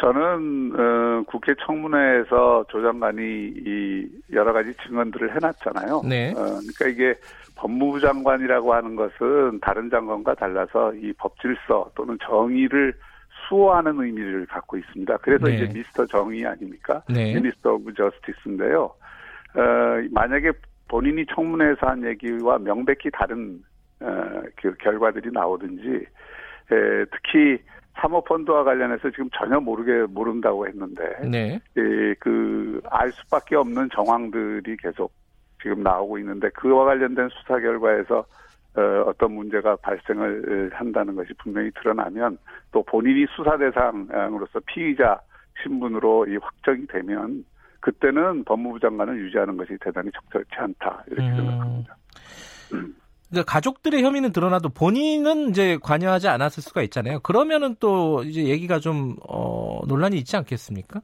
저는 0.00 0.72
어, 0.78 1.24
국회 1.26 1.54
청문회에서 1.66 2.64
조 2.70 2.80
장관이 2.80 3.22
이 3.22 4.08
여러 4.32 4.54
가지 4.54 4.72
증언들을 4.86 5.34
해놨잖아요. 5.34 6.02
네. 6.08 6.30
어, 6.30 6.34
그러니까 6.34 6.88
이게 6.88 7.14
법무부 7.58 8.00
장관이라고 8.00 8.72
하는 8.72 8.96
것은 8.96 9.58
다른 9.60 9.90
장관과 9.90 10.34
달라서 10.34 10.94
이 10.94 11.12
법질서 11.14 11.90
또는 11.94 12.16
정의를 12.22 12.94
수호하는 13.48 14.00
의미를 14.00 14.46
갖고 14.46 14.76
있습니다. 14.76 15.16
그래서 15.18 15.46
네. 15.46 15.54
이제 15.54 15.72
미스터 15.72 16.06
정의 16.06 16.46
아닙니까? 16.46 17.02
네. 17.08 17.34
Minister 17.34 17.74
of 17.74 17.94
Justice인데요. 17.94 18.84
어, 18.84 19.62
만약에 20.10 20.52
본인이 20.88 21.24
청문회에서 21.34 21.86
한 21.86 22.04
얘기와 22.04 22.58
명백히 22.58 23.10
다른 23.12 23.62
어, 24.00 24.42
그 24.56 24.74
결과들이 24.76 25.30
나오든지 25.32 25.88
에, 26.70 27.04
특히 27.10 27.58
사모펀드와 28.00 28.62
관련해서 28.62 29.10
지금 29.10 29.28
전혀 29.36 29.58
모르게 29.58 30.06
모른다고 30.12 30.68
했는데 30.68 31.02
네. 31.28 31.60
그알 32.20 33.10
수밖에 33.12 33.56
없는 33.56 33.88
정황들이 33.92 34.76
계속 34.76 35.12
지금 35.62 35.82
나오고 35.82 36.18
있는데 36.18 36.50
그와 36.50 36.84
관련된 36.84 37.28
수사 37.30 37.58
결과에서 37.58 38.24
어, 38.76 39.04
어떤 39.06 39.32
문제가 39.32 39.76
발생을 39.76 40.70
한다는 40.72 41.16
것이 41.16 41.32
분명히 41.38 41.70
드러나면 41.72 42.38
또 42.70 42.82
본인이 42.84 43.26
수사 43.34 43.56
대상으로서 43.56 44.60
피의자 44.66 45.20
신분으로 45.62 46.26
이 46.28 46.36
확정이 46.36 46.86
되면 46.86 47.44
그때는 47.80 48.44
법무부 48.44 48.78
장관을 48.80 49.18
유지하는 49.18 49.56
것이 49.56 49.76
대단히 49.80 50.10
적절치 50.12 50.50
않다 50.56 51.04
이렇게 51.08 51.28
음. 51.30 51.36
생각합니다. 51.36 51.96
그러니까 53.30 53.52
가족들의 53.52 54.02
혐의는 54.02 54.32
드러나도 54.32 54.70
본인은 54.70 55.50
이제 55.50 55.78
관여하지 55.82 56.28
않았을 56.28 56.62
수가 56.62 56.82
있잖아요. 56.82 57.20
그러면은 57.20 57.76
또 57.78 58.22
이제 58.24 58.44
얘기가 58.44 58.78
좀 58.78 59.16
어, 59.28 59.80
논란이 59.86 60.16
있지 60.16 60.36
않겠습니까? 60.36 61.02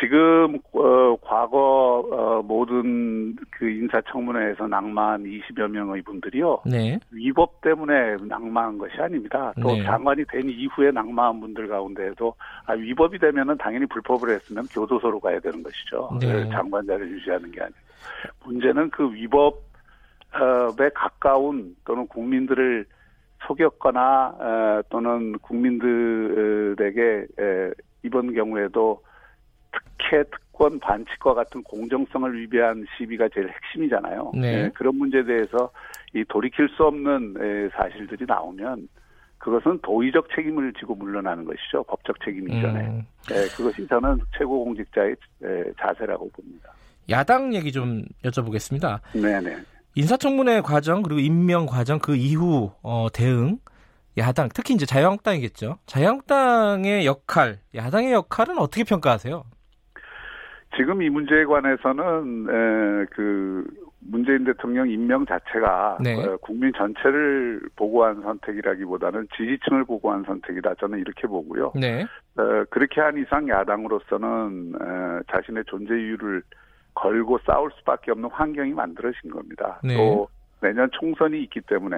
지금 0.00 0.58
어, 0.72 1.16
과거 1.22 2.04
어, 2.10 2.42
모든 2.42 3.34
그 3.50 3.68
인사청문회에서 3.68 4.68
낭만 4.68 5.24
20여 5.24 5.68
명의 5.68 6.02
분들이요. 6.02 6.62
네. 6.66 6.98
위법 7.10 7.60
때문에 7.62 8.16
낭만한 8.22 8.78
것이 8.78 8.94
아닙니다. 9.00 9.52
또 9.60 9.72
네. 9.72 9.82
장관이 9.82 10.24
된 10.26 10.48
이후에 10.48 10.90
낭만한 10.92 11.40
분들 11.40 11.68
가운데에도 11.68 12.34
아, 12.66 12.74
위법이 12.74 13.18
되면은 13.18 13.58
당연히 13.58 13.86
불법을 13.86 14.30
했으면 14.30 14.66
교도소로 14.70 15.18
가야 15.20 15.40
되는 15.40 15.62
것이죠. 15.62 16.10
네. 16.20 16.48
장관 16.50 16.86
자를 16.86 17.10
유지하는 17.10 17.50
게 17.50 17.60
아니고 17.60 17.78
문제는 18.44 18.90
그 18.90 19.12
위법에 19.12 20.90
가까운 20.94 21.74
또는 21.84 22.06
국민들을 22.06 22.86
속였거나 23.46 24.34
어, 24.38 24.82
또는 24.90 25.38
국민들에게 25.38 27.26
에, 27.38 27.70
이번 28.04 28.32
경우에도 28.32 29.02
특혜, 29.72 30.24
특권, 30.24 30.78
반칙과 30.80 31.34
같은 31.34 31.62
공정성을 31.62 32.40
위배한 32.40 32.84
시비가 32.96 33.28
제일 33.32 33.48
핵심이잖아요. 33.48 34.32
네. 34.34 34.62
네, 34.62 34.70
그런 34.74 34.96
문제에 34.96 35.24
대해서 35.24 35.70
이 36.14 36.24
돌이킬 36.28 36.68
수 36.70 36.84
없는 36.84 37.34
에, 37.38 37.68
사실들이 37.76 38.24
나오면 38.26 38.88
그것은 39.38 39.78
도의적 39.82 40.28
책임을 40.34 40.72
지고 40.74 40.94
물러나는 40.94 41.44
것이죠. 41.44 41.84
법적 41.84 42.16
책임 42.24 42.48
이전에. 42.48 42.80
음. 42.88 43.06
네, 43.28 43.46
그것이 43.56 43.86
저는 43.86 44.18
최고 44.36 44.64
공직자의 44.64 45.12
에, 45.44 45.64
자세라고 45.80 46.28
봅니다. 46.30 46.72
야당 47.10 47.54
얘기 47.54 47.70
좀 47.72 48.02
여쭤보겠습니다. 48.24 49.00
네네. 49.12 49.56
인사청문회 49.94 50.60
과정 50.60 51.02
그리고 51.02 51.20
임명 51.20 51.66
과정 51.66 51.98
그 51.98 52.16
이후 52.16 52.72
어, 52.82 53.08
대응 53.12 53.58
야당 54.16 54.48
특히 54.52 54.74
이제 54.74 54.84
자유한국당이겠죠. 54.84 55.78
자유한국당의 55.86 57.06
역할, 57.06 57.60
야당의 57.74 58.12
역할은 58.12 58.58
어떻게 58.58 58.84
평가하세요? 58.84 59.44
지금 60.76 61.02
이 61.02 61.08
문제에 61.08 61.44
관해서는 61.44 62.46
에, 62.48 63.06
그 63.10 63.64
문재인 64.00 64.44
대통령 64.44 64.88
임명 64.88 65.26
자체가 65.26 65.98
네. 66.00 66.14
어, 66.14 66.36
국민 66.38 66.72
전체를 66.72 67.60
보고한 67.76 68.22
선택이라기보다는 68.22 69.28
지지층을 69.36 69.84
보고한 69.84 70.24
선택이다. 70.24 70.74
저는 70.74 70.98
이렇게 70.98 71.26
보고요. 71.26 71.72
네. 71.74 72.04
어, 72.36 72.64
그렇게 72.70 73.00
한 73.00 73.18
이상 73.18 73.48
야당으로서는 73.48 74.72
에, 74.74 75.22
자신의 75.32 75.64
존재 75.66 75.94
이유를 75.94 76.42
걸고 76.94 77.38
싸울 77.46 77.70
수밖에 77.78 78.10
없는 78.12 78.28
환경이 78.30 78.72
만들어진 78.72 79.30
겁니다. 79.30 79.80
네. 79.82 79.96
또 79.96 80.28
내년 80.60 80.88
총선이 80.92 81.40
있기 81.44 81.60
때문에 81.62 81.96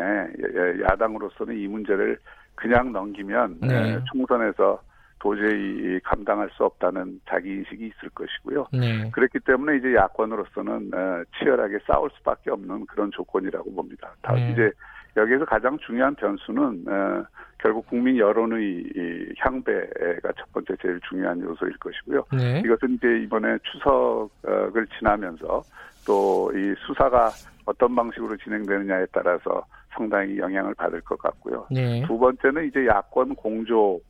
야당으로서는 0.91 1.57
이 1.57 1.67
문제를 1.67 2.19
그냥 2.55 2.93
넘기면 2.93 3.59
네. 3.63 3.99
총선에서 4.13 4.81
도저히 5.21 6.01
감당할 6.03 6.49
수 6.51 6.65
없다는 6.65 7.21
자기 7.29 7.51
인식이 7.51 7.87
있을 7.87 8.09
것이고요. 8.11 8.67
네. 8.73 9.11
그렇기 9.11 9.39
때문에 9.41 9.77
이제 9.77 9.95
야권으로서는 9.95 10.91
어, 10.95 11.23
치열하게 11.39 11.79
싸울 11.87 12.11
수밖에 12.17 12.51
없는 12.51 12.87
그런 12.87 13.11
조건이라고 13.13 13.73
봅니다. 13.75 14.13
다 14.23 14.35
네. 14.35 14.51
이제 14.51 14.71
여기에서 15.17 15.45
가장 15.45 15.79
중요한 15.79 16.15
변수는 16.15 16.85
어, 16.89 17.25
결국 17.59 17.87
국민 17.89 18.17
여론의 18.17 19.35
향배가 19.39 20.33
첫 20.39 20.53
번째 20.53 20.75
제일 20.81 20.99
중요한 21.09 21.41
요소일 21.41 21.77
것이고요. 21.79 22.25
네. 22.33 22.63
이것은 22.65 22.95
이제 22.95 23.19
이번에 23.23 23.59
추석을 23.65 24.87
지나면서 24.99 25.63
또 26.07 26.41
이 26.55 26.75
수사가 26.87 27.31
어떤 27.67 27.95
방식으로 27.95 28.37
진행되느냐에 28.39 29.07
따라서 29.13 29.65
상당히 29.91 30.39
영향을 30.39 30.75
받을 30.75 31.01
것 31.03 31.19
같고요. 31.19 31.67
네. 31.71 32.03
두 32.07 32.19
번째는 32.19 32.67
이제 32.67 32.87
야권 32.87 33.35
공조 33.35 34.01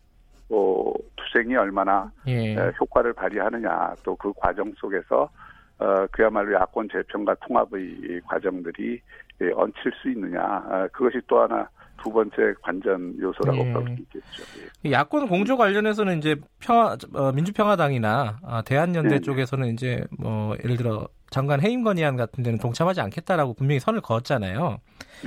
어, 0.50 0.92
투쟁이 1.16 1.56
얼마나 1.56 2.10
예. 2.26 2.56
효과를 2.80 3.12
발휘하느냐 3.12 3.94
또 4.02 4.16
그 4.16 4.32
과정 4.36 4.72
속에서 4.76 5.30
어, 5.78 6.06
그야말로 6.10 6.54
야권 6.54 6.88
재편과 6.92 7.36
통합의 7.46 8.20
과정들이 8.26 9.00
예, 9.40 9.50
얹힐 9.54 9.92
수 10.02 10.10
있느냐 10.10 10.40
아, 10.42 10.88
그것이 10.92 11.20
또 11.26 11.40
하나 11.40 11.66
두 12.02 12.10
번째 12.12 12.54
관전 12.62 13.18
요소라고 13.18 13.66
예. 13.66 13.72
볼수 13.72 13.92
있겠죠. 13.92 14.42
예. 14.84 14.92
야권 14.92 15.28
공조 15.28 15.56
관련해서는 15.56 16.18
이제 16.18 16.36
평화, 16.58 16.96
어, 17.14 17.32
민주평화당이나 17.32 18.40
아, 18.42 18.62
대한연대 18.62 19.16
네. 19.16 19.20
쪽에서는 19.20 19.68
이제 19.68 20.04
뭐 20.18 20.54
예를 20.64 20.76
들어 20.76 21.08
장관 21.30 21.62
해임 21.62 21.84
건의안 21.84 22.16
같은 22.16 22.42
데는 22.42 22.58
동참하지 22.58 23.00
않겠다라고 23.00 23.54
분명히 23.54 23.80
선을 23.80 24.00
그었잖아요. 24.00 24.78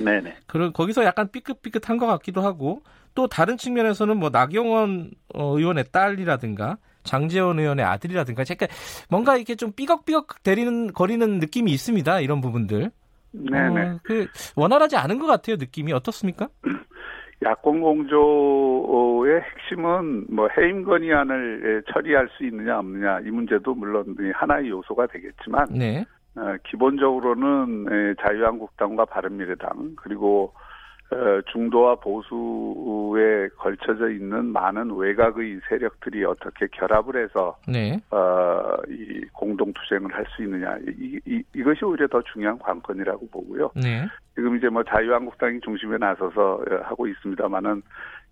네네. 0.03 0.35
그런 0.47 0.73
거기서 0.73 1.03
약간 1.05 1.31
삐끗삐끗한 1.31 1.97
것 1.97 2.07
같기도 2.07 2.41
하고 2.41 2.83
또 3.15 3.27
다른 3.27 3.57
측면에서는 3.57 4.17
뭐 4.17 4.29
나경원 4.29 5.11
어, 5.33 5.57
의원의 5.57 5.85
딸이라든가 5.91 6.77
장재원 7.03 7.59
의원의 7.59 7.85
아들이라든가 7.85 8.43
제가 8.43 8.67
뭔가 9.09 9.35
이렇게 9.35 9.55
좀 9.55 9.71
삐걱삐걱 9.75 10.43
대리는 10.43 10.93
거리는 10.93 11.39
느낌이 11.39 11.71
있습니다. 11.71 12.19
이런 12.21 12.41
부분들. 12.41 12.91
네네. 13.31 13.81
어, 13.81 13.99
그 14.03 14.27
원활하지 14.55 14.95
않은 14.95 15.19
것 15.19 15.25
같아요. 15.25 15.57
느낌이 15.57 15.91
어떻습니까? 15.93 16.47
야권 17.43 17.81
공조의 17.81 19.41
핵심은 19.41 20.27
뭐 20.29 20.47
해임 20.57 20.83
건의안을 20.83 21.83
처리할 21.91 22.29
수 22.37 22.45
있느냐 22.45 22.79
없느냐 22.79 23.19
이 23.19 23.31
문제도 23.31 23.75
물론 23.75 24.15
하나의 24.33 24.69
요소가 24.69 25.07
되겠지만 25.07 25.65
네. 25.71 26.05
어, 26.35 26.55
기본적으로는 26.63 28.15
자유한국당과 28.21 29.05
바른미래당 29.05 29.95
그리고 29.97 30.53
어, 30.55 30.62
중도와 31.51 31.95
보수에 31.95 33.49
걸쳐져 33.57 34.09
있는 34.09 34.45
많은 34.45 34.95
외곽의 34.95 35.59
세력들이 35.69 36.23
어떻게 36.25 36.67
결합을 36.67 37.23
해서 37.23 37.57
네. 37.67 37.99
어, 38.11 38.75
이 38.87 39.25
공동 39.33 39.71
투쟁을 39.73 40.13
할 40.13 40.25
수 40.35 40.43
있느냐 40.43 40.77
이, 40.87 41.19
이, 41.25 41.43
이것이 41.55 41.85
오히려 41.85 42.07
더 42.07 42.21
중요한 42.33 42.57
관건이라고 42.59 43.27
보고요. 43.29 43.71
네. 43.75 44.07
지금 44.35 44.57
이제 44.57 44.69
뭐 44.69 44.83
자유한국당이 44.83 45.59
중심에 45.59 45.97
나서서 45.97 46.53
어, 46.55 46.79
하고 46.83 47.07
있습니다만은 47.07 47.81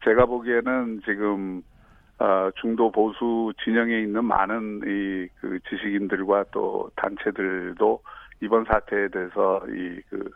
제가 0.04 0.26
보기에는 0.26 1.02
지금 1.06 1.62
어, 2.20 2.50
중도 2.62 2.92
보수 2.92 3.52
진영에 3.64 4.00
있는 4.00 4.24
많은 4.26 4.82
이 4.86 5.28
그 5.42 5.60
지식인들과 5.70 6.46
또 6.52 6.90
단체들도 6.96 8.02
이번 8.42 8.64
사태에 8.66 9.08
대해서 9.10 9.62
이그 9.68 10.32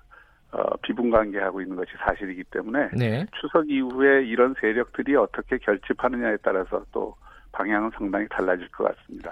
어, 0.55 0.77
비분관계하고 0.83 1.59
있는 1.59 1.75
것이 1.75 1.91
사실이기 1.97 2.45
때문에 2.45 2.89
네. 2.97 3.25
추석 3.41 3.69
이후에 3.69 4.23
이런 4.23 4.55
세력들이 4.61 5.15
어떻게 5.17 5.57
결집하느냐에 5.57 6.37
따라서 6.41 6.85
또 6.93 7.13
방향은 7.51 7.91
상당히 7.97 8.25
달라질 8.29 8.69
것 8.69 8.85
같습니다. 8.85 9.31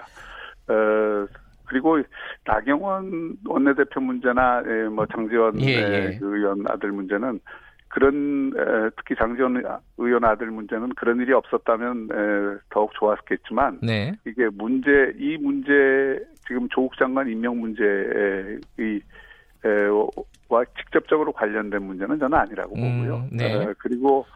어, 0.68 1.26
그리고 1.66 1.98
나경원 2.44 3.38
원내대표 3.46 4.02
문제나 4.02 4.62
에, 4.66 4.88
뭐 4.88 5.06
장지원 5.06 5.58
예, 5.62 5.66
예. 5.66 6.18
그 6.18 6.36
의원 6.36 6.62
아들 6.68 6.92
문제는 6.92 7.40
그런 7.88 8.52
에, 8.54 8.90
특히 8.98 9.14
장지원 9.16 9.62
의원 9.96 10.24
아들 10.24 10.50
문제는 10.50 10.90
그런 10.90 11.20
일이 11.20 11.32
없었다면 11.32 12.08
에, 12.12 12.58
더욱 12.68 12.92
좋았겠지만 12.92 13.78
네. 13.82 14.12
이게 14.26 14.50
문제 14.52 15.14
이 15.18 15.38
문제 15.38 16.22
지금 16.46 16.68
조국 16.68 16.98
장관 16.98 17.30
임명 17.30 17.58
문제의 17.58 18.60
와 20.48 20.64
직접적으로 20.78 21.32
관련된 21.32 21.82
문제는 21.82 22.18
저는 22.18 22.38
아니라고 22.38 22.74
음, 22.76 22.98
보고요. 22.98 23.16
음, 23.16 23.36
네. 23.36 23.62
에, 23.62 23.74
그리고 23.78 24.26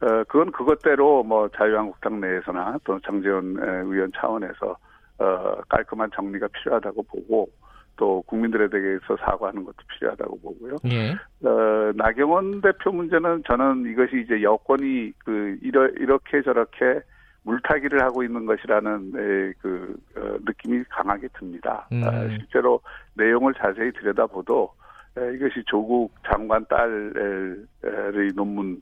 어, 0.00 0.24
그건 0.28 0.52
그것대로 0.52 1.24
뭐 1.24 1.48
자유한국당 1.48 2.20
내에서나 2.20 2.78
또 2.84 3.00
장재원 3.00 3.56
의원 3.58 4.12
차원에서 4.16 4.76
어, 5.18 5.54
깔끔한 5.68 6.10
정리가 6.14 6.48
필요하다고 6.48 7.02
보고 7.02 7.48
또 7.96 8.22
국민들에 8.22 8.68
대해서 8.68 9.16
사과하는 9.16 9.64
것도 9.64 9.76
필요하다고 9.88 10.40
보고요. 10.40 10.76
예. 10.86 11.12
어, 11.44 11.92
나경원 11.96 12.60
대표 12.60 12.92
문제는 12.92 13.42
저는 13.48 13.90
이것이 13.90 14.22
이제 14.24 14.40
여권이 14.40 15.12
그 15.24 15.58
이러, 15.62 15.88
이렇게 15.88 16.40
저렇게 16.42 17.00
물타기를 17.42 18.00
하고 18.02 18.22
있는 18.22 18.46
것이라는 18.46 19.12
에, 19.16 19.52
그 19.60 19.96
어, 20.16 20.36
느낌이 20.46 20.84
강하게 20.88 21.26
듭니다. 21.36 21.88
음. 21.90 22.04
어, 22.04 22.28
실제로 22.38 22.80
내용을 23.14 23.54
자세히 23.54 23.90
들여다보도 23.92 24.72
이것이 25.34 25.62
조국 25.66 26.12
장관 26.30 26.64
딸의 26.66 28.32
논문 28.34 28.80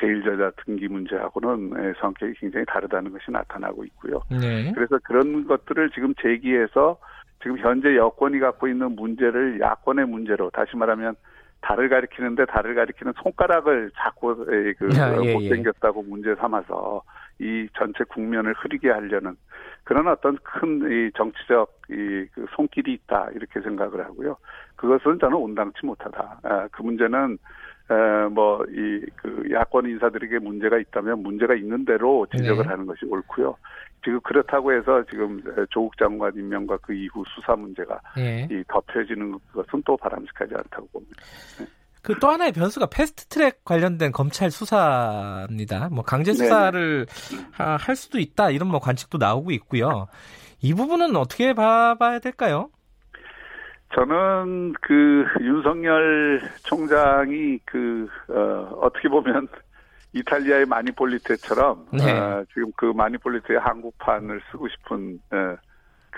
제일저자 0.00 0.50
등기 0.64 0.88
문제하고는 0.88 1.94
성격이 2.00 2.34
굉장히 2.34 2.64
다르다는 2.66 3.12
것이 3.12 3.30
나타나고 3.30 3.84
있고요. 3.84 4.22
네. 4.30 4.72
그래서 4.74 4.98
그런 5.04 5.46
것들을 5.46 5.90
지금 5.90 6.14
제기해서 6.22 6.98
지금 7.42 7.58
현재 7.58 7.96
여권이 7.96 8.38
갖고 8.38 8.68
있는 8.68 8.94
문제를 8.96 9.60
야권의 9.60 10.06
문제로 10.06 10.50
다시 10.50 10.76
말하면 10.76 11.16
달을 11.62 11.88
가리키는데 11.88 12.46
달을 12.46 12.74
가리키는 12.74 13.12
손가락을 13.22 13.90
자꾸 13.96 14.34
그 14.36 14.88
아, 14.98 15.22
예, 15.24 15.34
못생겼다고 15.34 16.02
예. 16.04 16.08
문제 16.08 16.34
삼아서 16.36 17.02
이 17.40 17.68
전체 17.76 18.04
국면을 18.04 18.54
흐리게 18.54 18.90
하려는 18.90 19.34
그런 19.84 20.06
어떤 20.08 20.36
큰 20.42 20.82
이 20.90 21.10
정치적 21.16 21.80
이 21.90 22.26
그 22.34 22.46
손길이 22.54 22.92
있다 22.92 23.30
이렇게 23.34 23.60
생각을 23.60 24.04
하고요. 24.04 24.36
그것은 24.76 25.18
저는 25.18 25.36
온당치 25.36 25.84
못하다. 25.84 26.40
아, 26.42 26.68
그 26.70 26.82
문제는 26.82 27.38
뭐이 28.30 29.00
그 29.16 29.48
야권 29.50 29.86
인사들에게 29.86 30.38
문제가 30.38 30.78
있다면 30.78 31.22
문제가 31.22 31.54
있는 31.54 31.84
대로 31.84 32.26
지적을 32.30 32.62
네. 32.64 32.68
하는 32.68 32.86
것이 32.86 33.04
옳고요. 33.06 33.56
지금 34.04 34.20
그렇다고 34.20 34.72
해서 34.72 35.02
지금 35.10 35.42
조국 35.70 35.96
장관 35.98 36.32
임명과 36.34 36.78
그 36.78 36.94
이후 36.94 37.24
수사 37.34 37.56
문제가 37.56 38.00
네. 38.16 38.46
이 38.50 38.62
덮여지는 38.68 39.38
것은 39.52 39.82
또 39.84 39.96
바람직하지 39.96 40.54
않다고 40.54 40.86
봅니다. 40.92 41.22
네. 41.58 41.66
그 42.02 42.14
또 42.20 42.28
하나의 42.28 42.52
변수가 42.52 42.86
패스트 42.86 43.26
트랙 43.26 43.64
관련된 43.64 44.12
검찰 44.12 44.50
수사입니다. 44.50 45.88
뭐 45.90 46.02
강제 46.04 46.32
수사를 46.32 47.06
할 47.52 47.96
수도 47.96 48.18
있다 48.18 48.50
이런 48.50 48.68
뭐 48.68 48.80
관측도 48.80 49.18
나오고 49.18 49.50
있고요. 49.52 50.06
이 50.62 50.74
부분은 50.74 51.16
어떻게 51.16 51.54
봐봐야 51.54 52.18
될까요? 52.18 52.70
저는 53.94 54.74
그 54.80 55.24
윤석열 55.40 56.42
총장이 56.62 57.58
그 57.64 58.06
어, 58.28 58.78
어떻게 58.82 59.08
보면 59.08 59.48
이탈리아의 60.12 60.66
마니폴리테처럼 60.66 61.86
네. 61.92 62.12
어, 62.12 62.44
지금 62.52 62.70
그 62.76 62.86
마니폴리테의 62.86 63.58
한국판을 63.60 64.40
쓰고 64.50 64.68
싶은 64.68 65.18
어, 65.32 65.56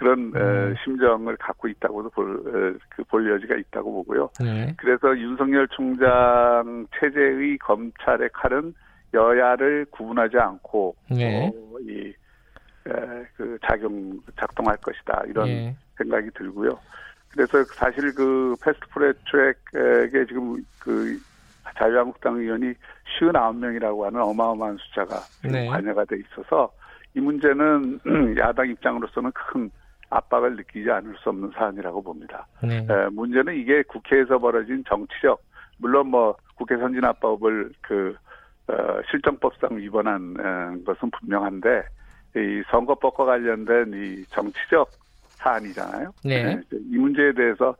그런 0.03 0.33
음. 0.35 0.75
심정을 0.83 1.37
갖고 1.37 1.69
있다고도 1.69 2.11
볼, 2.11 2.79
그볼 2.91 3.31
여지가 3.31 3.55
있다고 3.55 3.93
보고요. 3.93 4.29
네. 4.41 4.75
그래서 4.77 5.17
윤석열 5.17 5.69
총장 5.69 6.87
체제의 6.99 7.57
검찰의 7.59 8.31
칼은 8.33 8.75
여야를 9.15 9.87
구분하지 9.91 10.39
않고 10.39 10.97
네. 11.11 11.47
어, 11.47 11.79
이, 11.83 12.09
에, 12.89 12.93
그 13.37 13.57
작용 13.65 14.19
작동할 14.37 14.77
것이다 14.79 15.23
이런 15.29 15.47
네. 15.47 15.77
생각이 15.97 16.31
들고요. 16.35 16.77
그래서 17.31 17.63
사실 17.75 18.13
그 18.13 18.57
패스트 18.63 18.87
프레트랙에 18.89 20.27
지금 20.27 20.57
그 20.81 21.17
자유한국당 21.79 22.37
의원이 22.39 22.75
59명이라고 23.21 24.03
하는 24.03 24.21
어마어마한 24.21 24.77
숫자가 24.79 25.21
네. 25.45 25.69
관여가 25.69 26.05
돼 26.07 26.17
있어서 26.17 26.73
이 27.15 27.21
문제는 27.21 28.01
야당 28.39 28.69
입장으로서는 28.69 29.31
큰 29.33 29.71
압박을 30.13 30.57
느끼지 30.57 30.91
않을 30.91 31.15
수 31.19 31.31
없는 31.31 31.51
사안이라고 31.55 32.03
봅니다. 32.03 32.47
네. 32.63 32.79
에, 32.79 33.09
문제는 33.11 33.55
이게 33.57 33.83
국회에서 33.83 34.39
벌어진 34.39 34.85
정치적 34.89 35.41
물론 35.79 36.09
뭐 36.09 36.37
국회 36.55 36.77
선진화법을 36.77 37.73
그 37.81 38.15
어, 38.69 38.75
실정법상 39.11 39.79
위반한 39.79 40.35
에, 40.39 40.85
것은 40.85 41.11
분명한데 41.11 41.83
이 42.37 42.63
선거법과 42.71 43.25
관련된 43.25 43.93
이 43.95 44.25
정치적 44.27 44.89
사안이잖아요. 45.43 46.13
네. 46.25 46.43
네. 46.45 46.61
이 46.71 46.97
문제에 46.97 47.33
대해서 47.33 47.75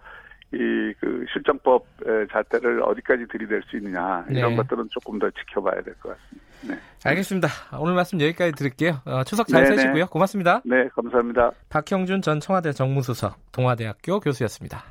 이 0.53 0.93
그 1.01 1.25
실정법 1.33 1.85
잣대를 2.31 2.83
어디까지 2.83 3.27
들이댈 3.31 3.63
수 3.69 3.77
있느냐 3.77 4.25
이런 4.31 4.51
네. 4.51 4.57
것들은 4.57 4.89
조금 4.91 5.19
더 5.19 5.29
지켜봐야 5.31 5.83
될 5.83 5.95
것 5.95 6.11
같습니다. 6.17 6.47
네. 6.69 6.79
알겠습니다. 7.05 7.49
오늘 7.81 7.95
말씀 7.95 8.21
여기까지 8.21 8.53
드릴게요. 8.53 9.01
어, 9.05 9.25
추석 9.25 9.49
잘 9.49 9.65
네네. 9.65 9.77
세시고요. 9.77 10.07
고맙습니다. 10.07 10.61
네, 10.65 10.87
감사합니다. 10.95 11.51
박형준 11.71 12.23
전 12.23 12.39
청와대 12.39 12.73
정무수석, 12.73 13.37
동아대학교 13.51 14.21
교수였습니다. 14.21 14.85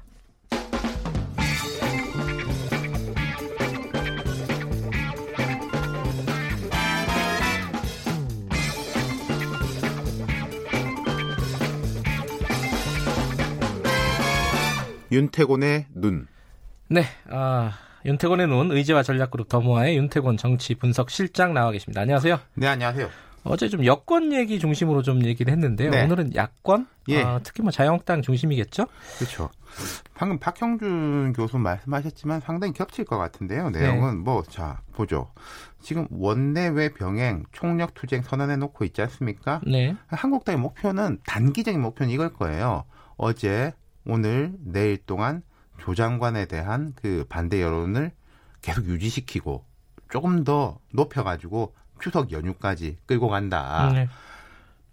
윤태곤의 15.12 15.88
눈. 15.93 16.26
네, 16.88 17.03
아, 17.30 17.74
윤태곤의 18.05 18.47
눈 18.47 18.72
의제와 18.72 19.03
전략그룹 19.03 19.49
더모아의 19.49 19.97
윤태곤 19.97 20.38
정치 20.38 20.74
분석 20.76 21.09
실장 21.09 21.53
나와 21.53 21.72
계십니다. 21.72 22.01
안녕하세요. 22.01 22.39
네, 22.55 22.68
안녕하세요. 22.68 23.09
어제 23.43 23.68
좀 23.68 23.86
여권 23.86 24.32
얘기 24.34 24.59
중심으로 24.59 25.01
좀 25.01 25.26
얘기를 25.26 25.51
했는데요. 25.51 25.89
네. 25.89 26.05
오늘은 26.05 26.36
야권, 26.36 26.88
예. 27.09 27.24
어, 27.24 27.39
특히 27.43 27.64
뭐 27.64 27.72
자유한국당 27.72 28.22
중심이겠죠? 28.22 28.86
그렇죠. 29.18 29.49
방금 30.14 30.38
박형준 30.38 31.34
교수 31.34 31.57
말씀하셨지만 31.57 32.39
상당히 32.39 32.72
겹칠 32.72 33.03
것 33.03 33.18
같은데요. 33.18 33.72
내용은 33.72 34.18
네. 34.18 34.24
뭐, 34.24 34.43
자, 34.43 34.82
보죠. 34.93 35.32
지금 35.82 36.07
원내외 36.12 36.93
병행 36.93 37.43
총력 37.51 37.95
투쟁 37.95 38.22
선언해 38.22 38.57
놓고 38.57 38.86
있지 38.86 39.01
않습니까? 39.01 39.59
네. 39.66 39.95
한국당의 40.07 40.62
목표는 40.62 41.18
단기적인 41.26 41.82
목표는 41.82 42.14
이걸 42.14 42.32
거예요. 42.32 42.86
어제 43.18 43.74
오늘 44.06 44.54
내일 44.60 44.97
동안 44.97 45.43
조 45.80 45.95
장관에 45.95 46.45
대한 46.45 46.93
그 46.95 47.26
반대 47.30 47.62
여론을 47.62 48.12
계속 48.62 48.86
유지시키고 48.86 49.66
조금 50.10 50.43
더 50.43 50.80
높여가지고 50.93 51.74
추석 51.99 52.32
연휴까지 52.32 52.97
끌고 53.06 53.30
간다. 53.30 53.91
네. 53.93 54.08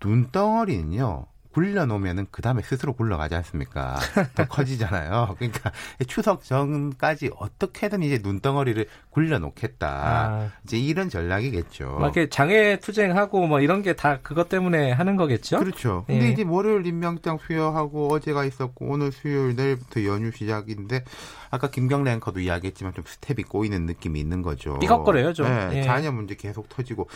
눈덩어리는요. 0.03 1.27
굴려 1.53 1.86
놓으면은 1.86 2.26
그 2.30 2.42
다음에 2.42 2.62
스스로 2.62 2.92
굴러가지 2.92 3.34
않습니까? 3.36 3.99
더 4.34 4.44
커지잖아요. 4.49 5.34
그러니까 5.38 5.72
추석 6.07 6.44
전까지 6.44 7.30
어떻게든 7.36 8.03
이제 8.03 8.20
눈덩어리를 8.22 8.86
굴려 9.11 9.38
놓겠다. 9.38 9.88
아. 9.88 10.51
이제 10.64 10.78
이런 10.78 11.09
전략이겠죠. 11.09 11.96
막 11.99 12.14
이렇게 12.16 12.28
장애 12.28 12.78
투쟁하고 12.80 13.46
뭐 13.46 13.61
이런 13.61 13.82
게 13.82 13.94
다 13.99 14.18
그것 14.22 14.49
때문에 14.49 14.92
하는 14.92 15.16
거겠죠? 15.16 15.59
그렇죠. 15.59 16.05
근데 16.07 16.26
예. 16.26 16.30
이제 16.30 16.44
월요일 16.44 16.86
임명장 16.86 17.38
수여하고 17.46 18.12
어제가 18.12 18.44
있었고 18.44 18.86
오늘 18.86 19.11
수요일 19.11 19.57
내일부터 19.57 20.05
연휴 20.05 20.30
시작인데 20.30 21.05
아까 21.51 21.68
김경래 21.70 22.12
앵커도 22.12 22.40
이야기했지만 22.40 22.94
좀 22.94 23.03
스텝이 23.07 23.44
꼬이는 23.44 23.86
느낌이 23.86 24.20
있는 24.20 24.42
거죠. 24.42 24.78
삐걱거려요, 24.78 25.32
좀. 25.32 25.46
네, 25.49 25.78
예. 25.78 25.82
자녀 25.82 26.12
문제 26.12 26.34
계속 26.36 26.68
터지고. 26.68 27.09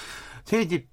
제 0.45 0.61
이제 0.63 0.87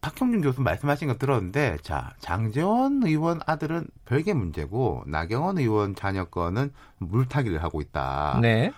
박형준 0.00 0.42
교수 0.42 0.60
말씀하신 0.60 1.08
거 1.08 1.18
들었는데 1.18 1.78
자 1.82 2.12
장재원 2.20 3.02
의원 3.04 3.40
아들은 3.46 3.86
별개 4.04 4.32
문제고 4.32 5.02
나경원 5.06 5.58
의원 5.58 5.94
자녀 5.94 6.24
거는 6.24 6.72
물타기를 6.98 7.62
하고 7.62 7.80
있다. 7.80 8.38
네. 8.40 8.72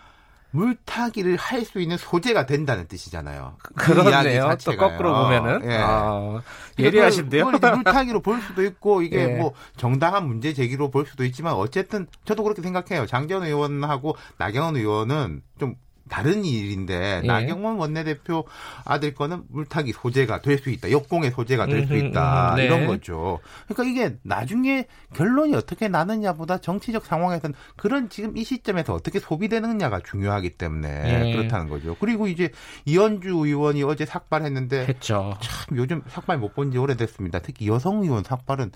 물타기를 0.52 1.36
할 1.36 1.64
수 1.64 1.80
있는 1.80 1.96
소재가 1.96 2.46
된다는 2.46 2.88
뜻이잖아요. 2.88 3.54
그 3.62 3.74
그렇네요. 3.74 4.56
또 4.64 4.76
거꾸로 4.76 5.14
보면은 5.14 5.70
예. 5.70 5.76
아, 5.80 6.40
예리하신데요. 6.78 7.50
물타기로 7.50 8.20
볼 8.20 8.40
수도 8.40 8.64
있고 8.64 9.02
이게 9.02 9.18
예. 9.18 9.26
뭐 9.36 9.52
정당한 9.76 10.26
문제 10.26 10.52
제기로 10.52 10.90
볼 10.90 11.06
수도 11.06 11.24
있지만 11.24 11.54
어쨌든 11.54 12.08
저도 12.24 12.42
그렇게 12.42 12.62
생각해요. 12.62 13.06
장재원 13.06 13.44
의원하고 13.44 14.16
나경원 14.38 14.76
의원은 14.76 15.42
좀 15.60 15.76
다른 16.10 16.44
일인데 16.44 17.20
예. 17.22 17.26
나경원 17.26 17.76
원내대표 17.78 18.44
아들 18.84 19.14
거는 19.14 19.44
물타기 19.48 19.92
소재가 19.92 20.42
될 20.42 20.58
수 20.58 20.68
있다. 20.68 20.90
역공의 20.90 21.30
소재가 21.30 21.66
될 21.66 21.86
수 21.86 21.96
있다. 21.96 22.54
네. 22.56 22.64
이런 22.64 22.86
거죠. 22.86 23.38
그러니까 23.66 23.84
이게 23.84 24.16
나중에 24.22 24.86
결론이 25.14 25.54
어떻게 25.54 25.88
나느냐보다 25.88 26.58
정치적 26.58 27.06
상황에서는 27.06 27.54
그런 27.76 28.10
지금 28.10 28.36
이 28.36 28.44
시점에서 28.44 28.92
어떻게 28.92 29.18
소비되느냐가 29.20 30.00
중요하기 30.00 30.50
때문에 30.50 31.28
예. 31.30 31.32
그렇다는 31.32 31.68
거죠. 31.68 31.96
그리고 32.00 32.26
이제 32.26 32.50
이현주 32.84 33.28
의원이 33.30 33.82
어제 33.84 34.04
삭발했는데 34.04 34.86
했죠. 34.86 35.34
참 35.40 35.78
요즘 35.78 36.02
삭발 36.08 36.36
못 36.38 36.50
본 36.54 36.72
지 36.72 36.78
오래됐습니다. 36.78 37.38
특히 37.38 37.68
여성 37.68 38.02
의원 38.02 38.24
삭발은 38.24 38.72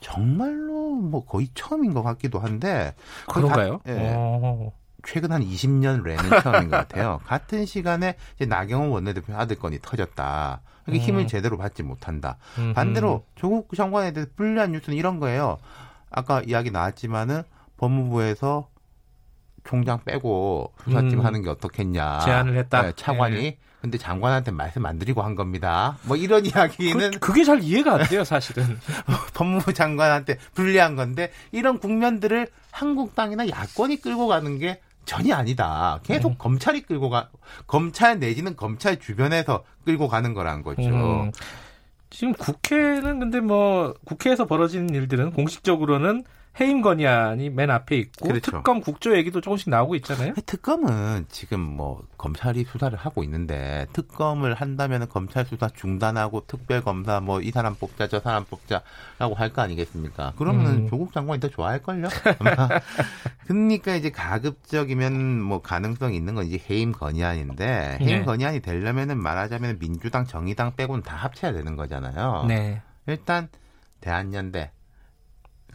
정말로 0.00 0.94
뭐 0.94 1.24
거의 1.24 1.48
처음인 1.54 1.94
것 1.94 2.02
같기도 2.02 2.38
한데 2.38 2.94
그런가요? 3.26 3.80
다, 3.84 3.92
예. 3.92 4.14
최근 5.06 5.32
한 5.32 5.42
20년 5.42 6.02
래는 6.02 6.40
처음인 6.42 6.70
것 6.70 6.76
같아요. 6.76 7.20
같은 7.24 7.64
시간에 7.64 8.16
이제 8.36 8.46
나경원 8.46 8.90
원내대표 8.90 9.34
아들 9.34 9.56
건이 9.56 9.78
터졌다. 9.80 10.60
이게 10.88 10.98
음. 10.98 11.02
힘을 11.02 11.26
제대로 11.26 11.56
받지 11.56 11.82
못한다. 11.82 12.38
음흠. 12.58 12.74
반대로 12.74 13.24
조국 13.34 13.74
장관에 13.74 14.12
대해서 14.12 14.30
불리한 14.36 14.72
뉴스는 14.72 14.96
이런 14.96 15.18
거예요. 15.18 15.58
아까 16.10 16.42
이야기 16.46 16.70
나왔지만은 16.70 17.42
법무부에서 17.76 18.68
총장 19.64 20.00
빼고 20.04 20.72
수사팀 20.84 21.20
음. 21.20 21.24
하는 21.24 21.42
게 21.42 21.50
어떻겠냐. 21.50 22.20
제안을 22.20 22.56
했다. 22.58 22.82
네, 22.82 22.92
차관이. 22.94 23.34
네. 23.34 23.58
근데 23.80 23.98
장관한테 23.98 24.50
말씀 24.50 24.84
안 24.86 24.98
드리고 24.98 25.22
한 25.22 25.34
겁니다. 25.34 25.98
뭐 26.02 26.16
이런 26.16 26.44
이야기는 26.46 27.12
그, 27.12 27.18
그게 27.18 27.44
잘 27.44 27.62
이해가 27.62 27.94
안 27.94 28.02
돼요, 28.04 28.24
사실은. 28.24 28.78
법무부 29.34 29.74
장관한테 29.74 30.38
불리한 30.54 30.96
건데 30.96 31.30
이런 31.52 31.78
국면들을 31.78 32.48
한국당이나 32.72 33.48
야권이 33.48 34.00
끌고 34.00 34.26
가는 34.26 34.58
게 34.58 34.80
전혀 35.06 35.34
아니다. 35.34 36.00
계속 36.02 36.32
음. 36.32 36.34
검찰이 36.36 36.82
끌고 36.82 37.08
가, 37.08 37.30
검찰 37.66 38.18
내지는 38.18 38.56
검찰 38.56 38.98
주변에서 38.98 39.64
끌고 39.84 40.08
가는 40.08 40.34
거란 40.34 40.62
거죠. 40.62 40.82
음. 40.82 41.32
지금 42.10 42.34
국회는 42.34 43.18
근데 43.20 43.40
뭐 43.40 43.94
국회에서 44.04 44.46
벌어지는 44.46 44.90
일들은 44.90 45.32
공식적으로는 45.32 46.24
해임 46.60 46.80
건의안이 46.80 47.50
맨 47.50 47.70
앞에 47.70 47.96
있고 47.96 48.28
그렇죠. 48.28 48.50
특검 48.50 48.80
국조 48.80 49.16
얘기도 49.16 49.40
조금씩 49.40 49.70
나오고 49.70 49.94
있잖아요. 49.96 50.34
특검은 50.46 51.26
지금 51.28 51.60
뭐 51.60 52.02
검찰이 52.16 52.64
수사를 52.64 52.96
하고 52.96 53.22
있는데 53.24 53.86
특검을 53.92 54.54
한다면 54.54 55.08
검찰 55.08 55.44
수사 55.44 55.68
중단하고 55.68 56.44
특별 56.46 56.82
검사 56.82 57.20
뭐 57.20 57.40
이 57.46 57.50
사람 57.50 57.74
뽑자 57.74 58.08
저 58.08 58.20
사람 58.20 58.44
뽑자라고 58.44 59.34
할 59.36 59.52
거 59.52 59.62
아니겠습니까? 59.62 60.32
그러면 60.36 60.66
음. 60.66 60.88
조국 60.88 61.12
장관이 61.12 61.40
더 61.40 61.48
좋아할 61.48 61.80
걸요. 61.82 62.08
그러니까 63.46 63.94
이제 63.94 64.10
가급적이면 64.10 65.40
뭐 65.40 65.62
가능성이 65.62 66.16
있는 66.16 66.34
건 66.34 66.46
이제 66.46 66.60
해임 66.68 66.92
건의안인데 66.92 67.98
해임 68.00 68.18
네. 68.18 68.24
건의안이 68.24 68.60
되려면은 68.60 69.18
말하자면 69.22 69.78
민주당 69.78 70.26
정의당 70.26 70.74
빼고는 70.74 71.02
다 71.04 71.16
합쳐야 71.16 71.52
되는 71.52 71.76
거잖아요. 71.76 72.46
네. 72.48 72.82
일단 73.06 73.48
대한연대 74.00 74.60
가 74.64 74.70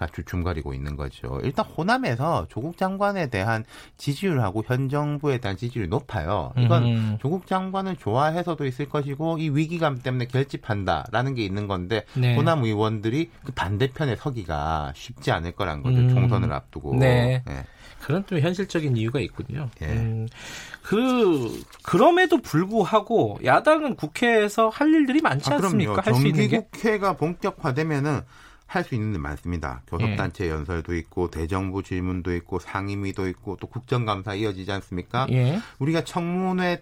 주춤거리고 0.08 0.74
있는 0.74 0.96
거죠. 0.96 1.40
일단 1.44 1.66
호남에서 1.66 2.48
조국 2.50 2.78
장관에 2.78 3.30
대한 3.30 3.64
지지율하고 3.98 4.64
현 4.66 4.90
정부에 4.90 5.40
대한 5.40 5.58
지지율이 5.58 5.90
높아요. 5.90 6.54
이건 6.58 6.84
음. 6.84 7.18
조국 7.22 7.48
장관을 7.48 7.96
좋아해서도 7.98 8.66
있을 8.66 8.90
것이고 8.90 9.38
이 9.38 9.50
위기감 9.50 10.00
때문에 10.00 10.26
결집한다라는 10.26 11.36
게 11.36 11.44
있는 11.44 11.68
건데 11.68 12.06
네. 12.16 12.36
호남 12.36 12.64
의원들이 12.64 13.30
그 13.44 13.52
반대편에 13.52 14.16
서기가 14.16 14.94
쉽지 14.96 15.32
않을 15.32 15.54
거란 15.54 15.84
거죠. 15.84 16.00
음. 16.00 16.10
총선을 16.10 16.52
앞두고. 16.52 16.96
네. 16.96 17.44
네. 17.46 17.66
그런 18.02 18.24
또 18.26 18.40
현실적인 18.40 18.98
이유가 18.98 19.20
있군요. 19.20 19.70
예. 19.82 19.86
음, 19.86 20.28
그 20.82 21.64
그럼에도 21.84 22.42
불구하고 22.42 23.40
야당은 23.46 23.96
국회에서 23.96 24.70
할 24.70 24.92
일들이 24.94 25.22
많지 25.22 25.52
아, 25.52 25.56
않습니까? 25.56 26.02
할수 26.04 26.28
있는 26.28 26.48
게 26.48 26.60
국회가 26.60 27.14
본격화되면은 27.14 28.22
할 28.72 28.86
수 28.86 28.96
있는 28.96 29.12
데 29.12 29.20
많습니다. 29.20 29.84
교섭단체 29.88 30.46
예. 30.46 30.50
연설도 30.50 30.96
있고 30.96 31.30
대정부 31.30 31.84
질문도 31.84 32.34
있고 32.36 32.58
상임위도 32.60 33.28
있고 33.28 33.58
또 33.60 33.68
국정감사 33.68 34.36
이어지지 34.36 34.72
않습니까? 34.72 35.28
예. 35.30 35.60
우리가 35.80 36.06
청문회 36.06 36.82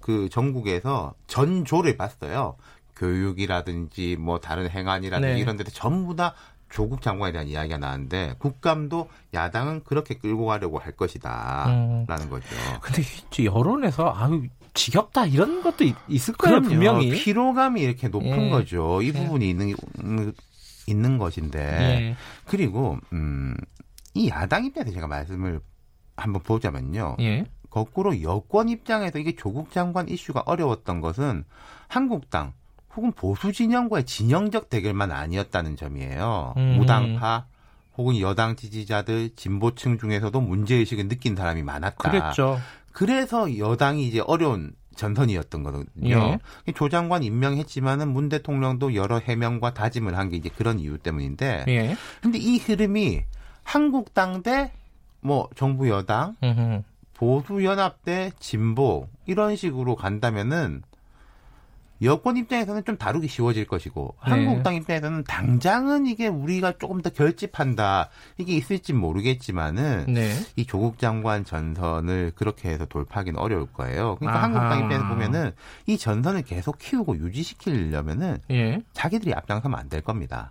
그 0.00 0.28
전국에서 0.30 1.14
전조를 1.26 1.96
봤어요. 1.96 2.56
교육이라든지 2.94 4.16
뭐 4.18 4.38
다른 4.38 4.70
행안이라든지 4.70 5.34
네. 5.34 5.40
이런 5.40 5.56
데서 5.56 5.70
전부 5.70 6.14
다 6.14 6.34
조국 6.68 7.02
장관에 7.02 7.32
대한 7.32 7.48
이야기가 7.48 7.78
나왔는데 7.78 8.36
국감도 8.38 9.08
야당은 9.34 9.84
그렇게 9.84 10.14
끌고 10.14 10.46
가려고 10.46 10.78
할 10.78 10.92
것이다라는 10.92 12.06
음. 12.08 12.30
거죠. 12.30 12.46
근데 12.80 13.02
여론에서 13.44 14.12
아유 14.16 14.44
지겹다 14.72 15.26
이런 15.26 15.62
것도 15.62 15.84
있, 15.84 15.94
을 16.28 16.34
거예요 16.36 16.60
분명히 16.60 17.10
피로감이 17.10 17.80
이렇게 17.80 18.08
높은 18.08 18.46
예. 18.46 18.50
거죠. 18.50 19.02
이 19.02 19.08
예. 19.08 19.12
부분이 19.12 19.48
있는 19.48 19.74
있는 20.86 21.18
것인데 21.18 21.60
예. 21.60 22.16
그리고 22.44 22.98
음, 23.12 23.54
이 24.14 24.28
야당 24.28 24.64
입장에서 24.64 24.92
제가 24.92 25.06
말씀을 25.06 25.60
한번 26.16 26.42
보자면요. 26.42 27.16
예. 27.20 27.44
거꾸로 27.70 28.22
여권 28.22 28.68
입장에서 28.68 29.18
이게 29.18 29.34
조국 29.36 29.70
장관 29.70 30.08
이슈가 30.08 30.44
어려웠던 30.46 31.00
것은 31.00 31.44
한국당 31.88 32.52
혹은 32.96 33.12
보수 33.12 33.52
진영과의 33.52 34.06
진영적 34.06 34.70
대결만 34.70 35.12
아니었다는 35.12 35.76
점이에요. 35.76 36.54
음. 36.56 36.76
무당파 36.78 37.46
혹은 37.98 38.18
여당 38.20 38.56
지지자들 38.56 39.34
진보층 39.36 39.98
중에서도 39.98 40.40
문제 40.40 40.76
의식을 40.76 41.08
느낀 41.08 41.36
사람이 41.36 41.62
많았다. 41.62 42.10
그랬죠. 42.10 42.58
그래서 42.92 43.58
여당이 43.58 44.08
이제 44.08 44.20
어려운 44.20 44.72
전선이었던 44.96 45.62
거거든요. 45.62 46.38
예. 46.68 46.72
조 46.72 46.88
장관 46.88 47.22
임명했지만은 47.22 48.08
문 48.08 48.28
대통령도 48.28 48.94
여러 48.94 49.18
해명과 49.18 49.74
다짐을 49.74 50.16
한 50.16 50.30
게 50.30 50.36
이제 50.36 50.48
그런 50.56 50.78
이유 50.80 50.98
때문인데. 50.98 51.64
예. 51.68 51.96
근데 52.22 52.38
이 52.38 52.58
흐름이 52.58 53.22
한국당 53.62 54.42
대 54.42 54.72
뭐 55.20 55.48
정부 55.56 55.88
여당, 55.88 56.36
보수 57.14 57.64
연합 57.64 58.04
대 58.04 58.30
진보 58.38 59.08
이런 59.26 59.56
식으로 59.56 59.96
간다면은 59.96 60.82
여권 62.02 62.36
입장에서는 62.36 62.84
좀 62.84 62.96
다루기 62.96 63.28
쉬워질 63.28 63.66
것이고 63.66 64.14
네. 64.26 64.30
한국당 64.30 64.74
입장에서는 64.74 65.24
당장은 65.24 66.06
이게 66.06 66.28
우리가 66.28 66.74
조금 66.78 67.00
더 67.02 67.10
결집한다 67.10 68.10
이게 68.38 68.54
있을지 68.54 68.92
모르겠지만은 68.92 70.06
네. 70.08 70.30
이 70.56 70.66
조국 70.66 70.98
장관 70.98 71.44
전선을 71.44 72.32
그렇게 72.34 72.68
해서 72.68 72.84
돌파하기는 72.86 73.38
어려울 73.38 73.66
거예요. 73.72 74.16
그러니까 74.16 74.38
아하. 74.38 74.44
한국당 74.44 74.84
입장에서 74.84 75.08
보면은 75.08 75.52
이 75.86 75.96
전선을 75.96 76.42
계속 76.42 76.78
키우고 76.78 77.16
유지시키려면은 77.18 78.38
예. 78.50 78.80
자기들이 78.92 79.32
앞장서면 79.34 79.78
안 79.78 79.86
될 79.88 80.00
겁니다. 80.02 80.50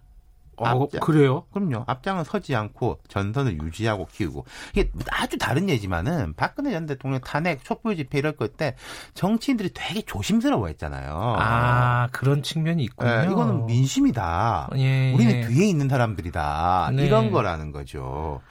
어, 0.58 0.84
앞장, 0.84 1.01
그래요? 1.01 1.43
그럼요. 1.53 1.84
앞장은 1.88 2.24
서지 2.24 2.56
않고 2.56 2.99
전선을 3.08 3.62
유지하고 3.62 4.08
키우고 4.12 4.45
이게 4.74 4.91
아주 5.12 5.38
다른 5.38 5.70
예지만은 5.70 6.34
박근혜 6.36 6.72
전 6.72 6.86
대통령 6.86 7.22
탄핵 7.22 7.64
촛불 7.64 7.95
집회 7.95 8.20
이럴 8.20 8.36
때 8.58 8.76
정치인들이 9.14 9.72
되게 9.74 10.01
조심스러워 10.01 10.68
했잖아요. 10.68 11.36
아 11.39 12.08
그런 12.12 12.43
측면이 12.43 12.84
있군요. 12.84 13.10
네, 13.10 13.26
이거는 13.32 13.66
민심이다. 13.66 14.70
예, 14.78 15.14
우리는 15.14 15.36
예. 15.36 15.47
뒤에 15.47 15.68
있는 15.68 15.89
사람들이다. 15.89 16.91
네. 16.95 17.06
이런 17.06 17.32
거라는 17.32 17.72
거죠. 17.72 18.41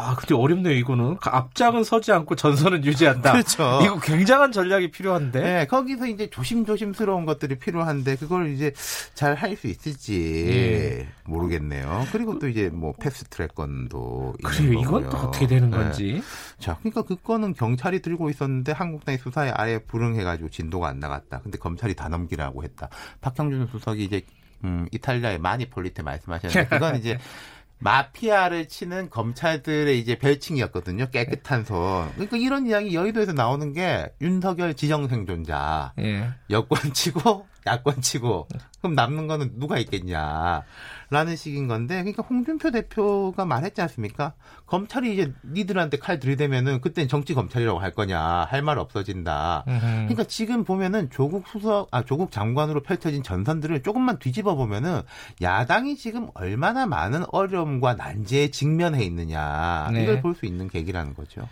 아, 0.00 0.14
근데 0.14 0.34
어렵네요, 0.34 0.74
이거는. 0.74 1.16
앞장은 1.20 1.82
서지 1.82 2.12
않고 2.12 2.36
전선은 2.36 2.84
유지한다. 2.84 3.32
그렇죠. 3.32 3.80
이거 3.82 3.98
굉장한 4.00 4.52
전략이 4.52 4.92
필요한데. 4.92 5.40
네, 5.40 5.66
거기서 5.66 6.06
이제 6.06 6.30
조심조심스러운 6.30 7.26
것들이 7.26 7.58
필요한데, 7.58 8.14
그걸 8.16 8.50
이제 8.52 8.72
잘 9.14 9.34
할 9.34 9.56
수 9.56 9.66
있을지 9.66 10.46
예. 10.48 11.08
모르겠네요. 11.24 12.06
그리고 12.12 12.38
또 12.38 12.48
이제 12.48 12.68
뭐 12.68 12.92
패스트트랙 13.00 13.54
건도. 13.56 14.34
그래요, 14.44 14.74
이건 14.80 15.10
또 15.10 15.16
어떻게 15.16 15.46
되는 15.48 15.70
네. 15.70 15.76
건지. 15.76 16.12
네. 16.14 16.22
자, 16.60 16.76
그러니까 16.78 17.02
그 17.02 17.16
건은 17.16 17.54
경찰이 17.54 18.00
들고 18.02 18.30
있었는데 18.30 18.70
한국당의 18.72 19.18
수사에 19.18 19.50
아예 19.54 19.78
불응해가지고 19.80 20.50
진도가 20.50 20.86
안 20.88 21.00
나갔다. 21.00 21.40
근데 21.40 21.58
검찰이 21.58 21.94
다 21.94 22.08
넘기라고 22.08 22.62
했다. 22.62 22.88
박형준 23.20 23.66
수석이 23.72 24.04
이제 24.04 24.22
음, 24.64 24.86
이탈리아의 24.92 25.38
마니 25.38 25.66
폴리테 25.70 26.02
말씀하셨는데, 26.02 26.68
그건 26.68 26.96
이제 26.96 27.18
마피아를 27.78 28.68
치는 28.68 29.10
검찰들의 29.10 29.98
이제 29.98 30.18
별칭이었거든요. 30.18 31.10
깨끗한 31.10 31.64
손. 31.64 32.10
그러니까 32.14 32.36
이런 32.36 32.66
이야기 32.66 32.94
여의도에서 32.94 33.32
나오는 33.32 33.72
게 33.72 34.10
윤석열 34.20 34.74
지정생존자. 34.74 35.92
예. 36.00 36.30
여권 36.50 36.92
치고 36.92 37.46
야권 37.68 38.00
치고 38.00 38.48
그럼 38.80 38.94
남는 38.94 39.26
거는 39.26 39.58
누가 39.58 39.78
있겠냐. 39.78 40.62
라는 41.10 41.36
식인 41.36 41.68
건데, 41.68 41.96
그러니까 41.96 42.22
홍준표 42.22 42.70
대표가 42.70 43.46
말했지 43.46 43.80
않습니까? 43.80 44.34
검찰이 44.66 45.14
이제 45.14 45.32
니들한테 45.42 45.96
칼 45.96 46.20
들이대면은 46.20 46.82
그땐 46.82 47.08
정치 47.08 47.32
검찰이라고 47.32 47.78
할 47.78 47.92
거냐, 47.92 48.20
할 48.50 48.62
말 48.62 48.78
없어진다. 48.78 49.64
으흠. 49.66 49.80
그러니까 49.80 50.24
지금 50.24 50.64
보면은 50.64 51.08
조국 51.08 51.48
수석, 51.48 51.88
아, 51.92 52.02
조국 52.02 52.30
장관으로 52.30 52.82
펼쳐진 52.82 53.22
전선들을 53.22 53.82
조금만 53.82 54.18
뒤집어 54.18 54.54
보면은 54.54 55.00
야당이 55.40 55.96
지금 55.96 56.28
얼마나 56.34 56.84
많은 56.86 57.24
어려움과 57.32 57.94
난제에 57.94 58.50
직면해 58.50 59.02
있느냐, 59.04 59.88
네. 59.92 60.02
이걸 60.02 60.20
볼수 60.20 60.44
있는 60.44 60.68
계기라는 60.68 61.14
거죠. 61.14 61.48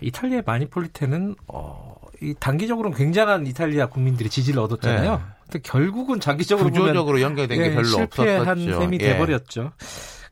이탈리아 0.00 0.42
마니폴리테는 0.44 1.36
어, 1.48 1.94
이 2.20 2.34
단기적으로는 2.38 2.96
굉장한 2.96 3.46
이탈리아 3.46 3.86
국민들이 3.86 4.28
지지를 4.28 4.60
얻었잖아요. 4.60 5.16
네. 5.16 5.22
근데 5.44 5.58
결국은 5.62 6.20
장기적으로 6.20 6.70
구조적으로 6.70 7.20
연결된 7.20 7.58
게 7.58 7.66
예, 7.66 7.70
별로 7.74 7.88
실패한 7.88 8.48
없었죠. 8.48 8.80
셈이 8.80 8.98
예. 9.00 9.12
돼버렸죠. 9.12 9.72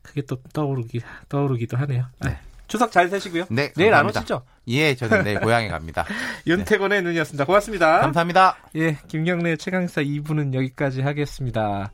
그게 0.01 0.21
또 0.23 0.37
떠오르기 0.53 1.01
떠오르기도 1.29 1.77
하네요. 1.77 2.05
네. 2.21 2.37
추석 2.67 2.91
잘 2.91 3.09
되시고요. 3.09 3.45
네, 3.51 3.71
내일 3.75 3.93
안 3.93 4.07
오시죠? 4.07 4.43
예, 4.69 4.95
저는 4.95 5.23
내일 5.23 5.39
고향에 5.39 5.67
갑니다. 5.67 6.05
윤태곤의 6.47 7.01
네. 7.01 7.07
눈이었습니다. 7.07 7.45
고맙습니다. 7.45 7.99
감사합니다. 8.01 8.57
예, 8.75 8.97
김경래 9.07 9.57
최강사 9.57 10.01
2부는 10.01 10.53
여기까지 10.55 11.01
하겠습니다. 11.01 11.91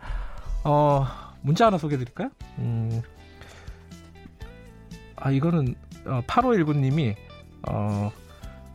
어, 0.64 1.05
문자 1.41 1.66
하나 1.66 1.78
소개해드릴까요? 1.78 2.30
음, 2.60 3.01
아, 5.18 5.32
이거는 5.32 5.76
어, 6.05 6.22
8519님이 6.28 7.16
어, 7.68 8.12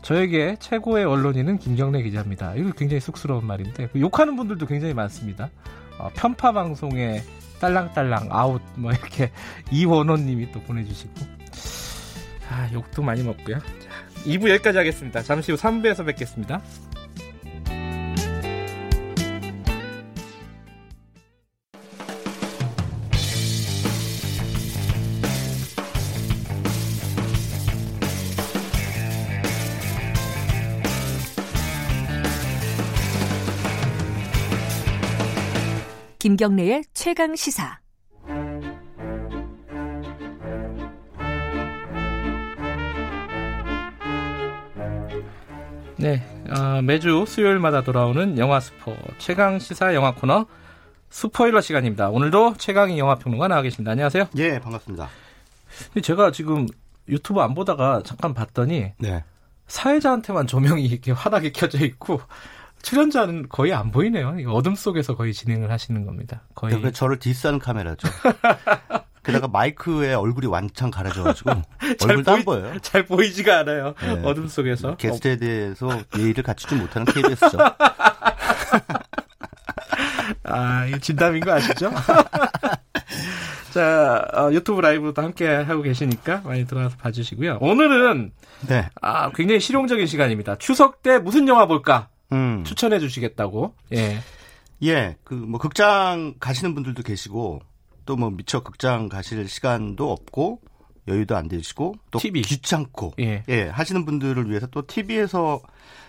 저에게 0.02 0.56
최고의 0.60 1.04
언론인은 1.04 1.58
김경래 1.58 2.02
기자입니다. 2.02 2.54
이거 2.56 2.72
굉장히 2.72 3.00
쑥스러운 3.00 3.46
말인데 3.46 3.88
그 3.88 4.00
욕하는 4.00 4.36
분들도 4.36 4.66
굉장히 4.66 4.92
많습니다. 4.94 5.50
어, 5.98 6.10
편파 6.14 6.52
방송에 6.52 7.22
딸랑딸랑 7.60 8.28
아웃 8.30 8.60
뭐 8.76 8.92
이렇게 8.92 9.30
이원호님이 9.72 10.52
또 10.52 10.60
보내주시고 10.60 11.12
아 12.50 12.68
욕도 12.72 13.02
많이 13.02 13.22
먹고요. 13.22 13.58
자, 13.58 13.90
2부 14.24 14.50
여기까지 14.50 14.76
하겠습니다. 14.78 15.22
잠시 15.22 15.52
후 15.52 15.58
3부에서 15.58 16.04
뵙겠습니다. 16.04 16.60
김경래의 36.24 36.84
최강 36.94 37.36
시사. 37.36 37.80
네, 45.98 46.22
어, 46.48 46.80
매주 46.80 47.26
수요일마다 47.28 47.82
돌아오는 47.82 48.38
영화 48.38 48.58
스포 48.58 48.96
최강 49.18 49.58
시사 49.58 49.92
영화 49.92 50.14
코너 50.14 50.46
스포일러 51.10 51.60
시간입니다. 51.60 52.08
오늘도 52.08 52.54
최강희 52.56 52.98
영화 52.98 53.16
평론가 53.16 53.48
나와 53.48 53.60
계십니다. 53.60 53.90
안녕하세요. 53.90 54.28
예, 54.38 54.58
반갑습니다. 54.60 55.10
제가 56.02 56.32
지금 56.32 56.66
유튜브 57.06 57.42
안 57.42 57.52
보다가 57.52 58.00
잠깐 58.02 58.32
봤더니 58.32 58.92
네. 58.96 59.24
사회자한테만 59.66 60.46
조명이 60.46 60.86
이렇게 60.86 61.12
환하게 61.12 61.52
켜져 61.52 61.84
있고 61.84 62.22
출연자는 62.84 63.48
거의 63.48 63.72
안 63.72 63.90
보이네요. 63.90 64.36
어둠 64.48 64.74
속에서 64.74 65.16
거의 65.16 65.32
진행을 65.32 65.70
하시는 65.70 66.04
겁니다. 66.04 66.42
거의 66.54 66.80
네, 66.80 66.92
저를 66.92 67.18
디스하는 67.18 67.58
카메라죠. 67.58 68.06
게다가 69.24 69.48
마이크에 69.48 70.12
얼굴이 70.12 70.46
완창 70.46 70.90
가려져가지고 70.90 71.50
얼굴도 72.04 72.24
보이, 72.24 72.34
안 72.34 72.44
보여요. 72.44 72.78
잘 72.82 73.06
보이지가 73.06 73.60
않아요. 73.60 73.94
네. 74.02 74.20
어둠 74.22 74.48
속에서. 74.48 74.96
게스트에 74.96 75.38
대해서 75.38 75.88
예의를 76.16 76.42
갖추지 76.44 76.74
못하는 76.74 77.06
KBS죠. 77.06 77.56
아, 80.44 80.84
이 80.86 81.00
진담인 81.00 81.42
거 81.42 81.52
아시죠? 81.52 81.90
자, 83.72 84.26
어, 84.34 84.52
유튜브 84.52 84.82
라이브도 84.82 85.22
함께 85.22 85.48
하고 85.48 85.80
계시니까 85.80 86.42
많이 86.44 86.66
들어와서 86.66 86.96
봐주시고요. 86.98 87.58
오늘은 87.62 88.30
네. 88.68 88.90
아, 89.00 89.30
굉장히 89.32 89.58
실용적인 89.60 90.06
시간입니다. 90.06 90.56
추석 90.56 91.02
때 91.02 91.18
무슨 91.18 91.48
영화 91.48 91.66
볼까? 91.66 92.08
음. 92.34 92.64
추천해 92.64 92.98
주시겠다고. 92.98 93.74
예. 93.94 94.18
예, 94.82 95.16
그 95.24 95.34
뭐 95.34 95.58
극장 95.60 96.34
가시는 96.40 96.74
분들도 96.74 97.02
계시고 97.02 97.60
또 98.06 98.16
뭐 98.16 98.30
미처 98.30 98.60
극장 98.62 99.08
가실 99.08 99.48
시간도 99.48 100.10
없고 100.12 100.60
여유도 101.08 101.36
안 101.36 101.48
되시고 101.48 101.94
또 102.10 102.18
TV. 102.18 102.42
귀찮고 102.42 103.14
예. 103.20 103.44
예 103.48 103.62
하시는 103.68 104.04
분들을 104.04 104.48
위해서 104.50 104.66
또 104.66 104.86
TV에서 104.86 105.60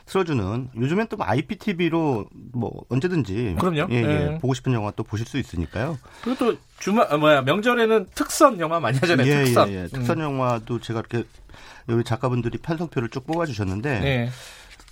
틀어주는 0.05 0.69
요즘엔 0.77 1.07
또 1.09 1.17
IPTV로 1.19 2.27
뭐 2.53 2.83
언제든지 2.89 3.55
그럼요. 3.59 3.87
예, 3.91 3.95
예. 3.95 4.31
예. 4.33 4.37
보고 4.39 4.53
싶은 4.53 4.73
영화 4.73 4.91
또 4.91 5.03
보실 5.03 5.25
수 5.25 5.37
있으니까요. 5.37 5.97
그리고 6.23 6.37
또 6.45 6.57
주말 6.79 7.07
아, 7.11 7.17
뭐야 7.17 7.41
명절에는 7.43 8.07
특선 8.13 8.59
영화 8.59 8.79
많이 8.79 8.97
하잖아요. 8.99 9.27
예, 9.27 9.43
특선. 9.45 9.69
예, 9.71 9.83
예. 9.83 9.87
특선 9.87 10.17
음. 10.19 10.23
영화도 10.23 10.79
제가 10.79 10.99
이렇게 10.99 11.23
여기 11.89 12.03
작가분들이 12.03 12.57
편성표를 12.59 13.09
쭉 13.09 13.25
뽑아주셨는데 13.25 13.99
네. 13.99 14.29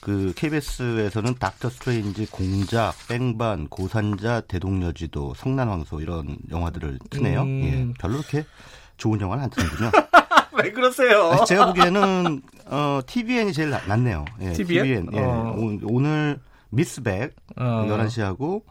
그 0.04 0.34
KBS에서는 0.36 1.36
닥터 1.36 1.70
스트레인지, 1.70 2.26
공작, 2.30 2.94
뺑반, 3.08 3.70
고산자, 3.70 4.42
대동여지도, 4.42 5.34
성난황소 5.36 6.02
이런 6.02 6.38
영화들을 6.52 7.00
트네요. 7.10 7.42
음. 7.44 7.62
예, 7.64 7.94
별로 8.02 8.18
그렇게 8.18 8.46
좋은 8.98 9.22
영화는 9.22 9.46
안 9.46 9.50
트는군요. 9.50 9.92
왜 10.62 10.72
그러세요? 10.74 11.46
제가 11.48 11.68
보기에는 11.68 12.42
어, 12.66 13.00
TVN이 13.08 13.54
제일 13.54 13.70
낫, 13.70 13.98
네요 13.98 14.26
예, 14.42 14.52
TVN? 14.52 14.84
TVN 14.84 15.08
예. 15.14 15.20
어. 15.20 15.56
오 15.86 16.00
늘 16.02 16.38
미스백 16.70 17.34
어. 17.56 17.64
11시하고 17.88 18.64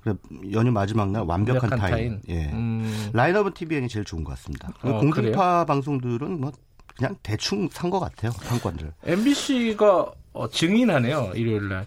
그래, 0.00 0.14
연휴 0.52 0.72
마지막 0.72 1.08
날 1.12 1.22
완벽한, 1.22 1.70
완벽한 1.70 1.78
타임. 1.78 1.92
타임. 1.92 2.20
예. 2.30 2.50
음. 2.52 3.10
라인업은 3.12 3.54
TVN이 3.54 3.86
제일 3.88 4.04
좋은 4.04 4.24
것 4.24 4.30
같습니다. 4.32 4.70
어, 4.82 4.98
공중파 4.98 5.20
그래요? 5.22 5.64
방송들은 5.66 6.40
뭐 6.40 6.50
그냥 6.96 7.14
대충 7.22 7.68
산 7.70 7.90
것 7.90 8.00
같아요. 8.00 8.32
상권들. 8.32 8.92
MBC가 9.04 10.10
어, 10.32 10.48
증인하네요. 10.48 11.32
일요일 11.34 11.68
날. 11.68 11.86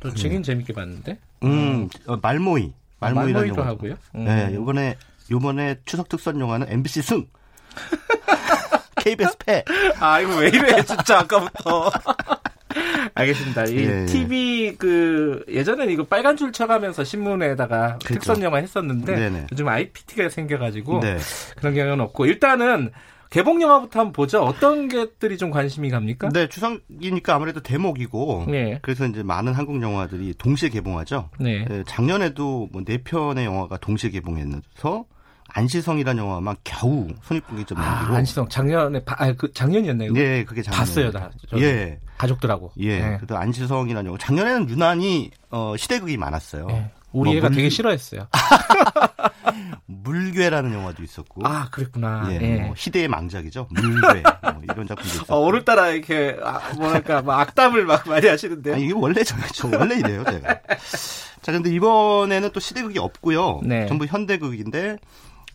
또 0.00 0.08
음. 0.08 0.14
증인 0.14 0.38
음. 0.38 0.42
재밌게 0.42 0.72
봤는데. 0.72 1.18
음, 1.44 1.88
어, 2.06 2.16
말모이. 2.16 2.72
말모이라는 3.00 3.32
말모이도 3.32 3.62
하고요. 3.62 3.94
음. 4.14 4.24
네, 4.24 4.50
이번에 4.52 4.96
요번에 5.30 5.78
추석 5.84 6.08
특선 6.08 6.38
영화는 6.40 6.68
MBC 6.70 7.02
승. 7.02 7.26
KBS 9.02 9.36
패. 9.38 9.64
아, 9.98 10.20
이거 10.20 10.36
왜 10.36 10.48
이래, 10.48 10.82
진짜, 10.84 11.20
아까부터. 11.20 11.90
알겠습니다. 13.14 13.64
이 13.64 13.76
예, 13.76 14.02
예. 14.02 14.06
TV 14.06 14.76
그 14.78 15.44
예전에 15.48 15.86
이거 15.86 16.04
빨간 16.04 16.36
줄 16.36 16.52
쳐가면서 16.52 17.04
신문에다가 17.04 17.98
그렇죠. 17.98 18.14
특선 18.14 18.42
영화 18.42 18.58
했었는데 18.58 19.14
네네. 19.14 19.46
요즘 19.52 19.68
IPT가 19.68 20.28
생겨가지고 20.28 21.00
네. 21.00 21.18
그런 21.56 21.74
경우는 21.74 22.00
없고 22.00 22.26
일단은 22.26 22.90
개봉 23.32 23.62
영화부터 23.62 24.00
한번 24.00 24.12
보죠. 24.12 24.42
어떤 24.42 24.88
것들이 24.88 25.38
좀 25.38 25.50
관심이 25.50 25.88
갑니까? 25.88 26.28
네, 26.28 26.48
추석이니까 26.48 27.34
아무래도 27.34 27.60
대목이고 27.60 28.44
네. 28.48 28.78
그래서 28.82 29.06
이제 29.06 29.22
많은 29.22 29.54
한국 29.54 29.80
영화들이 29.80 30.34
동시에 30.34 30.68
개봉하죠. 30.68 31.30
네. 31.40 31.64
네 31.64 31.82
작년에도 31.86 32.68
뭐네 32.72 32.98
편의 32.98 33.46
영화가 33.46 33.78
동시에 33.78 34.10
개봉했서 34.10 35.06
안시성이라는 35.48 36.22
영화만 36.22 36.56
겨우 36.62 37.08
손익분기점 37.22 37.78
아, 37.78 37.84
남기고. 37.84 38.14
아, 38.14 38.16
안시성 38.18 38.48
작년에 38.50 39.00
아, 39.06 39.32
그 39.32 39.50
작년이었네요. 39.50 40.12
네, 40.12 40.44
그게 40.44 40.60
작년. 40.60 40.78
봤어요, 40.78 41.10
다. 41.10 41.30
예. 41.56 41.98
가족들하고. 42.18 42.72
예. 42.80 43.00
네. 43.00 43.16
그래도 43.16 43.38
안시성이라는 43.38 44.06
영화 44.08 44.18
작년에는 44.18 44.68
유난히 44.68 45.30
어, 45.50 45.74
시대극이 45.78 46.18
많았어요. 46.18 46.66
네. 46.66 46.90
우리 47.12 47.30
뭐 47.30 47.36
애가 47.38 47.48
물... 47.48 47.56
되게 47.56 47.70
싫어했어요. 47.70 48.26
물괴라는 50.02 50.72
영화도 50.72 51.02
있었고. 51.02 51.46
아, 51.46 51.68
그랬구나. 51.70 52.28
예, 52.30 52.38
예. 52.40 52.56
뭐 52.62 52.74
희대의 52.76 53.08
망작이죠. 53.08 53.68
물괴. 53.70 54.22
뭐 54.42 54.62
이런 54.62 54.86
작품도 54.86 55.08
있었고. 55.08 55.34
어, 55.34 55.38
오늘따라 55.40 55.88
이렇게, 55.88 56.36
아, 56.42 56.72
뭐랄까, 56.76 57.22
막 57.22 57.40
악담을 57.40 57.84
막 57.84 58.08
많이 58.08 58.26
하시는데요. 58.26 58.74
아, 58.74 58.78
이게 58.78 58.92
원래 58.92 59.22
저, 59.24 59.36
저 59.52 59.68
원래 59.68 59.96
이래요, 59.96 60.24
제가. 60.24 60.60
자, 61.42 61.52
근데 61.52 61.70
이번에는 61.70 62.50
또 62.52 62.60
시대극이 62.60 62.98
없고요. 62.98 63.60
네. 63.64 63.86
전부 63.86 64.06
현대극인데, 64.06 64.98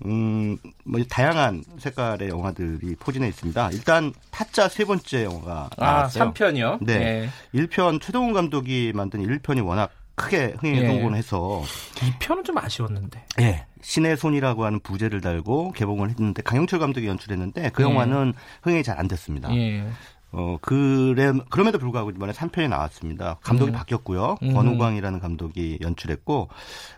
음, 0.06 0.58
뭐, 0.86 1.02
다양한 1.10 1.64
색깔의 1.80 2.30
영화들이 2.30 2.96
포진해 3.00 3.28
있습니다. 3.30 3.72
일단, 3.72 4.14
타짜 4.32 4.70
세 4.70 4.86
번째 4.86 5.24
영화가. 5.24 5.70
아, 5.78 5.86
나왔어요. 5.86 6.34
3편이요? 6.34 6.80
네. 6.82 6.98
네. 6.98 7.30
1편, 7.56 8.02
최동훈 8.02 8.34
감독이 8.34 8.92
만든 8.94 9.26
1편이 9.26 9.66
워낙 9.66 9.90
크게 10.18 10.56
흥행에 10.60 10.82
예. 10.82 10.88
성공해서. 10.88 11.64
2편은 11.96 12.44
좀 12.44 12.58
아쉬웠는데. 12.58 13.24
예. 13.40 13.66
신의 13.82 14.18
손이라고 14.18 14.66
하는 14.66 14.80
부제를 14.80 15.22
달고 15.22 15.72
개봉을 15.74 16.10
했는데, 16.10 16.42
강영철 16.42 16.80
감독이 16.80 17.08
연출했는데, 17.08 17.70
그 17.70 17.84
예. 17.84 17.88
영화는 17.88 18.34
흥행이 18.64 18.84
잘 18.84 18.98
안 19.00 19.08
됐습니다. 19.08 19.56
예. 19.56 19.88
어, 20.32 20.58
그래, 20.62 21.32
그럼에도 21.50 21.78
불구하고 21.78 22.10
이번에 22.10 22.34
3편이 22.34 22.68
나왔습니다. 22.68 23.38
감독이 23.42 23.72
음. 23.72 23.74
바뀌었고요. 23.74 24.38
음. 24.42 24.54
권우광이라는 24.54 25.20
감독이 25.20 25.78
연출했고, 25.82 26.50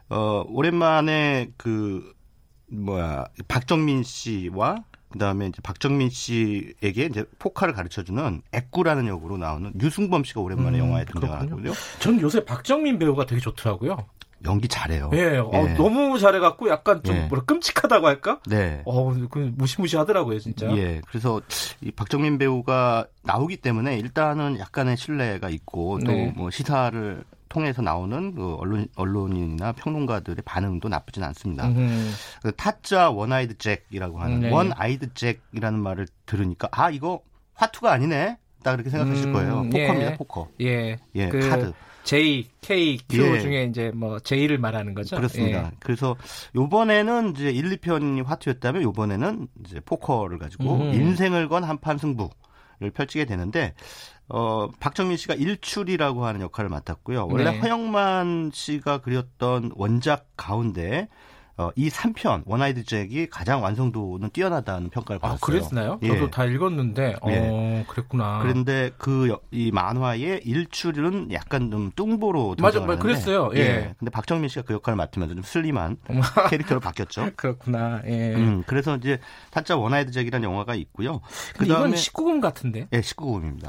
어, 0.09 0.43
오랜만에 0.47 1.49
그, 1.57 2.13
뭐야 2.71 3.25
박정민 3.47 4.03
씨와 4.03 4.83
그다음에 5.09 5.47
이제 5.47 5.61
박정민 5.63 6.09
씨에게 6.09 7.05
이제 7.05 7.25
포카를 7.39 7.73
가르쳐 7.73 8.03
주는 8.03 8.41
애꾸라는 8.51 9.07
역으로 9.07 9.37
나오는 9.37 9.73
유승범 9.79 10.23
씨가 10.23 10.41
오랜만에 10.41 10.79
음, 10.79 10.87
영화에 10.87 11.05
등장하고요. 11.05 11.73
저는 11.99 12.21
요새 12.21 12.45
박정민 12.45 12.99
배우가 12.99 13.25
되게 13.25 13.41
좋더라고요. 13.41 13.97
연기 14.45 14.67
잘해요. 14.67 15.09
예, 15.13 15.37
어, 15.37 15.51
예. 15.53 15.73
너무 15.73 16.17
잘해갖고 16.17 16.69
약간 16.69 17.03
좀 17.03 17.15
예. 17.15 17.21
뭐라 17.27 17.43
끔찍하다고 17.43 18.07
할까? 18.07 18.39
네. 18.47 18.81
어, 18.85 19.13
그 19.29 19.51
무시무시하더라고요, 19.55 20.39
진짜. 20.39 20.71
예, 20.77 21.01
그래서 21.07 21.41
이 21.81 21.91
박정민 21.91 22.37
배우가 22.37 23.05
나오기 23.23 23.57
때문에 23.57 23.97
일단은 23.97 24.59
약간의 24.59 24.95
신뢰가 24.95 25.49
있고 25.49 25.99
또뭐 25.99 26.49
네. 26.49 26.51
시사를 26.51 27.23
통해서 27.49 27.81
나오는 27.81 28.33
그 28.35 28.55
언론 28.55 28.87
언론인이나 28.95 29.73
평론가들의 29.73 30.37
반응도 30.45 30.87
나쁘진 30.87 31.23
않습니다. 31.23 31.69
그 32.41 32.55
타짜 32.55 33.09
원아이드 33.09 33.57
잭이라고 33.57 34.19
하는 34.19 34.39
네. 34.41 34.51
원아이드 34.51 35.13
잭이라는 35.13 35.79
말을 35.79 36.07
들으니까 36.25 36.69
아 36.71 36.89
이거 36.89 37.21
화투가 37.55 37.91
아니네. 37.91 38.37
딱 38.63 38.73
그렇게 38.73 38.89
생각하실 38.89 39.27
음, 39.27 39.33
거예요. 39.33 39.55
포커입니다, 39.69 40.11
예. 40.11 40.17
포커. 40.17 40.47
예. 40.61 40.97
예, 41.15 41.29
그 41.29 41.49
카드. 41.49 41.73
J, 42.03 42.47
K, 42.61 42.97
Q 43.07 43.35
예. 43.35 43.39
중에 43.39 43.63
이제 43.65 43.91
뭐 43.93 44.19
J를 44.19 44.57
말하는 44.57 44.93
거죠. 44.93 45.15
그렇습니다. 45.17 45.65
예. 45.65 45.71
그래서 45.79 46.15
요번에는 46.55 47.35
이제 47.35 47.51
1, 47.51 47.77
2편이 47.77 48.25
화투였다면 48.25 48.81
요번에는 48.81 49.47
이제 49.65 49.79
포커를 49.81 50.39
가지고 50.39 50.77
음. 50.77 50.93
인생을 50.93 51.49
건 51.49 51.63
한판 51.63 51.97
승부를 51.97 52.31
펼치게 52.79 53.25
되는데 53.25 53.73
어, 54.29 54.69
박정민 54.79 55.17
씨가 55.17 55.33
일출이라고 55.33 56.25
하는 56.25 56.41
역할을 56.41 56.69
맡았고요. 56.69 57.27
원래 57.29 57.51
네. 57.51 57.59
허영만 57.59 58.51
씨가 58.53 58.99
그렸던 58.99 59.71
원작 59.75 60.27
가운데 60.37 61.09
어, 61.59 61.71
이 61.75 61.89
3편 61.89 62.43
원아이드 62.45 62.85
잭이 62.85 63.27
가장 63.27 63.61
완성도는 63.61 64.29
뛰어나다는 64.31 64.89
평가를 64.89 65.19
아, 65.21 65.35
받았어요. 65.35 65.37
아, 65.41 65.45
그랬나요? 65.45 65.99
예. 66.03 66.07
저도 66.07 66.31
다 66.31 66.45
읽었는데 66.45 67.15
예. 67.27 67.37
어, 67.43 67.83
그랬구나. 67.87 68.39
그런데 68.41 68.91
그 68.97 69.19
이 69.51 69.71
만화의 69.71 70.41
일출은 70.45 71.31
약간 71.33 71.71
좀 71.71 71.91
뚱보로 71.95 72.55
맞아, 72.59 72.79
맞아, 72.79 72.99
그랬어요. 73.01 73.51
예. 73.55 73.59
예. 73.59 73.95
근데 73.97 74.11
박정민 74.11 74.47
씨가 74.47 74.61
그 74.63 74.73
역할을 74.73 74.95
맡으면서 74.95 75.35
좀 75.35 75.43
슬림한 75.43 75.97
캐릭터로 76.49 76.79
바뀌었죠. 76.79 77.31
그렇구나. 77.35 78.01
예. 78.05 78.33
음, 78.35 78.63
그래서 78.65 78.95
이제 78.95 79.19
타짜 79.51 79.75
원아이드 79.75 80.11
잭이라는 80.11 80.47
영화가 80.47 80.75
있고요. 80.75 81.21
그다음에 81.57 81.95
19금 81.95 82.41
같은데? 82.41 82.87
예, 82.93 83.01
19금입니다. 83.01 83.67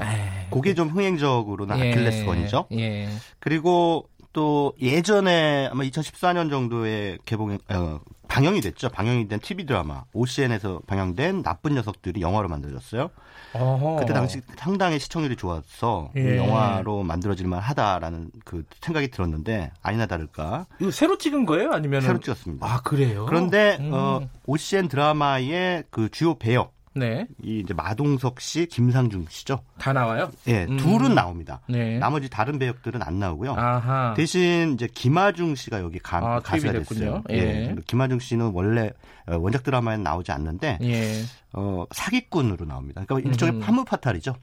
그게 0.51 0.73
좀 0.73 0.89
흥행적으로는 0.89 1.79
예. 1.79 1.91
아킬레스건이죠. 1.91 2.67
예. 2.73 3.09
그리고 3.39 4.07
또 4.33 4.73
예전에 4.81 5.67
아마 5.71 5.83
2014년 5.83 6.49
정도에 6.49 7.17
개봉 7.25 7.57
어, 7.69 7.99
방영이 8.27 8.61
됐죠. 8.61 8.87
방영이 8.89 9.27
된 9.27 9.39
TV 9.39 9.65
드라마 9.65 10.05
OCN에서 10.13 10.81
방영된 10.87 11.43
나쁜 11.43 11.75
녀석들이 11.75 12.21
영화로 12.21 12.47
만들어졌어요. 12.47 13.09
어허. 13.53 13.97
그때 13.97 14.13
당시 14.13 14.39
상당히 14.55 14.99
시청률이 14.99 15.35
좋았어 15.35 16.11
예. 16.15 16.37
영화로 16.37 17.03
만들어질만 17.03 17.59
하다라는 17.59 18.31
그 18.45 18.63
생각이 18.79 19.09
들었는데 19.09 19.71
아니나 19.81 20.05
다를까. 20.05 20.67
이거 20.79 20.91
새로 20.91 21.17
찍은 21.17 21.45
거예요? 21.45 21.71
아니면 21.73 21.99
새로 21.99 22.19
찍었습니다. 22.19 22.65
아 22.65 22.79
그래요? 22.81 23.25
그런데 23.25 23.77
음. 23.81 23.91
어, 23.93 24.21
OCN 24.45 24.87
드라마의 24.87 25.83
그 25.89 26.07
주요 26.09 26.35
배역 26.35 26.73
네. 26.93 27.25
이 27.41 27.59
이제 27.59 27.73
마동석 27.73 28.41
씨, 28.41 28.65
김상중 28.65 29.25
씨죠. 29.29 29.63
다 29.77 29.93
나와요? 29.93 30.29
예, 30.47 30.65
네, 30.65 30.71
음. 30.71 30.77
둘은 30.77 31.15
나옵니다. 31.15 31.61
네. 31.67 31.97
나머지 31.99 32.29
다른 32.29 32.59
배역들은 32.59 33.01
안 33.01 33.19
나오고요. 33.19 33.53
아하. 33.53 34.13
대신 34.15 34.73
이제 34.73 34.87
김하중 34.93 35.55
씨가 35.55 35.81
여기 35.81 35.99
가, 35.99 36.17
아, 36.17 36.39
가수가 36.39 36.73
됐어요. 36.73 37.23
예. 37.29 37.35
예. 37.35 37.75
김하중 37.87 38.19
씨는 38.19 38.51
원래 38.53 38.91
어, 39.27 39.37
원작 39.37 39.63
드라마에 39.63 39.97
나오지 39.97 40.31
않는데 40.31 40.79
예. 40.81 41.21
어, 41.53 41.85
사기꾼으로 41.91 42.65
나옵니다. 42.65 43.03
그러니까 43.05 43.29
일종의 43.29 43.61
파무 43.61 43.85
파탈이죠. 43.85 44.35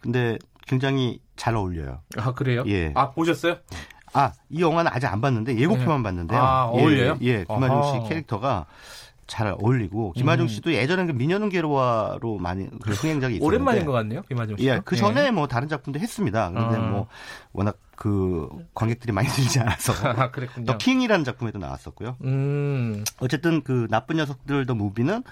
근데 0.00 0.38
굉장히 0.66 1.20
잘 1.36 1.54
어울려요. 1.54 2.00
아 2.16 2.32
그래요? 2.32 2.64
예. 2.66 2.92
아 2.94 3.10
보셨어요? 3.10 3.56
아, 4.14 4.32
이 4.50 4.60
영화는 4.60 4.90
아직 4.92 5.06
안 5.06 5.20
봤는데 5.20 5.58
예고편만 5.58 5.98
네. 5.98 6.02
봤는데요. 6.02 6.40
아, 6.40 6.64
어울려요? 6.66 7.18
예, 7.22 7.26
예 7.26 7.44
김하중 7.44 7.82
씨 8.02 8.08
캐릭터가 8.08 8.66
잘 9.32 9.46
어울리고 9.46 10.12
김하중 10.12 10.44
음. 10.44 10.48
씨도 10.48 10.74
예전에 10.74 11.06
그 11.06 11.12
미녀는 11.12 11.48
괴로워로 11.48 12.36
많이 12.36 12.68
그 12.82 12.92
흥행작이 12.92 13.36
있었는데 13.36 13.46
오랜만인 13.46 13.86
것 13.86 13.92
같네요 13.92 14.20
김하중 14.28 14.58
씨. 14.58 14.66
예, 14.66 14.82
그 14.84 14.94
전에 14.94 15.24
예. 15.24 15.30
뭐 15.30 15.48
다른 15.48 15.68
작품도 15.68 15.98
했습니다. 15.98 16.50
그런데 16.50 16.76
어. 16.76 16.82
뭐 16.82 17.06
워낙 17.54 17.78
그 17.96 18.50
관객들이 18.74 19.10
많이 19.10 19.28
들지 19.28 19.58
않아서 19.58 19.94
아, 20.06 20.30
더 20.66 20.76
킹이라는 20.76 21.24
작품에도 21.24 21.58
나왔었고요. 21.58 22.18
음. 22.24 23.04
어쨌든 23.20 23.62
그 23.62 23.86
나쁜 23.88 24.16
녀석들 24.16 24.66
더 24.66 24.74
무비는 24.74 25.22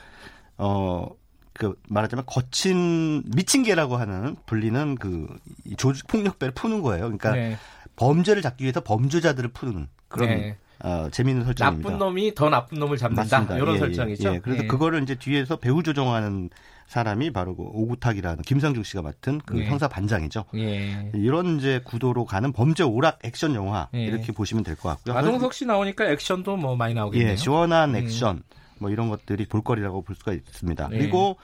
어. 0.57 1.07
그 1.53 1.74
말하자면 1.90 2.24
거친 2.24 3.22
미친 3.36 3.64
개라고 3.64 3.96
하는 3.96 4.36
불리는 4.46 4.94
그 4.94 5.28
조직 5.76 6.07
폭력배를 6.07 6.55
푸는 6.55 6.80
거예요. 6.80 7.03
그러니까 7.03 7.32
네. 7.32 7.59
범죄를 7.96 8.40
잡기 8.40 8.64
위해서 8.64 8.80
범죄자들을 8.80 9.51
푸는 9.51 9.88
그런 10.09 10.28
네. 10.30 10.57
어, 10.82 11.08
재미있는 11.10 11.44
설정입니다. 11.44 11.88
나쁜 11.90 11.98
놈이 11.98 12.34
더 12.34 12.48
나쁜 12.48 12.78
놈을 12.78 12.96
잡는다. 12.96 13.22
맞습니다. 13.22 13.56
이런 13.56 13.70
예, 13.70 13.74
예, 13.74 13.78
설정이죠. 13.78 14.34
예, 14.34 14.38
그래서 14.40 14.64
예. 14.64 14.66
그거를 14.66 15.02
이제 15.02 15.14
뒤에서 15.14 15.56
배후 15.56 15.82
조종하는 15.82 16.50
사람이 16.86 17.32
바로 17.32 17.54
그 17.54 17.62
오구탁이라는 17.62 18.42
김상중 18.42 18.82
씨가 18.82 19.02
맡은 19.02 19.40
그 19.46 19.60
예. 19.60 19.66
형사 19.66 19.86
반장이죠. 19.88 20.44
예. 20.56 21.10
이런 21.14 21.58
이제 21.58 21.80
구도로 21.84 22.24
가는 22.24 22.52
범죄 22.52 22.82
오락 22.82 23.20
액션 23.24 23.54
영화 23.54 23.88
이렇게 23.92 24.32
보시면 24.32 24.64
될 24.64 24.74
것 24.76 24.88
같고요. 24.88 25.14
마동석 25.14 25.52
씨 25.54 25.66
나오니까 25.66 26.06
액션도 26.10 26.56
뭐 26.56 26.74
많이 26.76 26.94
나오겠네요. 26.94 27.30
예, 27.32 27.36
시원한 27.36 27.94
액션 27.94 28.36
음. 28.38 28.42
뭐 28.78 28.90
이런 28.90 29.08
것들이 29.08 29.46
볼거리라고 29.46 30.02
볼 30.02 30.16
수가 30.16 30.32
있습니다. 30.32 30.88
그리고 30.88 31.36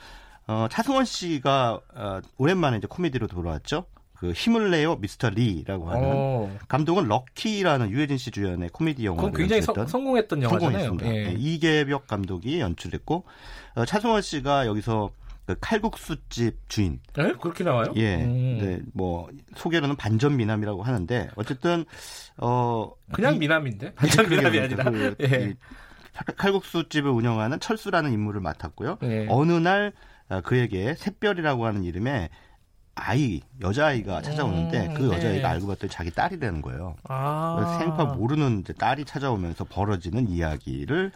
어, 0.48 0.66
차승원 0.70 1.04
씨가 1.04 1.80
어, 1.94 2.20
오랜만에 2.38 2.78
이제 2.78 2.86
코미디로 2.88 3.26
돌아왔죠. 3.26 3.84
그 4.18 4.32
힘을 4.32 4.70
내요 4.70 4.96
미스터 4.96 5.30
리라고 5.30 5.90
하는 5.90 6.04
오. 6.04 6.10
어. 6.10 6.58
감독은 6.68 7.06
럭키라는 7.06 7.90
유해진 7.90 8.16
씨 8.16 8.30
주연의 8.30 8.70
코미디 8.70 9.04
영화를 9.04 9.32
굉장히 9.32 9.62
서, 9.62 9.74
성공했던 9.86 10.42
영화잖아요. 10.42 10.96
예. 11.02 11.06
네, 11.06 11.34
이계벽 11.38 12.06
감독이 12.06 12.60
연출했고 12.60 13.24
어, 13.74 13.84
차승원 13.84 14.22
씨가 14.22 14.66
여기서 14.66 15.10
그 15.46 15.54
칼국수집 15.60 16.56
주인. 16.68 16.98
네? 17.14 17.32
그렇게 17.40 17.62
나와요? 17.62 17.92
예. 17.96 18.16
음. 18.16 18.58
네, 18.60 18.80
뭐 18.92 19.28
소개로는 19.54 19.96
반전 19.96 20.36
미남이라고 20.36 20.82
하는데 20.82 21.28
어쨌든 21.36 21.84
어 22.36 22.92
그냥 23.12 23.36
이, 23.36 23.38
미남인데 23.38 23.94
반전 23.94 24.28
미남이 24.28 24.58
아니라 24.58 24.84
그, 24.90 25.14
예. 25.22 25.54
칼국수집을 26.36 27.10
운영하는 27.10 27.60
철수라는 27.60 28.12
인물을 28.12 28.40
맡았고요. 28.40 28.98
예. 29.04 29.26
어느 29.28 29.52
날 29.52 29.92
아, 30.28 30.40
그에게 30.40 30.94
샛별이라고 30.94 31.66
하는 31.66 31.84
이름의 31.84 32.30
아이 32.96 33.40
여자아이가 33.60 34.22
찾아오는데 34.22 34.86
음, 34.88 34.94
그 34.94 35.06
여자아이가 35.06 35.42
네. 35.42 35.44
알고 35.44 35.66
봤더니 35.68 35.90
자기 35.90 36.10
딸이 36.10 36.40
되는 36.40 36.62
거예요. 36.62 36.96
아. 37.04 37.76
생파 37.78 38.04
모르는 38.06 38.60
이제 38.60 38.72
딸이 38.72 39.04
찾아오면서 39.04 39.64
벌어지는 39.64 40.28
이야기를 40.28 41.12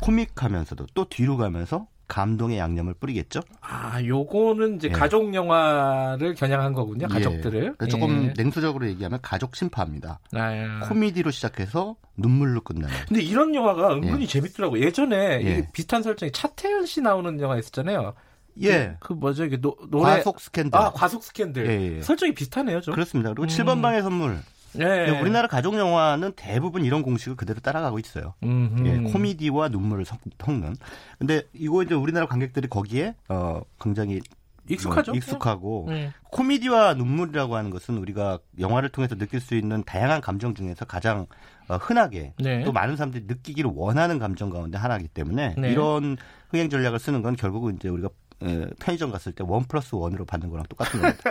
코믹하면서도 0.00 0.86
또 0.92 1.08
뒤로 1.08 1.36
가면서 1.36 1.86
감동의 2.08 2.58
양념을 2.58 2.94
뿌리겠죠. 2.94 3.40
아, 3.60 4.02
요거는 4.04 4.76
이제 4.76 4.88
예. 4.88 4.92
가족 4.92 5.32
영화를 5.34 6.34
겨냥한 6.34 6.74
거군요. 6.74 7.08
가족들을. 7.08 7.76
예. 7.80 7.86
조금 7.86 8.26
예. 8.26 8.34
냉소적으로 8.36 8.86
얘기하면 8.88 9.20
가족 9.22 9.56
신파입니다. 9.56 10.20
아, 10.34 10.80
코미디로 10.88 11.30
시작해서 11.30 11.96
눈물로 12.16 12.60
끝나는. 12.60 12.94
근데 13.08 13.22
이런 13.22 13.54
영화가 13.54 13.94
은근히 13.94 14.22
예. 14.22 14.26
재밌더라고. 14.26 14.80
예전에 14.80 15.16
예. 15.44 15.68
비슷한 15.72 16.02
설정이 16.02 16.32
차태현 16.32 16.84
씨 16.86 17.00
나오는 17.00 17.40
영화 17.40 17.56
있었잖아요. 17.56 18.14
예. 18.62 18.96
그, 19.00 19.08
그 19.08 19.12
뭐죠? 19.14 19.44
이게 19.44 19.60
노, 19.60 19.76
노래 19.88 20.16
과속 20.16 20.40
스캔들. 20.40 20.78
아, 20.78 20.90
과속 20.90 21.22
스캔들. 21.22 21.66
예, 21.66 21.96
예. 21.96 22.00
설정이 22.02 22.34
비슷하네요, 22.34 22.80
좀. 22.80 22.94
그렇습니다. 22.94 23.30
그리고 23.30 23.44
음. 23.44 23.48
7번 23.48 23.82
방의 23.82 24.02
선물. 24.02 24.38
예. 24.80 25.20
우리나라 25.20 25.46
가족 25.46 25.74
영화는 25.74 26.32
대부분 26.34 26.84
이런 26.84 27.02
공식을 27.02 27.36
그대로 27.36 27.60
따라가고 27.60 27.98
있어요. 28.00 28.34
예, 28.42 28.98
코미디와 29.12 29.68
눈물을 29.68 30.04
섞는. 30.04 30.76
근데 31.18 31.42
이거 31.52 31.84
이제 31.84 31.94
우리나라 31.94 32.26
관객들이 32.26 32.66
거기에 32.66 33.14
어 33.28 33.60
굉장히 33.80 34.20
익숙하죠. 34.68 35.12
뭐 35.12 35.16
익숙하고 35.16 35.86
네. 35.88 36.12
코미디와 36.30 36.94
눈물이라고 36.94 37.56
하는 37.56 37.70
것은 37.70 37.98
우리가 37.98 38.38
영화를 38.58 38.88
통해서 38.88 39.14
느낄 39.14 39.40
수 39.40 39.54
있는 39.54 39.84
다양한 39.84 40.20
감정 40.20 40.54
중에서 40.54 40.84
가장 40.84 41.26
어, 41.68 41.76
흔하게 41.76 42.34
네. 42.38 42.64
또 42.64 42.72
많은 42.72 42.96
사람들이 42.96 43.24
느끼기를 43.26 43.70
원하는 43.74 44.18
감정 44.18 44.50
가운데 44.50 44.78
하나이기 44.78 45.08
때문에 45.08 45.54
네. 45.58 45.70
이런 45.70 46.16
흥행 46.48 46.70
전략을 46.70 46.98
쓰는 46.98 47.22
건 47.22 47.36
결국은 47.36 47.76
이제 47.76 47.88
우리가 47.88 48.08
예, 48.44 48.66
편의점 48.78 49.10
갔을 49.10 49.32
때 49.32 49.42
원 49.44 49.64
플러스 49.64 49.94
원으로 49.94 50.24
받는 50.24 50.50
거랑 50.50 50.64
똑같은 50.68 51.00
겁니다. 51.00 51.22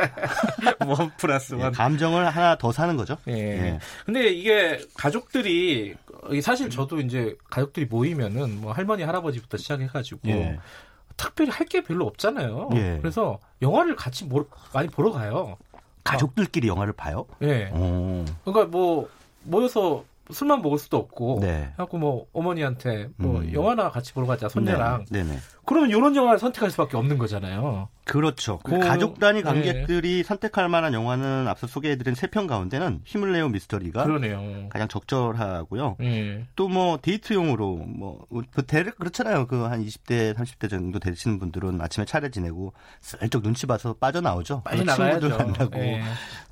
원 0.88 1.11
플러스 1.18 1.53
원. 1.53 1.68
예, 1.68 1.70
감정을 1.72 2.28
하나 2.30 2.57
더 2.57 2.72
사는 2.72 2.95
거죠. 2.97 3.18
예. 3.28 3.34
예. 3.34 3.80
근데 4.05 4.30
이게 4.30 4.80
가족들이 4.95 5.95
사실 6.41 6.70
저도 6.70 6.99
이제 6.99 7.36
가족들이 7.49 7.86
모이면은 7.88 8.61
뭐 8.61 8.72
할머니 8.72 9.03
할아버지부터 9.03 9.57
시작해가지고 9.57 10.22
예. 10.30 10.59
특별히 11.18 11.51
할 11.51 11.68
게 11.68 11.82
별로 11.84 12.05
없잖아요. 12.07 12.70
예. 12.74 12.97
그래서 13.01 13.39
영화를 13.61 13.95
같이 13.95 14.26
모, 14.26 14.45
많이 14.74 14.88
보러 14.88 15.11
가요. 15.11 15.57
가족들끼리 16.03 16.68
영화를 16.68 16.93
봐요? 16.93 17.26
예. 17.41 17.70
오. 17.72 18.26
그러니까 18.43 18.66
뭐 18.66 19.07
모여서 19.43 20.03
술만 20.32 20.61
먹을 20.61 20.78
수도 20.80 20.97
없고 20.97 21.39
네. 21.41 21.74
하고 21.78 21.97
뭐 21.97 22.26
어머니한테 22.34 23.09
뭐 23.18 23.39
음. 23.41 23.53
영화나 23.53 23.89
같이 23.91 24.14
보러 24.14 24.26
가자 24.26 24.47
손녀랑 24.49 25.05
네. 25.09 25.22
네. 25.24 25.38
그러면 25.66 25.89
이런 25.89 26.16
영화를 26.16 26.39
선택할 26.39 26.72
수밖에 26.72 26.97
없는 26.97 27.18
거잖아요. 27.18 27.88
그렇죠. 28.05 28.59
그 28.64 28.80
가족 28.80 29.18
단위 29.20 29.39
네. 29.39 29.43
관객들이 29.43 30.18
네. 30.18 30.24
선택할 30.24 30.68
만한 30.68 30.93
영화는 30.93 31.47
앞서 31.47 31.68
소개해드린 31.68 32.16
세 32.16 32.28
편 32.28 32.47
가운데는 32.47 33.01
힘을 33.05 33.32
내요 33.32 33.47
미스터리가 33.47 34.03
그러네요. 34.05 34.68
가장 34.70 34.88
적절하고요. 34.89 35.97
네. 35.99 36.45
또뭐 36.57 36.97
데이트용으로 37.01 37.76
뭐그 37.78 38.66
대, 38.68 38.84
그렇잖아요. 38.84 39.47
그 39.47 39.64
한 39.64 39.86
20대 39.86 40.34
30대 40.36 40.70
정도 40.70 40.99
되시는 40.99 41.39
분들은 41.39 41.80
아침에 41.80 42.05
차례 42.05 42.30
지내고 42.30 42.74
슬쩍 42.99 43.41
눈치 43.43 43.66
봐서 43.68 43.93
빠져나오죠. 43.93 44.64
빠져나가야죠. 44.64 45.20
친구들 45.30 45.45
만나고 45.45 45.76
네. 45.80 46.03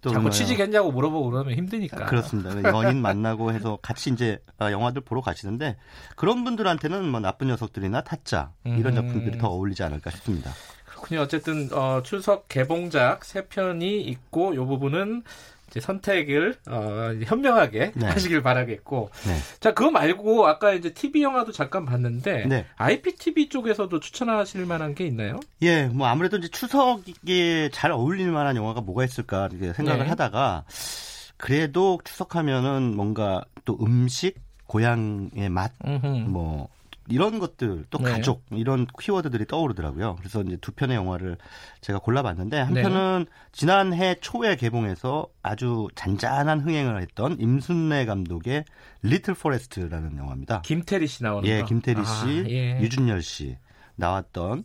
또 0.01 0.11
자꾸 0.11 0.29
취직했냐고 0.29 0.91
물어보고 0.91 1.31
그러면 1.31 1.55
힘드니까. 1.55 2.05
그렇습니다. 2.05 2.51
연인 2.71 3.01
만나고 3.01 3.51
해서 3.51 3.77
같이 3.81 4.09
이제 4.11 4.39
아, 4.57 4.71
영화들 4.71 5.01
보러 5.01 5.19
가시는데 5.21 5.75
그런 6.15 6.43
분들한테는 6.45 7.09
뭐 7.09 7.19
나쁜 7.19 7.47
녀석들이나 7.47 8.01
타짜 8.01 8.51
이런 8.63 8.95
작품들이 9.01 9.37
더 9.37 9.47
어울리지 9.49 9.83
않을까 9.83 10.09
싶습니다. 10.11 10.51
그렇군요. 10.85 11.21
어쨌든 11.21 11.69
어, 11.73 12.01
추석 12.03 12.47
개봉작 12.47 13.25
세 13.25 13.45
편이 13.45 14.01
있고 14.01 14.55
요 14.55 14.65
부분은 14.65 15.23
선택을 15.79 16.57
어, 16.67 17.11
현명하게 17.25 17.93
네. 17.95 18.05
하시길 18.05 18.41
바라겠고 18.41 19.09
네. 19.25 19.37
자 19.61 19.73
그거 19.73 19.89
말고 19.89 20.45
아까 20.45 20.73
이제 20.73 20.93
TV 20.93 21.23
영화도 21.23 21.53
잠깐 21.53 21.85
봤는데 21.85 22.45
네. 22.47 22.65
IPTV 22.75 23.47
쪽에서도 23.47 23.97
추천하실 23.99 24.65
만한 24.65 24.95
게 24.95 25.05
있나요? 25.05 25.39
예, 25.61 25.85
뭐 25.85 26.07
아무래도 26.07 26.37
이제 26.37 26.49
추석에 26.49 27.69
잘 27.71 27.91
어울릴 27.91 28.31
만한 28.31 28.57
영화가 28.57 28.81
뭐가 28.81 29.05
있을까 29.05 29.47
이렇게 29.51 29.71
생각을 29.73 30.03
네. 30.03 30.09
하다가 30.09 30.65
그래도 31.37 31.99
추석하면은 32.03 32.95
뭔가 32.95 33.43
또 33.63 33.77
음식 33.81 34.35
고향의 34.67 35.49
맛, 35.49 35.71
뭐 36.27 36.69
이런 37.11 37.39
것들 37.39 37.85
또 37.89 37.97
네. 37.99 38.11
가족 38.11 38.43
이런 38.51 38.87
키워드들이 38.99 39.45
떠오르더라고요. 39.45 40.15
그래서 40.17 40.41
이제 40.41 40.57
두 40.61 40.71
편의 40.71 40.95
영화를 40.95 41.37
제가 41.81 41.99
골라봤는데 41.99 42.59
한 42.59 42.73
네. 42.73 42.81
편은 42.81 43.25
지난해 43.51 44.15
초에 44.21 44.55
개봉해서 44.55 45.27
아주 45.43 45.87
잔잔한 45.95 46.61
흥행을 46.61 47.01
했던 47.01 47.37
임순례 47.39 48.05
감독의 48.05 48.65
리틀 49.03 49.33
포레스트라는 49.33 50.17
영화입니다. 50.17 50.61
김태리 50.61 51.07
씨 51.07 51.23
나오는 51.23 51.47
예, 51.47 51.61
거. 51.61 51.67
김태리 51.67 52.03
씨, 52.03 52.11
아, 52.11 52.49
예. 52.49 52.79
류준열 52.81 53.21
씨 53.21 53.57
나왔던 53.95 54.63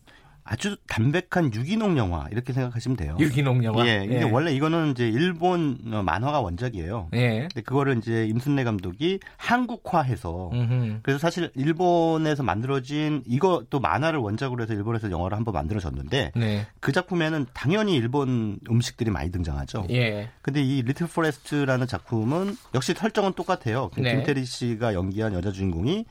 아주 0.49 0.77
담백한 0.89 1.53
유기농 1.53 1.99
영화 1.99 2.29
이렇게 2.31 2.53
생각하시면 2.53 2.97
돼요. 2.97 3.17
유기농 3.19 3.65
영화. 3.65 3.87
예, 3.87 4.05
이게 4.05 4.19
예. 4.19 4.23
원래 4.23 4.53
이거는 4.53 4.93
이제 4.93 5.09
일본 5.09 5.79
어, 5.93 6.03
만화가 6.05 6.41
원작이에요. 6.41 7.09
예. 7.15 7.41
근데 7.41 7.63
그거를 7.63 7.99
이제 7.99 8.27
임순례 8.27 8.63
감독이 8.63 9.19
한국화해서 9.37 10.51
음흠. 10.53 11.01
그래서 11.03 11.19
사실 11.19 11.51
일본에서 11.57 12.45
만들어진 12.45 13.25
이것도 13.27 13.81
만화를 13.81 14.21
원작으로 14.21 14.63
해서 14.63 14.73
일본에서 14.73 15.11
영화를 15.11 15.37
한번 15.37 15.53
만들어졌는데 15.53 16.33
네. 16.37 16.67
그 16.79 16.93
작품에는 16.93 17.47
당연히 17.53 17.97
일본 17.97 18.61
음식들이 18.71 19.11
많이 19.11 19.33
등장하죠. 19.33 19.89
예. 19.91 20.31
근데 20.43 20.63
이 20.63 20.83
리틀 20.83 21.09
포레스트라는 21.09 21.89
작품은 21.89 22.57
역시 22.75 22.95
설정은 22.95 23.33
똑같아요. 23.33 23.91
네. 23.99 24.15
김태리 24.15 24.45
씨가 24.45 24.95
연기한 24.95 25.35
여자 25.35 25.51
주인공이 25.51 26.05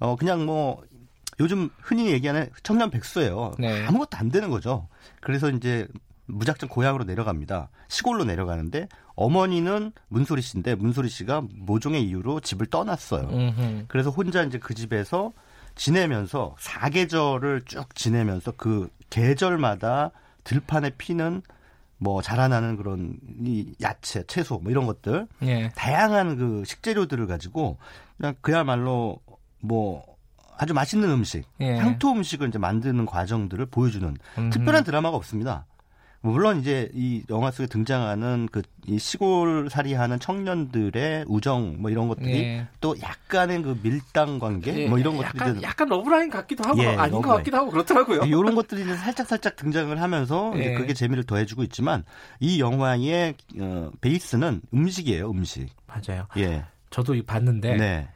어 0.00 0.16
그냥 0.16 0.44
뭐 0.44 0.82
요즘 1.40 1.70
흔히 1.80 2.10
얘기하는 2.10 2.50
청년 2.62 2.90
백수예요. 2.90 3.52
네. 3.58 3.84
아무것도 3.86 4.16
안 4.16 4.30
되는 4.30 4.50
거죠. 4.50 4.88
그래서 5.20 5.50
이제 5.50 5.86
무작정 6.26 6.68
고향으로 6.68 7.04
내려갑니다. 7.04 7.68
시골로 7.88 8.24
내려가는데 8.24 8.88
어머니는 9.14 9.92
문소리 10.08 10.42
씨인데 10.42 10.74
문소리 10.74 11.08
씨가 11.08 11.42
모종의 11.54 12.04
이유로 12.04 12.40
집을 12.40 12.66
떠났어요. 12.66 13.28
음흠. 13.28 13.84
그래서 13.88 14.10
혼자 14.10 14.42
이제 14.42 14.58
그 14.58 14.74
집에서 14.74 15.32
지내면서 15.74 16.56
사계절을 16.58 17.62
쭉 17.66 17.94
지내면서 17.94 18.52
그 18.56 18.88
계절마다 19.10 20.10
들판에 20.44 20.90
피는 20.90 21.42
뭐 21.98 22.22
자라나는 22.22 22.76
그런 22.76 23.18
이 23.42 23.74
야채, 23.80 24.24
채소 24.26 24.58
뭐 24.58 24.70
이런 24.70 24.86
것들 24.86 25.26
예. 25.42 25.70
다양한 25.74 26.36
그 26.36 26.62
식재료들을 26.66 27.26
가지고 27.26 27.78
그냥 28.16 28.34
그야말로 28.40 29.20
뭐 29.60 30.04
아주 30.58 30.74
맛있는 30.74 31.10
음식, 31.10 31.44
예. 31.60 31.76
향토 31.76 32.12
음식을 32.12 32.48
이제 32.48 32.58
만드는 32.58 33.06
과정들을 33.06 33.66
보여주는 33.66 34.16
음흠. 34.38 34.50
특별한 34.50 34.84
드라마가 34.84 35.16
없습니다. 35.16 35.66
물론 36.22 36.58
이제 36.60 36.90
이 36.94 37.22
영화 37.30 37.50
속에 37.50 37.66
등장하는 37.66 38.48
그 38.50 38.62
이 38.88 38.98
시골 39.00 39.68
살이하는 39.68 40.20
청년들의 40.20 41.24
우정 41.26 41.76
뭐 41.80 41.90
이런 41.90 42.06
것들이 42.06 42.38
예. 42.38 42.66
또 42.80 42.94
약간의 43.00 43.62
그 43.62 43.78
밀당 43.82 44.38
관계 44.38 44.84
예. 44.84 44.88
뭐 44.88 44.98
이런 44.98 45.16
것들이 45.16 45.38
약간, 45.40 45.62
약간 45.62 45.88
러브라인 45.88 46.30
같기도 46.30 46.62
하고 46.64 46.80
예, 46.82 46.86
아닌 46.86 46.98
러브라인. 47.16 47.22
것 47.22 47.28
같기도 47.38 47.56
하고 47.56 47.70
그렇더라고요. 47.72 48.22
이런 48.26 48.54
것들이 48.54 48.82
이제 48.82 48.94
살짝 48.94 49.26
살짝 49.26 49.56
등장을 49.56 50.00
하면서 50.00 50.54
이제 50.54 50.70
예. 50.70 50.74
그게 50.74 50.94
재미를 50.94 51.24
더해주고 51.24 51.64
있지만 51.64 52.04
이 52.38 52.60
영화의 52.60 53.34
어, 53.60 53.90
베이스는 54.00 54.62
음식이에요, 54.72 55.30
음식. 55.30 55.68
맞아요. 55.88 56.28
예. 56.36 56.64
저도 56.90 57.14
봤는데 57.26 57.76
네. 57.76 58.08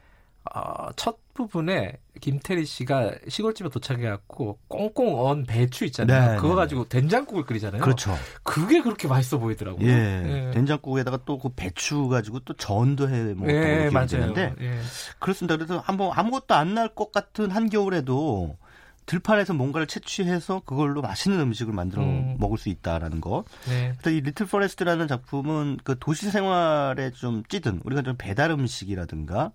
어, 0.53 0.89
첫 0.95 1.17
부분에 1.33 1.93
김태리 2.19 2.65
씨가 2.65 3.11
시골집에 3.27 3.69
도착해갖고 3.69 4.59
꽁꽁 4.67 5.19
언 5.25 5.43
배추 5.45 5.85
있잖아요. 5.85 6.31
네, 6.31 6.35
그거 6.37 6.49
네, 6.49 6.55
가지고 6.55 6.87
된장국을 6.89 7.45
끓이잖아요. 7.45 7.81
그렇죠. 7.81 8.13
그게 8.43 8.81
그렇게 8.81 9.07
맛있어 9.07 9.37
보이더라고요. 9.37 9.87
예. 9.87 10.47
예. 10.47 10.51
된장국에다가 10.51 11.19
또 11.25 11.37
그 11.37 11.49
배추 11.55 12.07
가지고 12.07 12.39
또 12.41 12.53
전도 12.53 13.09
해 13.09 13.33
먹고 13.33 13.51
예, 13.51 13.89
되는데 14.07 14.53
예. 14.61 14.79
그렇습니다. 15.19 15.55
그래서 15.57 15.79
한번 15.79 16.11
아무것도 16.13 16.53
안 16.55 16.71
날 16.73 16.89
것 16.89 17.11
같은 17.11 17.51
한겨울에도 17.51 18.57
들판에서 19.05 19.53
뭔가를 19.53 19.87
채취해서 19.87 20.61
그걸로 20.65 21.01
맛있는 21.01 21.39
음식을 21.39 21.73
만들어 21.73 22.03
음. 22.03 22.37
먹을 22.39 22.57
수 22.57 22.69
있다라는 22.69 23.19
거. 23.21 23.43
네. 23.67 23.93
그래서 23.97 24.15
이 24.15 24.21
리틀 24.21 24.45
포레스트라는 24.45 25.07
작품은 25.07 25.79
그 25.83 25.97
도시 25.99 26.29
생활에 26.29 27.11
좀 27.11 27.43
찌든 27.49 27.81
우리가 27.83 28.03
좀 28.03 28.15
배달 28.17 28.51
음식이라든가 28.51 29.51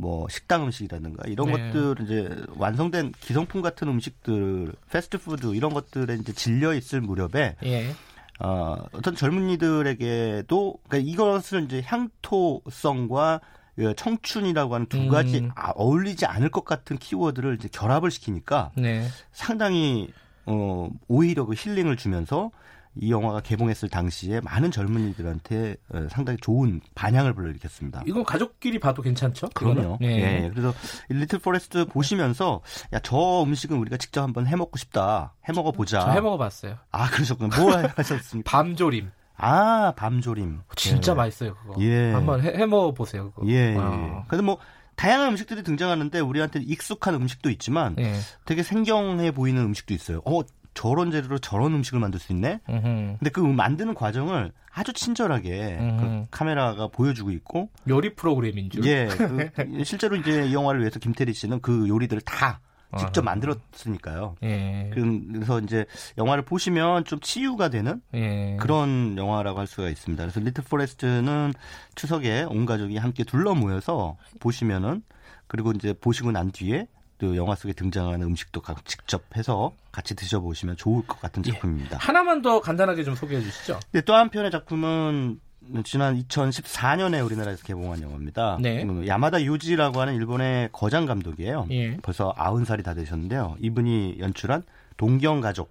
뭐 0.00 0.28
식당 0.28 0.64
음식이라든가 0.64 1.28
이런 1.28 1.48
네. 1.48 1.70
것들 1.72 2.04
이제 2.04 2.44
완성된 2.56 3.12
기성품 3.20 3.62
같은 3.62 3.88
음식들 3.88 4.72
패스트푸드 4.90 5.54
이런 5.54 5.72
것들에 5.72 6.14
이제 6.14 6.32
질려 6.32 6.74
있을 6.74 7.00
무렵에 7.00 7.56
예. 7.64 7.94
어, 8.40 8.76
어떤 8.92 9.14
젊은이들에게도 9.14 10.78
그러니까 10.88 11.10
이것을 11.10 11.64
이제 11.64 11.82
향토성과 11.84 13.40
그 13.76 13.94
청춘이라고 13.94 14.74
하는 14.74 14.86
두 14.86 15.08
가지 15.08 15.38
음. 15.38 15.50
아, 15.54 15.70
어울리지 15.74 16.26
않을 16.26 16.50
것 16.50 16.64
같은 16.64 16.98
키워드를 16.98 17.54
이제 17.54 17.68
결합을 17.70 18.10
시키니까 18.10 18.72
네. 18.76 19.06
상당히 19.32 20.12
어 20.46 20.90
오히려 21.08 21.44
그 21.44 21.54
힐링을 21.54 21.96
주면서 21.96 22.50
이 22.96 23.10
영화가 23.12 23.40
개봉했을 23.40 23.88
당시에 23.88 24.40
많은 24.40 24.70
젊은이들한테 24.70 25.76
어, 25.94 26.06
상당히 26.10 26.38
좋은 26.40 26.80
반향을 26.94 27.34
불러일으켰습니다. 27.34 28.02
이건 28.06 28.24
가족끼리 28.24 28.78
봐도 28.80 29.00
괜찮죠? 29.02 29.50
그럼요. 29.54 29.98
네. 30.00 30.40
네. 30.40 30.50
그래서 30.50 30.74
리틀 31.08 31.38
포레스트 31.38 31.86
보시면서 31.86 32.60
야 32.92 33.00
저 33.02 33.42
음식은 33.44 33.76
우리가 33.78 33.96
직접 33.96 34.22
한번 34.22 34.46
해 34.46 34.56
먹고 34.56 34.76
싶다. 34.78 35.34
해 35.48 35.52
먹어 35.52 35.72
보자. 35.72 36.10
해 36.12 36.20
먹어 36.20 36.36
봤어요. 36.36 36.76
아, 36.90 37.08
그러셨군요. 37.10 37.50
뭐 37.56 37.72
하셨습니까? 37.96 38.50
밤조림. 38.50 39.10
아, 39.36 39.92
밤조림. 39.96 40.60
진짜 40.76 41.12
네. 41.12 41.16
맛있어요, 41.16 41.54
그거. 41.56 41.80
예. 41.80 42.12
한번 42.12 42.42
해, 42.42 42.48
해 42.58 42.66
먹어 42.66 42.92
보세요, 42.92 43.30
그거. 43.32 43.46
예. 43.48 43.74
아. 43.78 44.24
그래도 44.28 44.42
뭐 44.44 44.58
다양한 44.96 45.28
음식들이 45.30 45.62
등장하는데 45.62 46.20
우리한테 46.20 46.60
익숙한 46.60 47.14
음식도 47.14 47.48
있지만 47.50 47.96
예. 47.98 48.14
되게 48.44 48.62
생경해 48.62 49.30
보이는 49.30 49.62
음식도 49.62 49.94
있어요. 49.94 50.20
어, 50.26 50.42
저런 50.80 51.10
재료로 51.10 51.40
저런 51.40 51.74
음식을 51.74 52.00
만들 52.00 52.18
수 52.18 52.32
있네. 52.32 52.60
음흠. 52.66 52.82
근데 53.18 53.30
그 53.30 53.40
만드는 53.40 53.92
과정을 53.92 54.50
아주 54.72 54.94
친절하게 54.94 55.76
그 55.78 56.24
카메라가 56.30 56.88
보여주고 56.88 57.32
있고 57.32 57.68
요리 57.86 58.14
프로그램인 58.14 58.70
줄. 58.70 58.86
예, 58.86 59.06
그 59.06 59.84
실제로 59.84 60.16
이제 60.16 60.46
이 60.46 60.54
영화를 60.54 60.80
위해서 60.80 60.98
김태리 60.98 61.34
씨는 61.34 61.60
그 61.60 61.86
요리들을 61.86 62.22
다 62.22 62.60
직접 62.98 63.22
만들었으니까요. 63.22 64.36
예. 64.42 64.90
그래서 64.94 65.60
이제 65.60 65.84
영화를 66.16 66.46
보시면 66.46 67.04
좀 67.04 67.20
치유가 67.20 67.68
되는 67.68 68.00
예. 68.14 68.56
그런 68.58 69.18
영화라고 69.18 69.58
할 69.58 69.66
수가 69.66 69.90
있습니다. 69.90 70.22
그래서 70.22 70.40
리틀 70.40 70.64
포레스트는 70.64 71.52
추석에 71.94 72.44
온 72.48 72.64
가족이 72.64 72.96
함께 72.96 73.24
둘러 73.24 73.54
모여서 73.54 74.16
보시면은 74.38 75.02
그리고 75.46 75.72
이제 75.72 75.92
보시고 75.92 76.32
난 76.32 76.50
뒤에 76.52 76.86
또 77.20 77.36
영화 77.36 77.54
속에 77.54 77.74
등장하는 77.74 78.26
음식도 78.26 78.62
직접 78.84 79.22
해서 79.36 79.72
같이 79.92 80.16
드셔보시면 80.16 80.76
좋을 80.76 81.06
것 81.06 81.20
같은 81.20 81.44
예. 81.46 81.52
작품입니다. 81.52 81.96
예. 81.96 81.98
하나만 81.98 82.42
더 82.42 82.60
간단하게 82.60 83.04
좀 83.04 83.14
소개해 83.14 83.42
주시죠. 83.42 83.78
네, 83.92 84.00
또 84.00 84.14
한편의 84.14 84.50
작품은 84.50 85.38
지난 85.84 86.20
2014년에 86.20 87.24
우리나라에서 87.24 87.62
개봉한 87.64 88.02
영화입니다. 88.02 88.58
네. 88.60 88.82
음, 88.82 89.06
야마다 89.06 89.42
유지라고 89.42 90.00
하는 90.00 90.14
일본의 90.14 90.70
거장 90.72 91.04
감독이에요. 91.04 91.68
예. 91.70 91.96
벌써 91.98 92.32
90살이 92.34 92.82
다 92.82 92.94
되셨는데요. 92.94 93.56
이분이 93.60 94.16
연출한 94.18 94.62
동경 94.96 95.40
가족. 95.40 95.70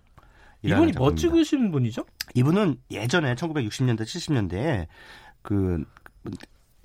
이분이 0.62 0.94
뭐 0.94 1.16
찍으신 1.16 1.72
분이죠? 1.72 2.06
이분은 2.36 2.78
예전에 2.92 3.34
1960년대, 3.36 4.02
70년대에 4.02 4.88
그 5.42 5.84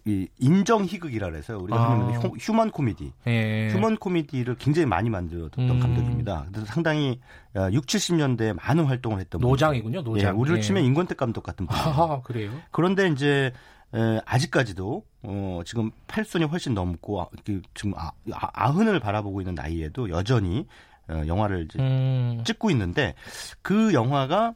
이 0.06 0.28
인정 0.38 0.84
희극이라 0.84 1.30
그래서 1.30 1.56
우리가 1.56 1.78
아. 1.78 1.90
하는 1.92 2.12
human 2.38 2.70
코미디, 2.70 3.12
예. 3.26 3.70
human 3.72 3.96
코미디를 3.96 4.56
굉장히 4.56 4.84
많이 4.86 5.08
만들었던 5.08 5.70
음. 5.70 5.80
감독입니다. 5.80 6.46
그래서 6.50 6.66
상당히 6.66 7.20
6, 7.54 7.58
어, 7.58 7.68
70년대에 7.70 8.54
많은 8.54 8.84
활동을 8.84 9.20
했던 9.20 9.40
노장이군요. 9.40 10.02
노장. 10.02 10.34
예, 10.34 10.38
우리를 10.38 10.58
예. 10.58 10.60
치면 10.60 10.84
임권택 10.84 11.16
감독 11.16 11.42
같은 11.42 11.66
분. 11.66 11.74
아, 11.76 12.20
그래요. 12.22 12.50
그런데 12.70 13.08
이제 13.08 13.52
에, 13.94 14.20
아직까지도 14.26 15.04
어, 15.22 15.60
지금 15.64 15.90
팔순이 16.06 16.44
훨씬 16.44 16.74
넘고 16.74 17.22
아, 17.22 17.26
지금 17.72 17.94
아, 17.96 18.10
아, 18.32 18.70
흔을 18.70 19.00
바라보고 19.00 19.40
있는 19.40 19.54
나이에도 19.54 20.10
여전히 20.10 20.66
어, 21.08 21.22
영화를 21.26 21.64
이제 21.64 21.78
음. 21.78 22.42
찍고 22.44 22.70
있는데 22.70 23.14
그 23.62 23.94
영화가 23.94 24.54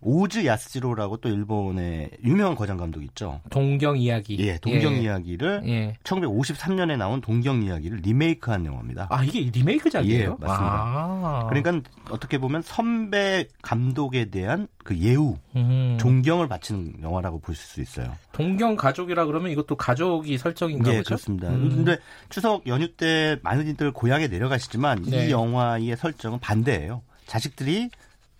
오즈 0.00 0.44
야스지로라고 0.44 1.16
또 1.18 1.28
일본의 1.28 2.10
유명한 2.24 2.54
거장 2.54 2.76
감독 2.76 3.02
있죠. 3.04 3.40
동경 3.50 3.96
이야기. 3.96 4.38
예, 4.38 4.58
동경 4.58 4.94
예. 4.94 5.00
이야기를 5.02 5.62
예. 5.66 5.96
1953년에 6.04 6.96
나온 6.96 7.20
동경 7.20 7.62
이야기를 7.62 7.98
리메이크한 7.98 8.66
영화입니다. 8.66 9.08
아, 9.10 9.24
이게 9.24 9.50
리메이크작이에요? 9.50 10.22
예, 10.22 10.28
맞습니다. 10.28 10.82
아. 10.84 11.46
그러니까 11.48 11.90
어떻게 12.10 12.38
보면 12.38 12.62
선배 12.62 13.48
감독에 13.62 14.26
대한 14.26 14.68
그 14.84 14.96
예우, 14.98 15.36
음. 15.56 15.96
존경을 15.98 16.46
바치는 16.46 17.02
영화라고 17.02 17.40
볼수 17.40 17.80
있어요. 17.80 18.12
동경 18.32 18.76
가족이라 18.76 19.26
그러면 19.26 19.50
이것도 19.50 19.76
가족이 19.76 20.38
설정인가 20.38 20.92
예, 20.92 20.96
보죠? 20.98 21.08
그렇습니다. 21.08 21.48
음. 21.48 21.70
근데 21.70 21.98
추석 22.28 22.66
연휴 22.68 22.94
때 22.94 23.38
많은 23.42 23.66
이들 23.66 23.92
고향에 23.92 24.28
내려가시지만 24.28 25.02
네. 25.02 25.26
이 25.26 25.30
영화의 25.30 25.96
설정은 25.96 26.38
반대예요. 26.38 27.02
자식들이 27.26 27.90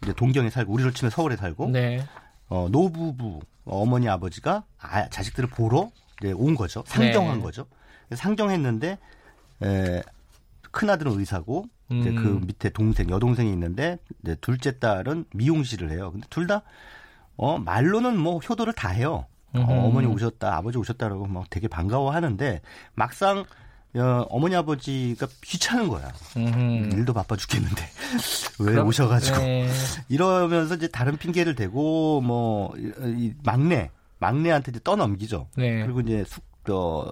이제 0.02 0.12
동경에 0.12 0.50
살고 0.50 0.72
우리로 0.72 0.92
치면 0.92 1.10
서울에 1.10 1.36
살고 1.36 1.70
네. 1.70 2.04
어, 2.48 2.68
노부부 2.70 3.40
어머니 3.64 4.08
아버지가 4.08 4.64
아, 4.78 5.08
자식들을 5.08 5.48
보러 5.50 5.90
이제 6.20 6.32
온 6.32 6.54
거죠. 6.54 6.84
상경한 6.86 7.38
네. 7.38 7.42
거죠. 7.42 7.66
상경했는데 8.14 8.98
에, 9.62 10.02
큰 10.70 10.90
아들은 10.90 11.18
의사고 11.18 11.66
음. 11.90 12.00
이제 12.00 12.12
그 12.12 12.40
밑에 12.46 12.70
동생 12.70 13.10
여동생이 13.10 13.50
있는데 13.52 13.98
둘째 14.40 14.78
딸은 14.78 15.26
미용실을 15.34 15.90
해요. 15.90 16.10
근데 16.12 16.26
둘 16.30 16.46
다 16.46 16.62
어, 17.36 17.58
말로는 17.58 18.16
뭐 18.18 18.38
효도를 18.38 18.72
다 18.72 18.88
해요. 18.88 19.26
어, 19.54 19.60
어머니 19.86 20.06
오셨다, 20.06 20.54
아버지 20.54 20.76
오셨다라고 20.76 21.26
막 21.26 21.48
되게 21.48 21.66
반가워하는데 21.68 22.60
막상 22.94 23.44
어, 23.96 24.26
어머니 24.30 24.54
아버지가 24.54 25.26
귀찮은 25.42 25.88
거야. 25.88 26.12
음. 26.36 26.90
일도 26.92 27.12
바빠 27.12 27.36
죽겠는데 27.36 27.82
왜 28.60 28.72
그럼, 28.72 28.88
오셔가지고 28.88 29.38
네. 29.38 29.68
이러면서 30.08 30.74
이제 30.74 30.88
다른 30.88 31.16
핑계를 31.16 31.54
대고 31.54 32.20
뭐이 32.20 33.34
막내 33.44 33.90
막내한테 34.18 34.72
이제 34.72 34.80
떠넘기죠. 34.82 35.48
네. 35.56 35.82
그리고 35.82 36.00
이제 36.00 36.24
숙 36.26 36.42
어, 36.74 37.10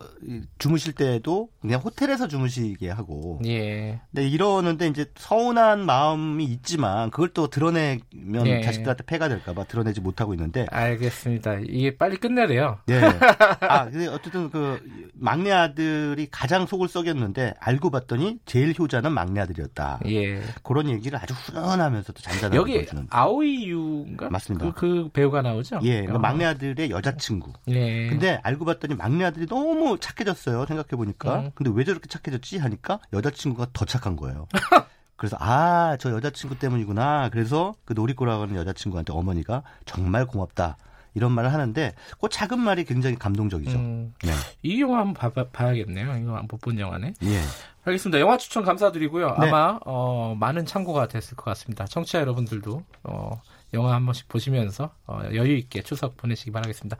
주무실 0.58 0.92
때도 0.94 1.48
그냥 1.60 1.80
호텔에서 1.80 2.28
주무시게 2.28 2.90
하고. 2.90 3.40
예. 3.46 4.00
네, 4.10 4.28
이러는데 4.28 4.88
이제 4.88 5.06
서운한 5.16 5.86
마음이 5.86 6.44
있지만 6.44 7.10
그걸 7.10 7.28
또 7.30 7.48
드러내면 7.48 8.46
예. 8.46 8.62
자식들한테 8.62 9.04
폐가 9.04 9.28
될까봐 9.28 9.64
드러내지 9.64 10.00
못하고 10.00 10.34
있는데. 10.34 10.66
알겠습니다. 10.70 11.60
이게 11.68 11.96
빨리 11.96 12.16
끝내래요. 12.16 12.78
네. 12.86 13.00
아, 13.60 13.84
근데 13.84 14.06
어쨌든 14.08 14.50
그 14.50 14.80
막내 15.14 15.52
아들이 15.52 16.26
가장 16.30 16.66
속을 16.66 16.88
썩였는데 16.88 17.54
알고 17.60 17.90
봤더니 17.90 18.38
제일 18.46 18.74
효자는 18.78 19.12
막내 19.12 19.40
아들이었다. 19.40 20.00
예. 20.06 20.40
그런 20.62 20.88
얘기를 20.88 21.18
아주 21.18 21.34
훈훈하면서도 21.34 22.20
잔잔하게 22.20 22.56
여기 22.56 22.72
보여주는. 22.74 23.06
아오이유인가? 23.10 24.30
맞습니다. 24.30 24.66
그, 24.66 24.72
그 24.72 25.08
배우가 25.12 25.42
나오죠? 25.42 25.80
예. 25.82 26.00
그러니까 26.00 26.16
어. 26.16 26.18
막내 26.18 26.44
아들의 26.44 26.90
여자친구. 26.90 27.52
예. 27.68 28.08
근데 28.08 28.40
알고 28.42 28.64
봤더니 28.64 28.94
막내 28.94 29.24
아들 29.24 29.43
이 29.44 29.46
너무 29.46 29.98
착해졌어요. 29.98 30.66
생각해 30.66 30.88
보니까. 30.96 31.40
음. 31.40 31.50
근데 31.54 31.70
왜 31.74 31.84
저렇게 31.84 32.08
착해졌지 32.08 32.58
하니까 32.58 32.98
여자친구가 33.12 33.68
더 33.72 33.84
착한 33.84 34.16
거예요. 34.16 34.46
그래서 35.16 35.36
아 35.38 35.96
저 36.00 36.10
여자친구 36.10 36.58
때문이구나. 36.58 37.28
그래서 37.30 37.74
그 37.84 37.92
노리꼬라고 37.92 38.42
하는 38.42 38.56
여자친구한테 38.56 39.12
어머니가 39.12 39.62
정말 39.86 40.26
고맙다. 40.26 40.76
이런 41.16 41.30
말을 41.30 41.52
하는데 41.52 41.94
그 42.20 42.28
작은 42.28 42.58
말이 42.58 42.82
굉장히 42.84 43.14
감동적이죠. 43.16 43.78
음, 43.78 44.12
네. 44.24 44.32
이 44.62 44.80
영화 44.80 44.98
한번 44.98 45.14
봐, 45.32 45.46
봐야겠네요. 45.52 46.16
이거 46.16 46.42
못 46.50 46.58
본 46.60 46.80
영화네. 46.80 47.14
예. 47.22 47.40
알겠습니다. 47.84 48.18
영화 48.18 48.36
추천 48.36 48.64
감사드리고요. 48.64 49.36
네. 49.38 49.46
아마 49.48 49.78
어, 49.86 50.34
많은 50.40 50.66
참고가 50.66 51.06
됐을 51.06 51.36
것 51.36 51.44
같습니다. 51.44 51.84
청취자 51.86 52.18
여러분들도 52.20 52.82
어, 53.04 53.40
영화 53.74 53.94
한 53.94 54.04
번씩 54.06 54.26
보시면서 54.26 54.90
어, 55.06 55.20
여유 55.34 55.56
있게 55.56 55.82
추석 55.82 56.16
보내시기 56.16 56.50
바라겠습니다. 56.50 56.96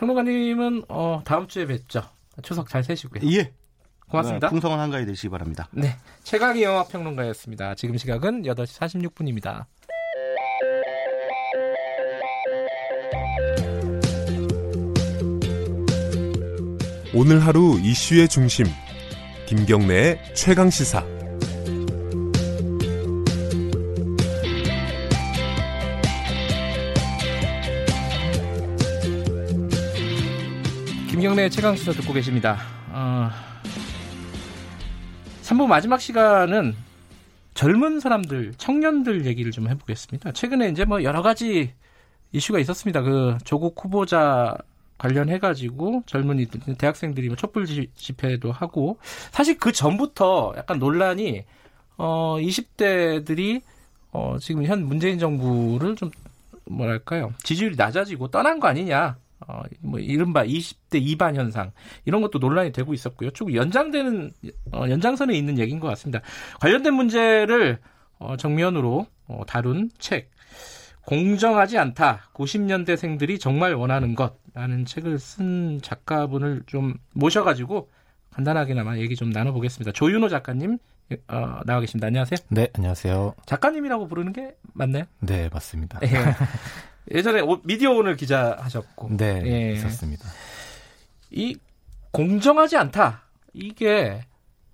평론가님은 0.00 0.84
어, 0.88 1.20
다음 1.24 1.46
주에 1.46 1.66
뵙죠. 1.66 2.02
추석 2.42 2.68
잘 2.70 2.82
세시고요. 2.82 3.30
예. 3.32 3.52
고맙습니다. 4.08 4.48
네, 4.48 4.50
풍성한 4.50 4.80
한가위 4.80 5.04
되시기 5.04 5.28
바랍니다. 5.28 5.68
네. 5.72 5.94
최강희 6.24 6.62
영화 6.62 6.84
평론가였습니다. 6.84 7.74
지금 7.74 7.96
시각은 7.96 8.42
8시 8.42 9.10
46분입니다. 9.12 9.66
오늘 17.14 17.44
하루 17.44 17.78
이슈의 17.80 18.28
중심. 18.28 18.66
김경래의 19.46 20.34
최강 20.34 20.70
시사. 20.70 21.19
김경래 31.20 31.50
최강 31.50 31.76
시사 31.76 31.92
듣고 31.92 32.14
계십니다. 32.14 32.56
어, 32.88 33.28
3부 35.42 35.66
마지막 35.66 36.00
시간은 36.00 36.74
젊은 37.52 38.00
사람들, 38.00 38.54
청년들 38.56 39.26
얘기를 39.26 39.52
좀 39.52 39.68
해보겠습니다. 39.68 40.32
최근에 40.32 40.70
이제 40.70 40.86
뭐 40.86 41.02
여러 41.02 41.20
가지 41.20 41.74
이슈가 42.32 42.58
있었습니다. 42.60 43.02
그 43.02 43.36
조국 43.44 43.84
후보자 43.84 44.56
관련해가지고 44.96 46.04
젊은이 46.06 46.46
대학생들이 46.78 47.28
뭐 47.28 47.36
촛불 47.36 47.66
집회도 47.66 48.50
하고 48.50 48.98
사실 49.30 49.58
그 49.58 49.72
전부터 49.72 50.54
약간 50.56 50.78
논란이 50.78 51.44
어 51.98 52.36
20대들이 52.40 53.60
어 54.12 54.38
지금 54.40 54.64
현 54.64 54.86
문재인 54.86 55.18
정부를 55.18 55.96
좀 55.96 56.10
뭐랄까요 56.64 57.34
지지율이 57.42 57.76
낮아지고 57.76 58.28
떠난 58.28 58.58
거 58.58 58.68
아니냐 58.68 59.18
어, 59.46 59.62
뭐 59.80 59.98
이른바 59.98 60.44
20대 60.44 61.02
2반 61.04 61.34
현상 61.34 61.72
이런 62.04 62.20
것도 62.20 62.38
논란이 62.38 62.72
되고 62.72 62.92
있었고요. 62.92 63.30
쭉 63.30 63.54
연장되는 63.54 64.32
어, 64.72 64.84
연장선에 64.88 65.34
있는 65.34 65.58
얘기인 65.58 65.80
것 65.80 65.88
같습니다. 65.88 66.20
관련된 66.60 66.94
문제를 66.94 67.78
어, 68.18 68.36
정면으로 68.36 69.06
어, 69.26 69.42
다룬 69.46 69.90
책 69.98 70.30
공정하지 71.06 71.78
않다. 71.78 72.30
90년대생들이 72.34 73.40
정말 73.40 73.74
원하는 73.74 74.14
것라는 74.14 74.84
책을 74.84 75.18
쓴 75.18 75.80
작가분을 75.82 76.62
좀 76.66 76.94
모셔가지고 77.14 77.88
간단하게나마 78.30 78.98
얘기 78.98 79.16
좀 79.16 79.30
나눠보겠습니다. 79.30 79.92
조윤호 79.92 80.28
작가님 80.28 80.78
어, 81.28 81.60
나와 81.66 81.80
계십니다. 81.80 82.06
안녕하세요. 82.06 82.38
네, 82.50 82.68
안녕하세요. 82.74 83.34
작가님이라고 83.46 84.06
부르는 84.06 84.32
게 84.32 84.54
맞나요? 84.74 85.04
네, 85.20 85.48
맞습니다. 85.52 85.98
예. 86.02 86.08
예전에 87.12 87.42
미디어 87.64 87.92
오늘 87.92 88.16
기자 88.16 88.56
하셨고. 88.60 89.16
네, 89.16 89.42
예. 89.44 89.72
있었습니다. 89.72 90.28
이 91.30 91.56
공정하지 92.12 92.76
않다. 92.76 93.22
이게 93.52 94.22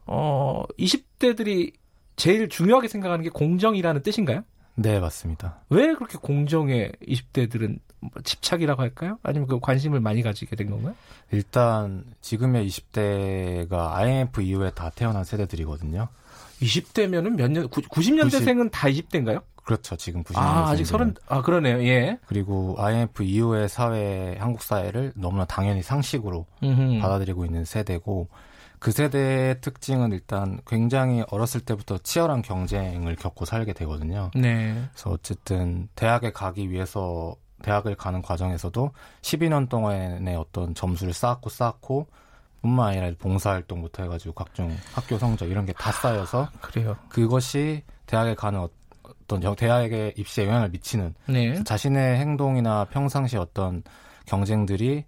어 0.07 0.65
20대들이 0.79 1.73
제일 2.17 2.49
중요하게 2.49 2.89
생각하는 2.89 3.23
게 3.23 3.31
공정이라는 3.31 4.03
뜻인가요? 4.03 4.43
네, 4.75 5.01
맞습니다. 5.01 5.61
왜 5.71 5.95
그렇게 5.95 6.19
공정에 6.19 6.93
20대들은 7.07 7.79
뭐 8.01 8.11
집착이라고 8.23 8.83
할까요? 8.83 9.19
아니면 9.23 9.49
그 9.49 9.59
관심을 9.59 10.01
많이 10.01 10.23
가지게 10.23 10.55
된 10.55 10.71
건가요? 10.71 10.95
일단 11.31 12.05
지금의 12.21 12.69
20대가 12.69 13.95
IMF 13.95 14.43
이후에 14.43 14.71
다 14.71 14.91
태어난 14.91 15.25
세대들이거든요. 15.25 16.09
20대면은 16.61 17.37
몇 17.37 17.51
년, 17.51 17.69
90년대생은 17.69 18.71
90, 18.71 18.71
다 18.71 18.89
20대인가요? 18.89 19.43
그렇죠. 19.67 19.97
지금 19.97 20.23
90년대. 20.23 20.39
아, 20.39 20.69
아직 20.71 20.85
서른, 20.87 21.15
아, 21.29 21.43
그러네요. 21.43 21.83
예. 21.85 22.19
그리고 22.27 22.77
IMF 22.79 23.23
이후의 23.25 23.69
사회, 23.69 24.37
한국 24.39 24.63
사회를 24.63 25.13
너무나 25.17 25.45
당연히 25.45 25.83
상식으로 25.83 26.47
음흠. 26.63 27.01
받아들이고 27.03 27.45
있는 27.45 27.65
세대고, 27.65 28.29
그 28.79 28.93
세대의 28.93 29.61
특징은 29.63 30.13
일단 30.13 30.61
굉장히 30.67 31.25
어렸을 31.31 31.61
때부터 31.63 31.99
치열한 31.99 32.43
경쟁을 32.43 33.17
겪고 33.17 33.45
살게 33.45 33.73
되거든요. 33.73 34.31
네. 34.35 34.85
그래서 34.93 35.11
어쨌든 35.11 35.89
대학에 35.97 36.31
가기 36.31 36.71
위해서 36.71 37.35
대학을 37.63 37.97
가는 37.97 38.23
과정에서도 38.23 38.93
12년 39.23 39.69
동안의 39.69 40.37
어떤 40.37 40.75
점수를 40.75 41.13
쌓았고 41.15 41.51
쌓았고 41.51 42.07
뿐만 42.63 42.89
아니라 42.91 43.11
봉사활동부터 43.19 44.03
해가지고 44.05 44.35
각종 44.35 44.77
학교 44.93 45.19
성적 45.19 45.47
이런 45.51 45.65
게 45.67 45.73
다 45.73 45.91
쌓여서 45.91 46.43
아, 46.45 46.51
그래요. 46.61 46.97
그것이 47.09 47.83
대학에 48.07 48.35
가는 48.35 48.61
어떤 49.27 49.57
대학의 49.57 50.15
입시에 50.17 50.47
영향을 50.47 50.71
미치는 50.71 51.15
네. 51.27 51.63
자신의 51.65 52.19
행동이나 52.19 52.85
평상시 52.85 53.37
어떤 53.37 53.83
경쟁들이 54.25 55.05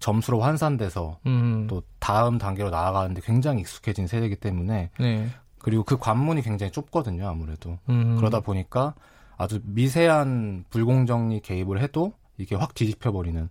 점수로 0.00 0.40
환산돼서 0.40 1.18
음. 1.26 1.66
또 1.68 1.82
다음 2.00 2.38
단계로 2.38 2.70
나아가는데 2.70 3.20
굉장히 3.24 3.60
익숙해진 3.60 4.06
세대이기 4.06 4.36
때문에 4.36 4.90
네. 4.98 5.28
그리고 5.58 5.84
그 5.84 5.98
관문이 5.98 6.42
굉장히 6.42 6.72
좁거든요 6.72 7.28
아무래도 7.28 7.78
음. 7.88 8.16
그러다 8.16 8.40
보니까 8.40 8.94
아주 9.36 9.60
미세한 9.64 10.64
불공정이 10.70 11.40
개입을 11.40 11.80
해도 11.80 12.12
이게 12.38 12.56
확 12.56 12.74
뒤집혀 12.74 13.12
버리는 13.12 13.48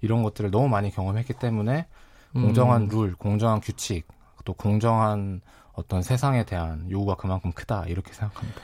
이런 0.00 0.22
것들을 0.22 0.50
너무 0.50 0.68
많이 0.68 0.90
경험했기 0.90 1.34
때문에 1.34 1.86
음. 2.36 2.42
공정한 2.42 2.88
룰, 2.88 3.14
공정한 3.16 3.60
규칙, 3.60 4.06
또 4.44 4.54
공정한 4.54 5.40
어떤 5.72 6.02
세상에 6.02 6.44
대한 6.44 6.90
요구가 6.90 7.16
그만큼 7.16 7.52
크다 7.52 7.84
이렇게 7.86 8.12
생각합니다. 8.12 8.60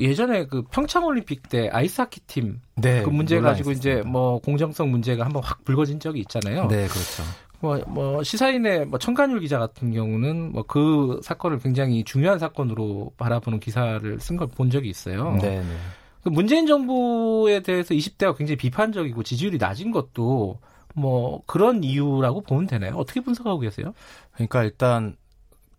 예전에 0.00 0.46
그 0.46 0.62
평창 0.70 1.04
올림픽 1.04 1.48
때 1.48 1.68
아이스하키 1.68 2.20
팀 2.26 2.60
네, 2.76 3.02
그 3.02 3.10
문제 3.10 3.40
가지고 3.40 3.70
이제 3.72 4.02
뭐 4.06 4.38
공정성 4.40 4.90
문제가 4.90 5.24
한번 5.24 5.42
확 5.44 5.64
불거진 5.64 6.00
적이 6.00 6.20
있잖아요. 6.20 6.66
네, 6.68 6.86
그렇죠. 6.88 7.22
뭐, 7.60 7.78
뭐 7.86 8.22
시사인의 8.22 8.86
뭐 8.86 8.98
청간율 8.98 9.40
기자 9.40 9.58
같은 9.58 9.92
경우는 9.92 10.52
뭐 10.52 10.62
그 10.66 11.20
사건을 11.22 11.58
굉장히 11.58 12.04
중요한 12.04 12.38
사건으로 12.38 13.12
바라보는 13.18 13.60
기사를 13.60 14.18
쓴 14.20 14.36
걸 14.38 14.48
본 14.48 14.70
적이 14.70 14.88
있어요. 14.88 15.36
네, 15.42 15.60
네. 15.60 15.76
그 16.22 16.28
문재인 16.30 16.66
정부에 16.66 17.60
대해서 17.60 17.94
20대가 17.94 18.36
굉장히 18.36 18.56
비판적이고 18.56 19.22
지지율이 19.22 19.58
낮은 19.58 19.90
것도 19.90 20.58
뭐 20.94 21.42
그런 21.46 21.84
이유라고 21.84 22.42
보면 22.42 22.66
되나요? 22.66 22.94
어떻게 22.96 23.20
분석하고 23.20 23.58
계세요? 23.60 23.92
그러니까 24.32 24.64
일단 24.64 25.16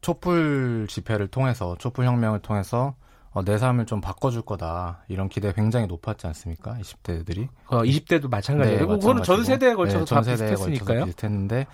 촛불 0.01 0.87
집회를 0.89 1.27
통해서 1.27 1.75
촛불 1.79 2.05
혁명을 2.05 2.39
통해서 2.39 2.95
어, 3.33 3.43
내 3.43 3.57
삶을 3.57 3.85
좀 3.85 4.01
바꿔줄 4.01 4.41
거다 4.41 5.03
이런 5.07 5.29
기대가 5.29 5.53
굉장히 5.53 5.87
높았지 5.87 6.27
않습니까? 6.27 6.77
20대들이. 6.81 7.47
어, 7.67 7.81
20대도 7.83 8.29
마찬가지예요. 8.29 8.79
네, 8.79 8.85
그거는 8.85 9.23
전 9.23 9.43
세대에 9.43 9.73
걸쳐서 9.73 9.99
네, 9.99 10.05
전 10.05 10.23
세대에 10.23 10.49
비슷했으니까요. 10.51 11.05
비슷했는데 11.05 11.67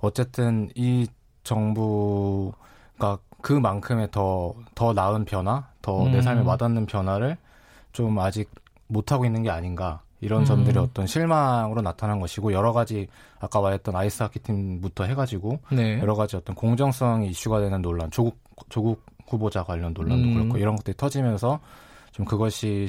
어쨌든 0.00 0.70
이 0.74 1.06
정부가 1.42 3.18
그만큼의 3.42 4.10
더 4.10 4.54
더 4.74 4.92
나은 4.92 5.24
변화, 5.24 5.68
더내 5.82 6.16
음. 6.16 6.22
삶에 6.22 6.42
와닿는 6.42 6.86
변화를 6.86 7.36
좀 7.92 8.18
아직 8.18 8.50
못 8.86 9.12
하고 9.12 9.24
있는 9.24 9.42
게 9.42 9.50
아닌가 9.50 10.00
이런 10.20 10.40
음. 10.40 10.44
점들이 10.44 10.78
어떤 10.78 11.06
실망으로 11.06 11.82
나타난 11.82 12.18
것이고 12.20 12.52
여러 12.52 12.72
가지 12.72 13.06
아까 13.40 13.60
말했던 13.60 13.94
아이스하키 13.94 14.40
팀부터 14.40 15.04
해가지고 15.04 15.60
네. 15.70 15.98
여러 16.00 16.14
가지 16.14 16.36
어떤 16.36 16.54
공정성이 16.56 17.28
이슈가 17.28 17.60
되는 17.60 17.82
논란, 17.82 18.10
조국 18.10 18.38
조국 18.68 19.02
후보자 19.26 19.62
관련 19.64 19.92
논란도 19.92 20.28
음. 20.28 20.34
그렇고 20.34 20.58
이런 20.58 20.76
것들이 20.76 20.96
터지면서 20.96 21.60
좀 22.12 22.24
그것이 22.24 22.88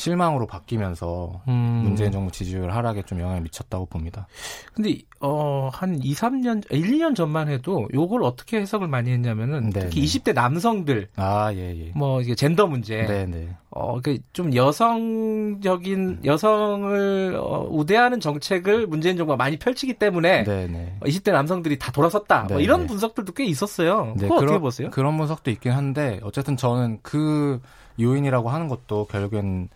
실망으로 0.00 0.46
바뀌면서 0.46 1.42
음. 1.46 1.82
문재인 1.84 2.10
정부 2.10 2.32
지지율 2.32 2.70
하락에 2.70 3.02
좀 3.02 3.20
영향을 3.20 3.42
미쳤다고 3.42 3.84
봅니다. 3.86 4.26
근데 4.72 4.98
어, 5.20 5.68
한 5.70 6.02
2, 6.02 6.14
3년, 6.14 6.64
1, 6.72 6.80
2년 6.80 7.14
전만 7.14 7.48
해도 7.48 7.86
요걸 7.92 8.22
어떻게 8.22 8.58
해석을 8.58 8.88
많이 8.88 9.10
했냐면은 9.10 9.68
네네. 9.68 9.90
특히 9.90 10.02
20대 10.02 10.32
남성들 10.32 11.08
아, 11.16 11.52
예, 11.52 11.78
예. 11.78 11.92
뭐 11.94 12.22
이게 12.22 12.34
젠더 12.34 12.66
문제. 12.66 13.02
네, 13.02 13.26
네. 13.26 13.48
어, 13.68 14.00
그좀 14.00 14.54
여성적인 14.54 16.20
여성을 16.24 17.36
어, 17.38 17.68
우대하는 17.70 18.20
정책을 18.20 18.86
문재인 18.86 19.18
정부가 19.18 19.36
많이 19.36 19.58
펼치기 19.58 19.94
때문에 19.94 20.44
네네. 20.44 20.96
20대 21.02 21.32
남성들이 21.32 21.78
다 21.78 21.92
돌아섰다. 21.92 22.44
뭐 22.48 22.60
이런 22.60 22.86
분석들도 22.86 23.32
꽤 23.34 23.44
있었어요. 23.44 24.14
네, 24.16 24.22
그거 24.22 24.36
어떻게 24.36 24.46
그런, 24.46 24.60
보세요? 24.62 24.90
그런 24.90 25.18
분석도 25.18 25.50
있긴 25.50 25.72
한데 25.72 26.20
어쨌든 26.22 26.56
저는 26.56 27.00
그 27.02 27.60
요인이라고 28.00 28.48
하는 28.48 28.68
것도 28.68 29.06
결국엔 29.06 29.68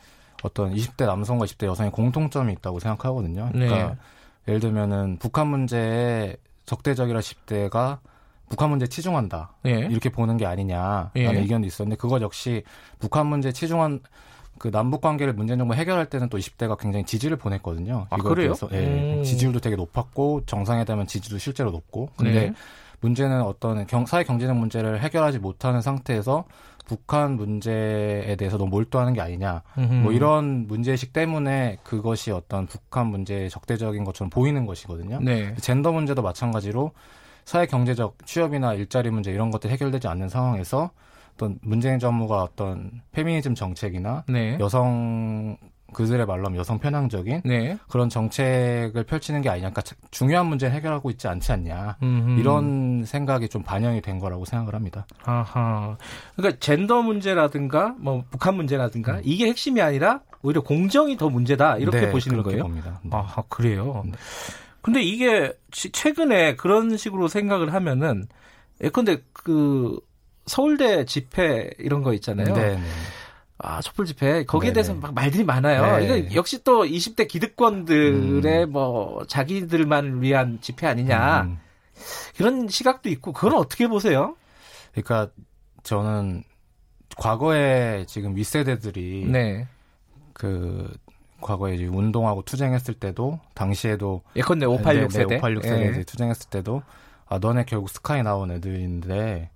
어떤 0.45 0.75
20대 0.75 1.07
남성과 1.07 1.47
20대 1.47 1.67
여성의 1.67 1.91
공통점이 1.91 2.53
있다고 2.53 2.79
생각하거든요. 2.79 3.49
그러니까 3.51 3.89
네. 3.89 3.97
예를 4.47 4.61
들면은 4.61 5.17
북한 5.19 5.47
문제에 5.47 6.37
적대적이라 6.67 7.21
10대가 7.21 7.99
북한 8.51 8.69
문제 8.69 8.87
치중한다 8.87 9.55
예. 9.65 9.89
이렇게 9.91 10.11
보는 10.11 10.37
게 10.37 10.45
아니냐라는 10.45 11.11
예. 11.17 11.27
의견도 11.27 11.67
있었는데 11.67 11.97
그것 11.97 12.21
역시 12.21 12.63
북한 12.99 13.27
문제 13.27 13.53
치중한 13.53 14.01
그 14.59 14.71
남북 14.71 15.01
관계를 15.01 15.33
문재인 15.33 15.59
정부 15.59 15.75
해결할 15.75 16.07
때는 16.07 16.29
또 16.29 16.39
20대가 16.39 16.79
굉장히 16.79 17.05
지지를 17.07 17.39
보냈거든요. 17.39 18.07
아, 18.11 18.17
그래요? 18.19 18.53
예, 18.73 19.17
음. 19.17 19.25
지지율도 19.25 19.61
되게 19.61 19.77
높았고 19.77 20.43
정상회담은 20.47 21.07
지지도 21.07 21.39
실제로 21.39 21.71
높고. 21.71 22.11
근데 22.17 22.33
네. 22.33 22.55
문제는 23.01 23.43
어떤 23.43 23.87
경, 23.87 24.07
사회 24.07 24.23
경제적 24.25 24.57
문제를 24.57 25.01
해결하지 25.01 25.39
못하는 25.39 25.81
상태에서 25.81 26.45
북한 26.85 27.37
문제에 27.37 28.37
대해서 28.37 28.59
너무 28.59 28.71
몰두하는 28.71 29.13
게 29.15 29.21
아니냐. 29.21 29.63
음흠. 29.79 29.93
뭐 29.95 30.13
이런 30.13 30.67
문제의식 30.67 31.13
때문에 31.13 31.79
그것이 31.83 32.31
어떤 32.31 32.67
북한 32.67 33.07
문제의 33.07 33.51
적대적인 33.51 34.05
것처럼 34.05 34.31
보이는 34.31 34.67
것이거든요. 34.67 35.21
네. 35.21 35.55
젠더 35.57 35.93
문제도 35.93 36.21
마찬가지로 36.21 36.93
사회 37.45 37.67
경제적 37.67 38.27
취업이나 38.27 38.75
일자리 38.75 39.11
문제 39.11 39.31
이런 39.31 39.51
것들이 39.51 39.73
해결되지 39.73 40.09
않는 40.09 40.29
상황에서 40.29 40.91
어떤 41.35 41.59
문재인 41.63 41.99
정부가 41.99 42.43
어떤 42.43 43.03
페미니즘 43.13 43.55
정책이나 43.55 44.25
네. 44.29 44.57
여성 44.61 45.57
그들의 45.95 46.27
말로 46.27 46.45
하면 46.47 46.59
여성 46.59 46.79
편향적인 46.79 47.43
네. 47.47 47.79
그런 47.89 48.11
정책을 48.11 49.05
펼치는 49.05 49.41
게 49.41 49.49
아니냐. 49.49 49.71
그러니까 49.71 49.83
중요한 50.11 50.47
문제를 50.47 50.75
해결하고 50.75 51.11
있지 51.11 51.27
않지 51.27 51.53
않냐. 51.53 51.97
음흠. 52.03 52.39
이런 52.39 53.05
생각이 53.07 53.49
좀 53.49 53.63
반영이 53.63 54.03
된 54.03 54.19
거라고 54.19 54.45
생각을 54.45 54.75
합니다. 54.75 55.07
아하. 55.25 55.97
그러니까 56.37 56.59
젠더 56.61 57.01
문제라든가 57.01 57.95
뭐 57.99 58.25
북한 58.31 58.57
문제라든가 58.57 59.15
음. 59.15 59.21
이게 59.25 59.47
핵심이 59.47 59.81
아니라 59.81 60.21
오히려 60.43 60.61
공정이 60.61 61.17
더 61.17 61.31
문제다. 61.31 61.79
이렇게 61.79 62.01
네, 62.03 62.11
보시는 62.11 62.43
거예요? 62.43 62.65
봅니다. 62.65 63.01
네. 63.03 63.11
아, 63.13 63.43
그래요. 63.49 64.03
네. 64.05 64.13
근데 64.83 65.01
이게 65.03 65.51
최근에 65.71 66.57
그런 66.57 66.99
식으로 66.99 67.27
생각을 67.29 67.73
하면은 67.73 68.27
예컨대 68.83 69.23
그 69.33 69.99
서울대 70.47 71.07
집회 71.07 71.71
이런 71.79 72.03
거 72.03 72.13
있잖아요. 72.13 72.55
네. 72.55 72.79
네. 73.63 73.69
아, 73.69 73.81
촛불 73.81 74.07
집회 74.07 74.45
거기에 74.45 74.73
네네. 74.73 74.75
대해서 74.75 74.95
막 74.95 75.15
말들이 75.15 75.45
많아요. 75.45 75.99
네. 75.99 76.05
이거 76.05 76.35
역시 76.35 76.63
또 76.65 76.85
20대 76.85 77.29
기득권들의 77.29 78.65
음. 78.65 78.73
뭐 78.73 79.25
자기들만 79.27 80.23
위한 80.23 80.59
집회 80.61 80.87
아니냐. 80.87 81.43
음. 81.43 81.59
그런 82.37 82.69
시각도 82.69 83.09
있고 83.11 83.33
그건 83.33 83.55
어떻게 83.55 83.87
보세요? 83.87 84.37
그러니까 84.93 85.29
저는 85.85 86.43
과거에 87.17 88.05
지금 88.07 88.35
윗세대들이 88.35 89.27
네. 89.27 89.69
그 90.33 90.93
과거에 91.41 91.75
이제 91.75 91.87
운동하고 91.87 92.43
투쟁했을 92.43 92.95
때도 92.95 93.39
당시에도 93.55 94.23
예컨대 94.35 94.67
586 94.67 95.13
세대, 95.13 95.27
네, 95.27 95.37
586 95.37 95.63
세대 95.63 95.91
네. 95.91 96.03
투쟁했을 96.03 96.51
때도 96.51 96.83
아 97.27 97.39
너네 97.39 97.65
결국 97.67 97.91
스카이 97.91 98.23
나온 98.23 98.51
애들인데 98.51 99.51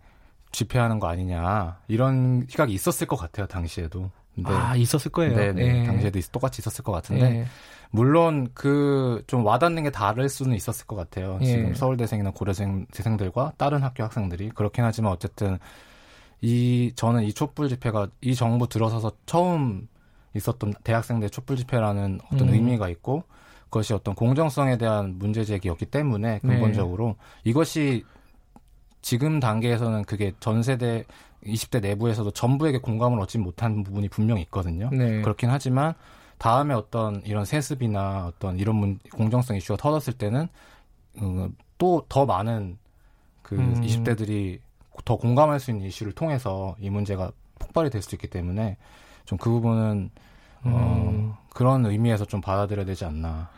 집회하는 0.53 0.99
거 1.01 1.09
아니냐 1.09 1.79
이런 1.89 2.47
시각이 2.49 2.73
있었을 2.73 3.07
것 3.07 3.17
같아요 3.17 3.47
당시에도. 3.47 4.11
네. 4.35 4.45
아 4.47 4.77
있었을 4.77 5.11
거예요. 5.11 5.35
네, 5.35 5.53
네. 5.53 5.85
당시에도 5.85 6.21
똑같이 6.31 6.61
있었을 6.63 6.85
것 6.85 6.93
같은데 6.93 7.29
네. 7.29 7.45
물론 7.91 8.49
그 8.55 9.23
좀 9.27 9.45
와닿는 9.45 9.83
게 9.83 9.91
다를 9.91 10.29
수는 10.29 10.57
있었을 10.57 10.87
것 10.87 10.97
같아요. 10.97 11.39
예. 11.43 11.47
지금 11.47 11.75
서울대생이나 11.75 12.31
고려생 12.31 12.87
대생들과 12.93 13.53
다른 13.57 13.83
학교 13.83 14.05
학생들이 14.05 14.51
그렇긴 14.51 14.85
하지만 14.85 15.13
어쨌든 15.13 15.59
이 16.41 16.93
저는 16.95 17.25
이 17.25 17.33
촛불 17.33 17.69
집회가 17.69 18.09
이 18.21 18.35
정부 18.35 18.69
들어서서 18.69 19.13
처음 19.27 19.89
있었던 20.35 20.75
대학생들 20.85 21.31
촛불 21.31 21.57
집회라는 21.57 22.21
어떤 22.33 22.49
음. 22.49 22.55
의미가 22.55 22.89
있고 22.91 23.25
그것이 23.65 23.93
어떤 23.93 24.15
공정성에 24.15 24.79
대한 24.79 25.19
문제 25.19 25.45
제기였기 25.45 25.87
때문에 25.87 26.41
네. 26.43 26.49
근본적으로 26.49 27.17
이것이 27.45 28.05
지금 29.09 29.41
단계에서는 29.41 30.05
그게 30.05 30.35
전 30.39 30.63
세대 30.63 31.03
20대 31.43 31.81
내부에서도 31.81 32.31
전부에게 32.31 32.77
공감을 32.77 33.19
얻지 33.21 33.39
못한 33.39 33.83
부분이 33.83 34.11
분명히 34.11 34.43
있거든요. 34.43 34.91
네. 34.93 35.23
그렇긴 35.23 35.49
하지만 35.49 35.95
다음에 36.37 36.75
어떤 36.75 37.23
이런 37.25 37.47
세습이나 37.47 38.27
어떤 38.27 38.59
이런 38.59 38.77
문, 38.77 38.99
공정성 39.11 39.57
이슈가 39.57 39.79
터졌을 39.79 40.13
때는 40.13 40.49
음, 41.23 41.57
또더 41.79 42.27
많은 42.27 42.77
그 43.41 43.55
음. 43.55 43.81
20대들이 43.81 44.59
더 45.07 45.17
공감할 45.17 45.59
수 45.59 45.71
있는 45.71 45.87
이슈를 45.87 46.13
통해서 46.13 46.77
이 46.79 46.91
문제가 46.91 47.33
폭발이 47.59 47.89
될 47.89 48.03
수 48.03 48.15
있기 48.15 48.27
때문에 48.27 48.77
좀 49.25 49.39
그 49.39 49.49
부분은 49.49 50.11
어, 50.65 51.09
음. 51.15 51.33
그런 51.55 51.87
의미에서 51.87 52.27
좀 52.27 52.43
받아들여야 52.43 52.85
되지 52.85 53.07
않나. 53.07 53.49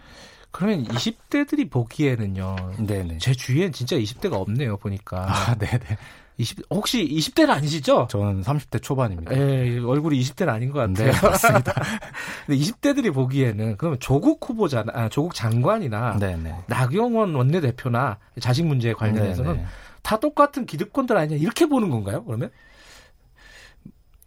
그러면 0.51 0.85
20대들이 0.85 1.71
보기에는요. 1.71 2.57
네네. 2.79 3.19
제 3.19 3.33
주위엔 3.33 3.73
진짜 3.73 3.97
20대가 3.97 4.35
없네요, 4.35 4.77
보니까. 4.79 5.27
아, 5.29 5.55
네네. 5.55 5.99
20, 6.39 6.63
혹시 6.71 7.07
20대는 7.07 7.51
아니시죠? 7.51 8.09
저는 8.11 8.43
30대 8.43 8.83
초반입니다. 8.83 9.37
예, 9.37 9.79
얼굴이 9.79 10.19
20대는 10.21 10.49
아닌 10.49 10.71
것 10.71 10.79
같아요. 10.79 11.13
네, 11.13 11.21
맞습니다. 11.21 11.75
근데 12.47 12.61
20대들이 12.61 13.13
보기에는 13.13 13.77
그러면 13.77 14.01
조국 14.01 14.49
후보자나, 14.49 14.91
아, 14.95 15.09
조국 15.11 15.35
장관이나 15.35 16.17
네네. 16.19 16.65
나경원 16.67 17.35
원내대표나 17.35 18.19
자식 18.41 18.65
문제에 18.65 18.95
관련해서는 18.95 19.53
네네. 19.53 19.67
다 20.03 20.19
똑같은 20.19 20.65
기득권들 20.65 21.15
아니냐 21.17 21.37
이렇게 21.37 21.67
보는 21.67 21.91
건가요? 21.91 22.25
그러면? 22.25 22.51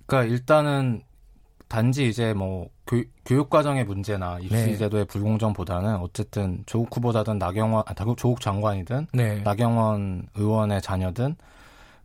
그러니까 0.06 0.32
일단은 0.32 1.02
단지 1.68 2.07
이제 2.07 2.34
뭐 2.34 2.69
교, 2.85 3.03
교육 3.26 3.49
과정의 3.49 3.85
문제나 3.85 4.40
입시 4.40 4.56
네. 4.56 4.77
제도의 4.77 5.06
불공정보다는 5.06 5.98
어쨌든 5.98 6.64
조국 6.65 6.95
후보자든 6.95 7.38
나경원 7.40 7.84
아, 7.85 7.94
조국 8.15 8.41
장관이든 8.41 9.07
네. 9.14 9.41
나경원 9.41 10.27
의원의 10.35 10.81
자녀든 10.81 11.35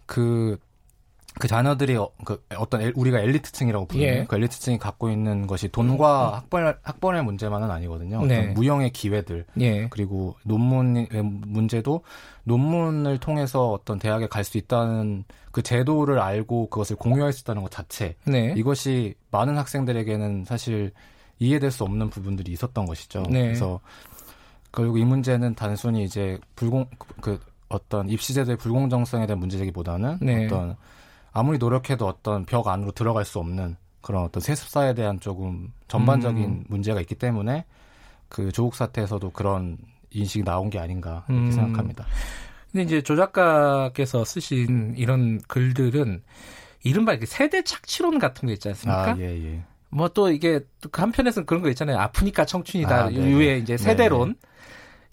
그 0.06 0.59
그 1.39 1.47
자녀들이 1.47 1.97
어, 1.97 2.10
그 2.24 2.43
어떤 2.56 2.81
엘, 2.82 2.93
우리가 2.97 3.20
엘리트층이라고 3.20 3.86
부르는 3.86 4.09
예. 4.09 4.24
그 4.28 4.36
엘리트층이 4.36 4.78
갖고 4.78 5.09
있는 5.09 5.47
것이 5.47 5.69
돈과 5.69 6.28
음. 6.28 6.35
학벌 6.35 6.78
학벌의 6.82 7.23
문제만은 7.24 7.70
아니거든요. 7.70 8.24
네. 8.27 8.48
무형의 8.48 8.90
기회들 8.90 9.44
예. 9.60 9.89
그리고 9.89 10.35
논문의 10.44 11.09
문제도 11.23 12.02
논문을 12.44 13.19
통해서 13.19 13.70
어떤 13.70 13.98
대학에 13.98 14.27
갈 14.27 14.48
수 14.48 14.56
있다는 14.56 15.24
그 15.52 15.62
제도를 15.62 16.19
알고 16.19 16.70
그것을 16.70 16.97
공유할 16.97 17.32
수 17.32 17.43
있다는 17.43 17.62
것 17.62 17.70
자체 17.70 18.16
네. 18.24 18.55
이것이 18.56 19.15
많은 19.31 19.59
학생들에게는 19.59 20.44
사실 20.47 20.93
이해될 21.39 21.70
수 21.70 21.85
없는 21.85 22.09
부분들이 22.10 22.51
있었던 22.52 22.86
것이죠. 22.86 23.24
네. 23.28 23.43
그래서 23.43 23.81
결국 24.73 24.98
이 24.98 25.05
문제는 25.05 25.55
단순히 25.55 26.05
이제 26.05 26.39
불공 26.56 26.86
그 27.20 27.39
어떤 27.69 28.09
입시 28.09 28.32
제도의 28.32 28.56
불공정성에 28.56 29.27
대한 29.27 29.39
문제제기보다는 29.39 30.19
네. 30.23 30.47
어떤 30.47 30.77
아무리 31.32 31.59
노력해도 31.59 32.06
어떤 32.06 32.44
벽 32.44 32.68
안으로 32.68 32.92
들어갈 32.92 33.24
수 33.24 33.38
없는 33.38 33.76
그런 34.00 34.24
어떤 34.24 34.40
세습사에 34.40 34.94
대한 34.94 35.20
조금 35.20 35.72
전반적인 35.88 36.44
음. 36.44 36.64
문제가 36.68 37.00
있기 37.00 37.14
때문에 37.14 37.64
그 38.28 38.52
조국 38.52 38.74
사태에서도 38.74 39.30
그런 39.30 39.78
인식이 40.10 40.44
나온 40.44 40.70
게 40.70 40.78
아닌가 40.78 41.24
이렇게 41.28 41.46
음. 41.46 41.52
생각합니다. 41.52 42.06
근데 42.72 42.84
이제 42.84 43.02
조 43.02 43.16
작가께서 43.16 44.24
쓰신 44.24 44.94
이런 44.96 45.40
글들은 45.48 46.22
이른바 46.84 47.16
세대 47.24 47.62
착취론 47.62 48.18
같은 48.18 48.46
거 48.46 48.52
있지 48.52 48.68
않습니까? 48.68 49.12
아, 49.12 49.16
예, 49.18 49.24
예. 49.24 49.62
뭐 49.90 50.09
또 50.09 50.30
이게 50.30 50.60
또 50.80 50.90
한편에서는 50.92 51.46
그런 51.46 51.62
거 51.62 51.68
있잖아요. 51.70 51.98
아프니까 51.98 52.44
청춘이다. 52.44 53.05
아, 53.05 53.09
네, 53.09 53.18
네. 53.18 53.30
유의 53.30 53.60
이제 53.62 53.76
세대론. 53.76 54.20
네네. 54.28 54.34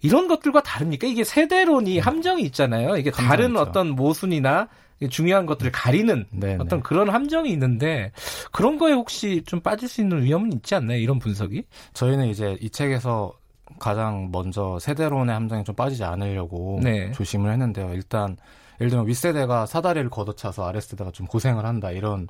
이런 0.02 0.28
것들과 0.28 0.62
다릅니까? 0.62 1.08
이게 1.08 1.24
세대론이 1.24 2.00
함정이 2.00 2.44
있잖아요. 2.44 2.98
이게 2.98 3.10
다른 3.12 3.52
있죠. 3.52 3.62
어떤 3.62 3.90
모순이나 3.90 4.68
중요한 5.10 5.46
것들을 5.46 5.72
가리는 5.72 6.26
네네. 6.32 6.58
어떤 6.60 6.82
그런 6.82 7.10
함정이 7.10 7.52
있는데 7.52 8.12
그런 8.52 8.78
거에 8.78 8.94
혹시 8.94 9.44
좀 9.46 9.60
빠질 9.60 9.90
수 9.90 10.02
있는 10.02 10.24
위험은 10.24 10.54
있지 10.54 10.76
않나요? 10.76 10.98
이런 10.98 11.20
분석이? 11.20 11.64
저희는 11.94 12.28
이제 12.28 12.58
이 12.62 12.70
책에서 12.70 13.34
가장 13.80 14.30
먼저 14.32 14.80
세대론의 14.80 15.34
함정에 15.34 15.64
좀 15.64 15.76
빠지지 15.76 16.04
않으려고 16.04 16.80
네. 16.82 17.12
조심을 17.12 17.52
했는데요. 17.52 17.94
일단 17.94 18.38
예를 18.80 18.90
들면 18.90 19.08
윗세대가 19.08 19.66
사다리를 19.66 20.10
걷어차서 20.10 20.68
아랫세대가 20.68 21.12
좀 21.12 21.28
고생을 21.28 21.66
한다 21.66 21.92
이런 21.92 22.28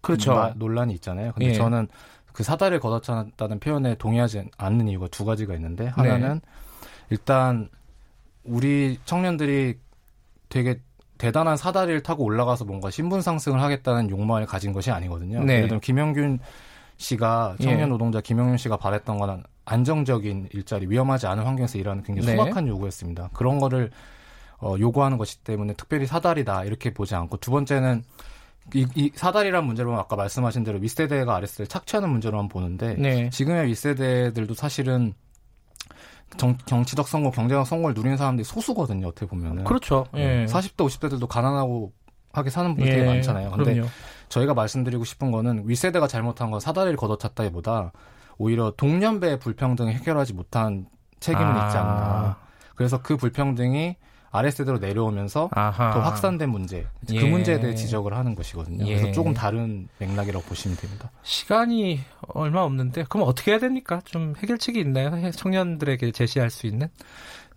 그렇죠. 0.00 0.34
마, 0.34 0.52
논란이 0.54 0.94
있잖아요. 0.94 1.32
근데 1.32 1.50
예. 1.50 1.54
저는 1.54 1.88
그 2.32 2.42
사다리를 2.42 2.80
걷어찼다는 2.80 3.60
표현에 3.60 3.94
동의하지 3.96 4.50
않는 4.56 4.88
이유가 4.88 5.08
두 5.08 5.24
가지가 5.24 5.54
있는데 5.54 5.86
하나는 5.86 6.34
네. 6.34 6.40
일단 7.10 7.68
우리 8.42 8.98
청년들이 9.04 9.78
되게 10.48 10.80
대단한 11.24 11.56
사다리를 11.56 12.02
타고 12.02 12.22
올라가서 12.24 12.66
뭔가 12.66 12.90
신분 12.90 13.22
상승을 13.22 13.62
하겠다는 13.62 14.10
욕망을 14.10 14.44
가진 14.44 14.72
것이 14.72 14.90
아니거든요. 14.90 15.42
네. 15.42 15.54
예를 15.54 15.68
들면 15.68 15.80
김영균 15.80 16.38
씨가 16.98 17.56
청년 17.60 17.80
예. 17.80 17.86
노동자 17.86 18.20
김영균 18.20 18.58
씨가 18.58 18.76
바랬던 18.76 19.18
거는 19.18 19.42
안정적인 19.64 20.50
일자리, 20.52 20.86
위험하지 20.86 21.26
않은 21.26 21.44
환경에서 21.44 21.78
일하는 21.78 22.02
굉장히 22.02 22.28
네. 22.28 22.36
소박한 22.36 22.68
요구였습니다. 22.68 23.30
그런 23.32 23.58
거를 23.58 23.90
어, 24.58 24.76
요구하는 24.78 25.16
것이 25.16 25.42
때문에 25.42 25.72
특별히 25.74 26.06
사다리다 26.06 26.64
이렇게 26.64 26.92
보지 26.92 27.14
않고 27.14 27.38
두 27.38 27.50
번째는 27.50 28.04
이, 28.74 28.86
이 28.94 29.10
사다리란 29.14 29.64
문제로 29.64 29.98
아까 29.98 30.16
말씀하신 30.16 30.62
대로 30.64 30.78
윗세대가 30.78 31.36
아랫세대를 31.36 31.68
착취하는 31.68 32.10
문제로만 32.10 32.48
보는데 32.48 32.94
네. 32.98 33.30
지금의 33.30 33.66
윗세대들도 33.68 34.54
사실은 34.54 35.14
정, 36.36 36.56
정치적 36.66 37.08
성공, 37.08 37.30
경제적 37.32 37.66
성공을 37.66 37.94
누리는 37.94 38.16
사람들이 38.16 38.44
소수거든요. 38.44 39.08
어떻게 39.08 39.26
보면은. 39.26 39.64
그렇죠. 39.64 40.06
예. 40.14 40.46
40대, 40.46 40.78
50대들도 40.78 41.26
가난하고 41.26 41.92
하게 42.32 42.50
사는 42.50 42.74
분들이 42.74 43.00
예. 43.00 43.06
많잖아요. 43.06 43.50
근데 43.52 43.74
그럼요. 43.74 43.88
저희가 44.28 44.54
말씀드리고 44.54 45.04
싶은 45.04 45.30
거는 45.30 45.64
윗세대가 45.66 46.08
잘못한 46.08 46.50
건 46.50 46.58
사다리를 46.60 46.96
걷어찼다기보다 46.96 47.92
오히려 48.38 48.72
동년배 48.76 49.38
불평등을 49.38 49.92
해결하지 49.94 50.34
못한 50.34 50.86
책임은 51.20 51.46
아. 51.46 51.66
있지 51.66 51.76
않나. 51.76 52.38
그래서 52.74 53.00
그 53.00 53.16
불평등이 53.16 53.96
아랫세대로 54.34 54.78
내려오면서 54.78 55.48
아하. 55.52 55.92
더 55.92 56.00
확산된 56.00 56.50
문제, 56.50 56.86
그 57.06 57.14
예. 57.14 57.20
그 57.20 57.24
문제에 57.24 57.60
대해 57.60 57.74
지적을 57.74 58.14
하는 58.14 58.34
것이거든요. 58.34 58.84
예. 58.88 58.96
그래서 58.96 59.12
조금 59.12 59.32
다른 59.32 59.88
맥락이라고 59.98 60.44
보시면 60.44 60.76
됩니다. 60.76 61.12
시간이 61.22 62.00
얼마 62.28 62.62
없는데 62.62 63.04
그럼 63.08 63.28
어떻게 63.28 63.52
해야 63.52 63.60
됩니까? 63.60 64.00
좀 64.04 64.34
해결책이 64.36 64.80
있나요? 64.80 65.30
청년들에게 65.30 66.10
제시할 66.10 66.50
수 66.50 66.66
있는? 66.66 66.88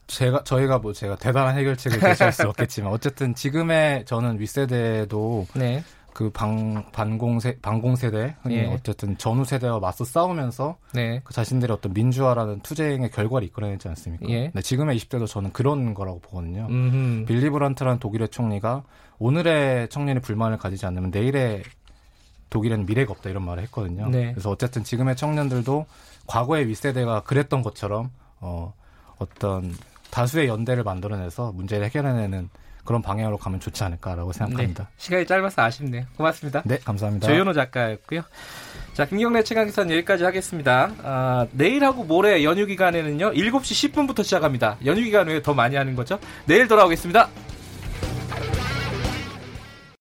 제가 0.06 0.44
저희가 0.44 0.78
뭐 0.78 0.94
제가 0.94 1.16
대단한 1.16 1.58
해결책을 1.58 2.00
제시할 2.00 2.32
수 2.32 2.48
없겠지만 2.48 2.94
어쨌든 2.94 3.34
지금의 3.34 4.06
저는 4.06 4.40
윗세대도 4.40 5.48
네. 5.56 5.84
그 6.18 6.32
방, 6.32 6.84
반공세, 6.94 7.60
반공세대, 7.62 8.38
흔히 8.42 8.56
예. 8.56 8.66
어쨌든 8.66 9.20
전후 9.20 9.46
세대와 9.46 9.78
맞서 9.78 10.04
싸우면서 10.04 10.78
네. 10.96 11.22
그 11.24 11.32
자신들의 11.32 11.72
어떤 11.72 11.94
민주화라는 11.94 12.62
투쟁의 12.62 13.12
결과를 13.12 13.48
이끌어내지 13.48 13.88
않습니까? 13.90 14.28
예. 14.30 14.50
네, 14.52 14.62
지금의 14.64 14.98
20대도 14.98 15.28
저는 15.28 15.54
그런 15.54 15.94
거라고 15.94 16.20
보거든요. 16.20 16.66
음흠. 16.72 17.26
빌리 17.26 17.52
브란트라는 17.52 18.00
독일의 18.00 18.30
총리가 18.30 18.82
오늘의 19.20 19.90
청년이 19.90 20.22
불만을 20.22 20.58
가지지 20.58 20.88
않으면 20.88 21.12
내일의 21.12 21.62
독일에는 22.50 22.88
미래가 22.88 23.12
없다 23.12 23.30
이런 23.30 23.46
말을 23.46 23.62
했거든요. 23.66 24.10
네. 24.10 24.32
그래서 24.32 24.50
어쨌든 24.50 24.84
지금의 24.84 25.16
청년들도 25.18 25.86
과거의 26.26 26.68
윗세대가 26.68 27.22
그랬던 27.26 27.62
것처럼 27.62 28.10
어, 28.40 28.74
어떤 29.20 29.72
다수의 30.10 30.48
연대를 30.48 30.84
만들어내서 30.84 31.52
문제를 31.52 31.86
해결해내는 31.86 32.50
그런 32.88 33.02
방향으로 33.02 33.38
가면 33.38 33.60
좋지 33.60 33.84
않을까라고 33.84 34.32
생각합니다. 34.32 34.86
네, 34.86 34.90
시간이 34.96 35.26
짧아서 35.28 35.62
아쉽네요. 35.62 36.06
고맙습니다. 36.16 36.62
네, 36.64 36.80
감사합니다. 36.80 37.28
조현호 37.28 37.52
작가였고요. 37.52 38.22
자, 38.94 39.06
김경래 39.06 39.44
최강기사는 39.44 39.94
여기까지 39.98 40.24
하겠습니다. 40.24 40.92
아, 41.04 41.48
내일하고 41.52 42.06
모레 42.06 42.46
연휴 42.46 42.66
기간에는요, 42.66 43.34
7시 43.34 43.92
10분부터 43.92 44.24
시작합니다. 44.24 44.78
연휴 44.86 45.04
기간 45.04 45.28
후에 45.28 45.42
더 45.42 45.54
많이 45.54 45.76
하는 45.76 45.98
거죠. 45.98 46.18
내일 46.46 46.70
돌아오겠습니다. 46.70 47.28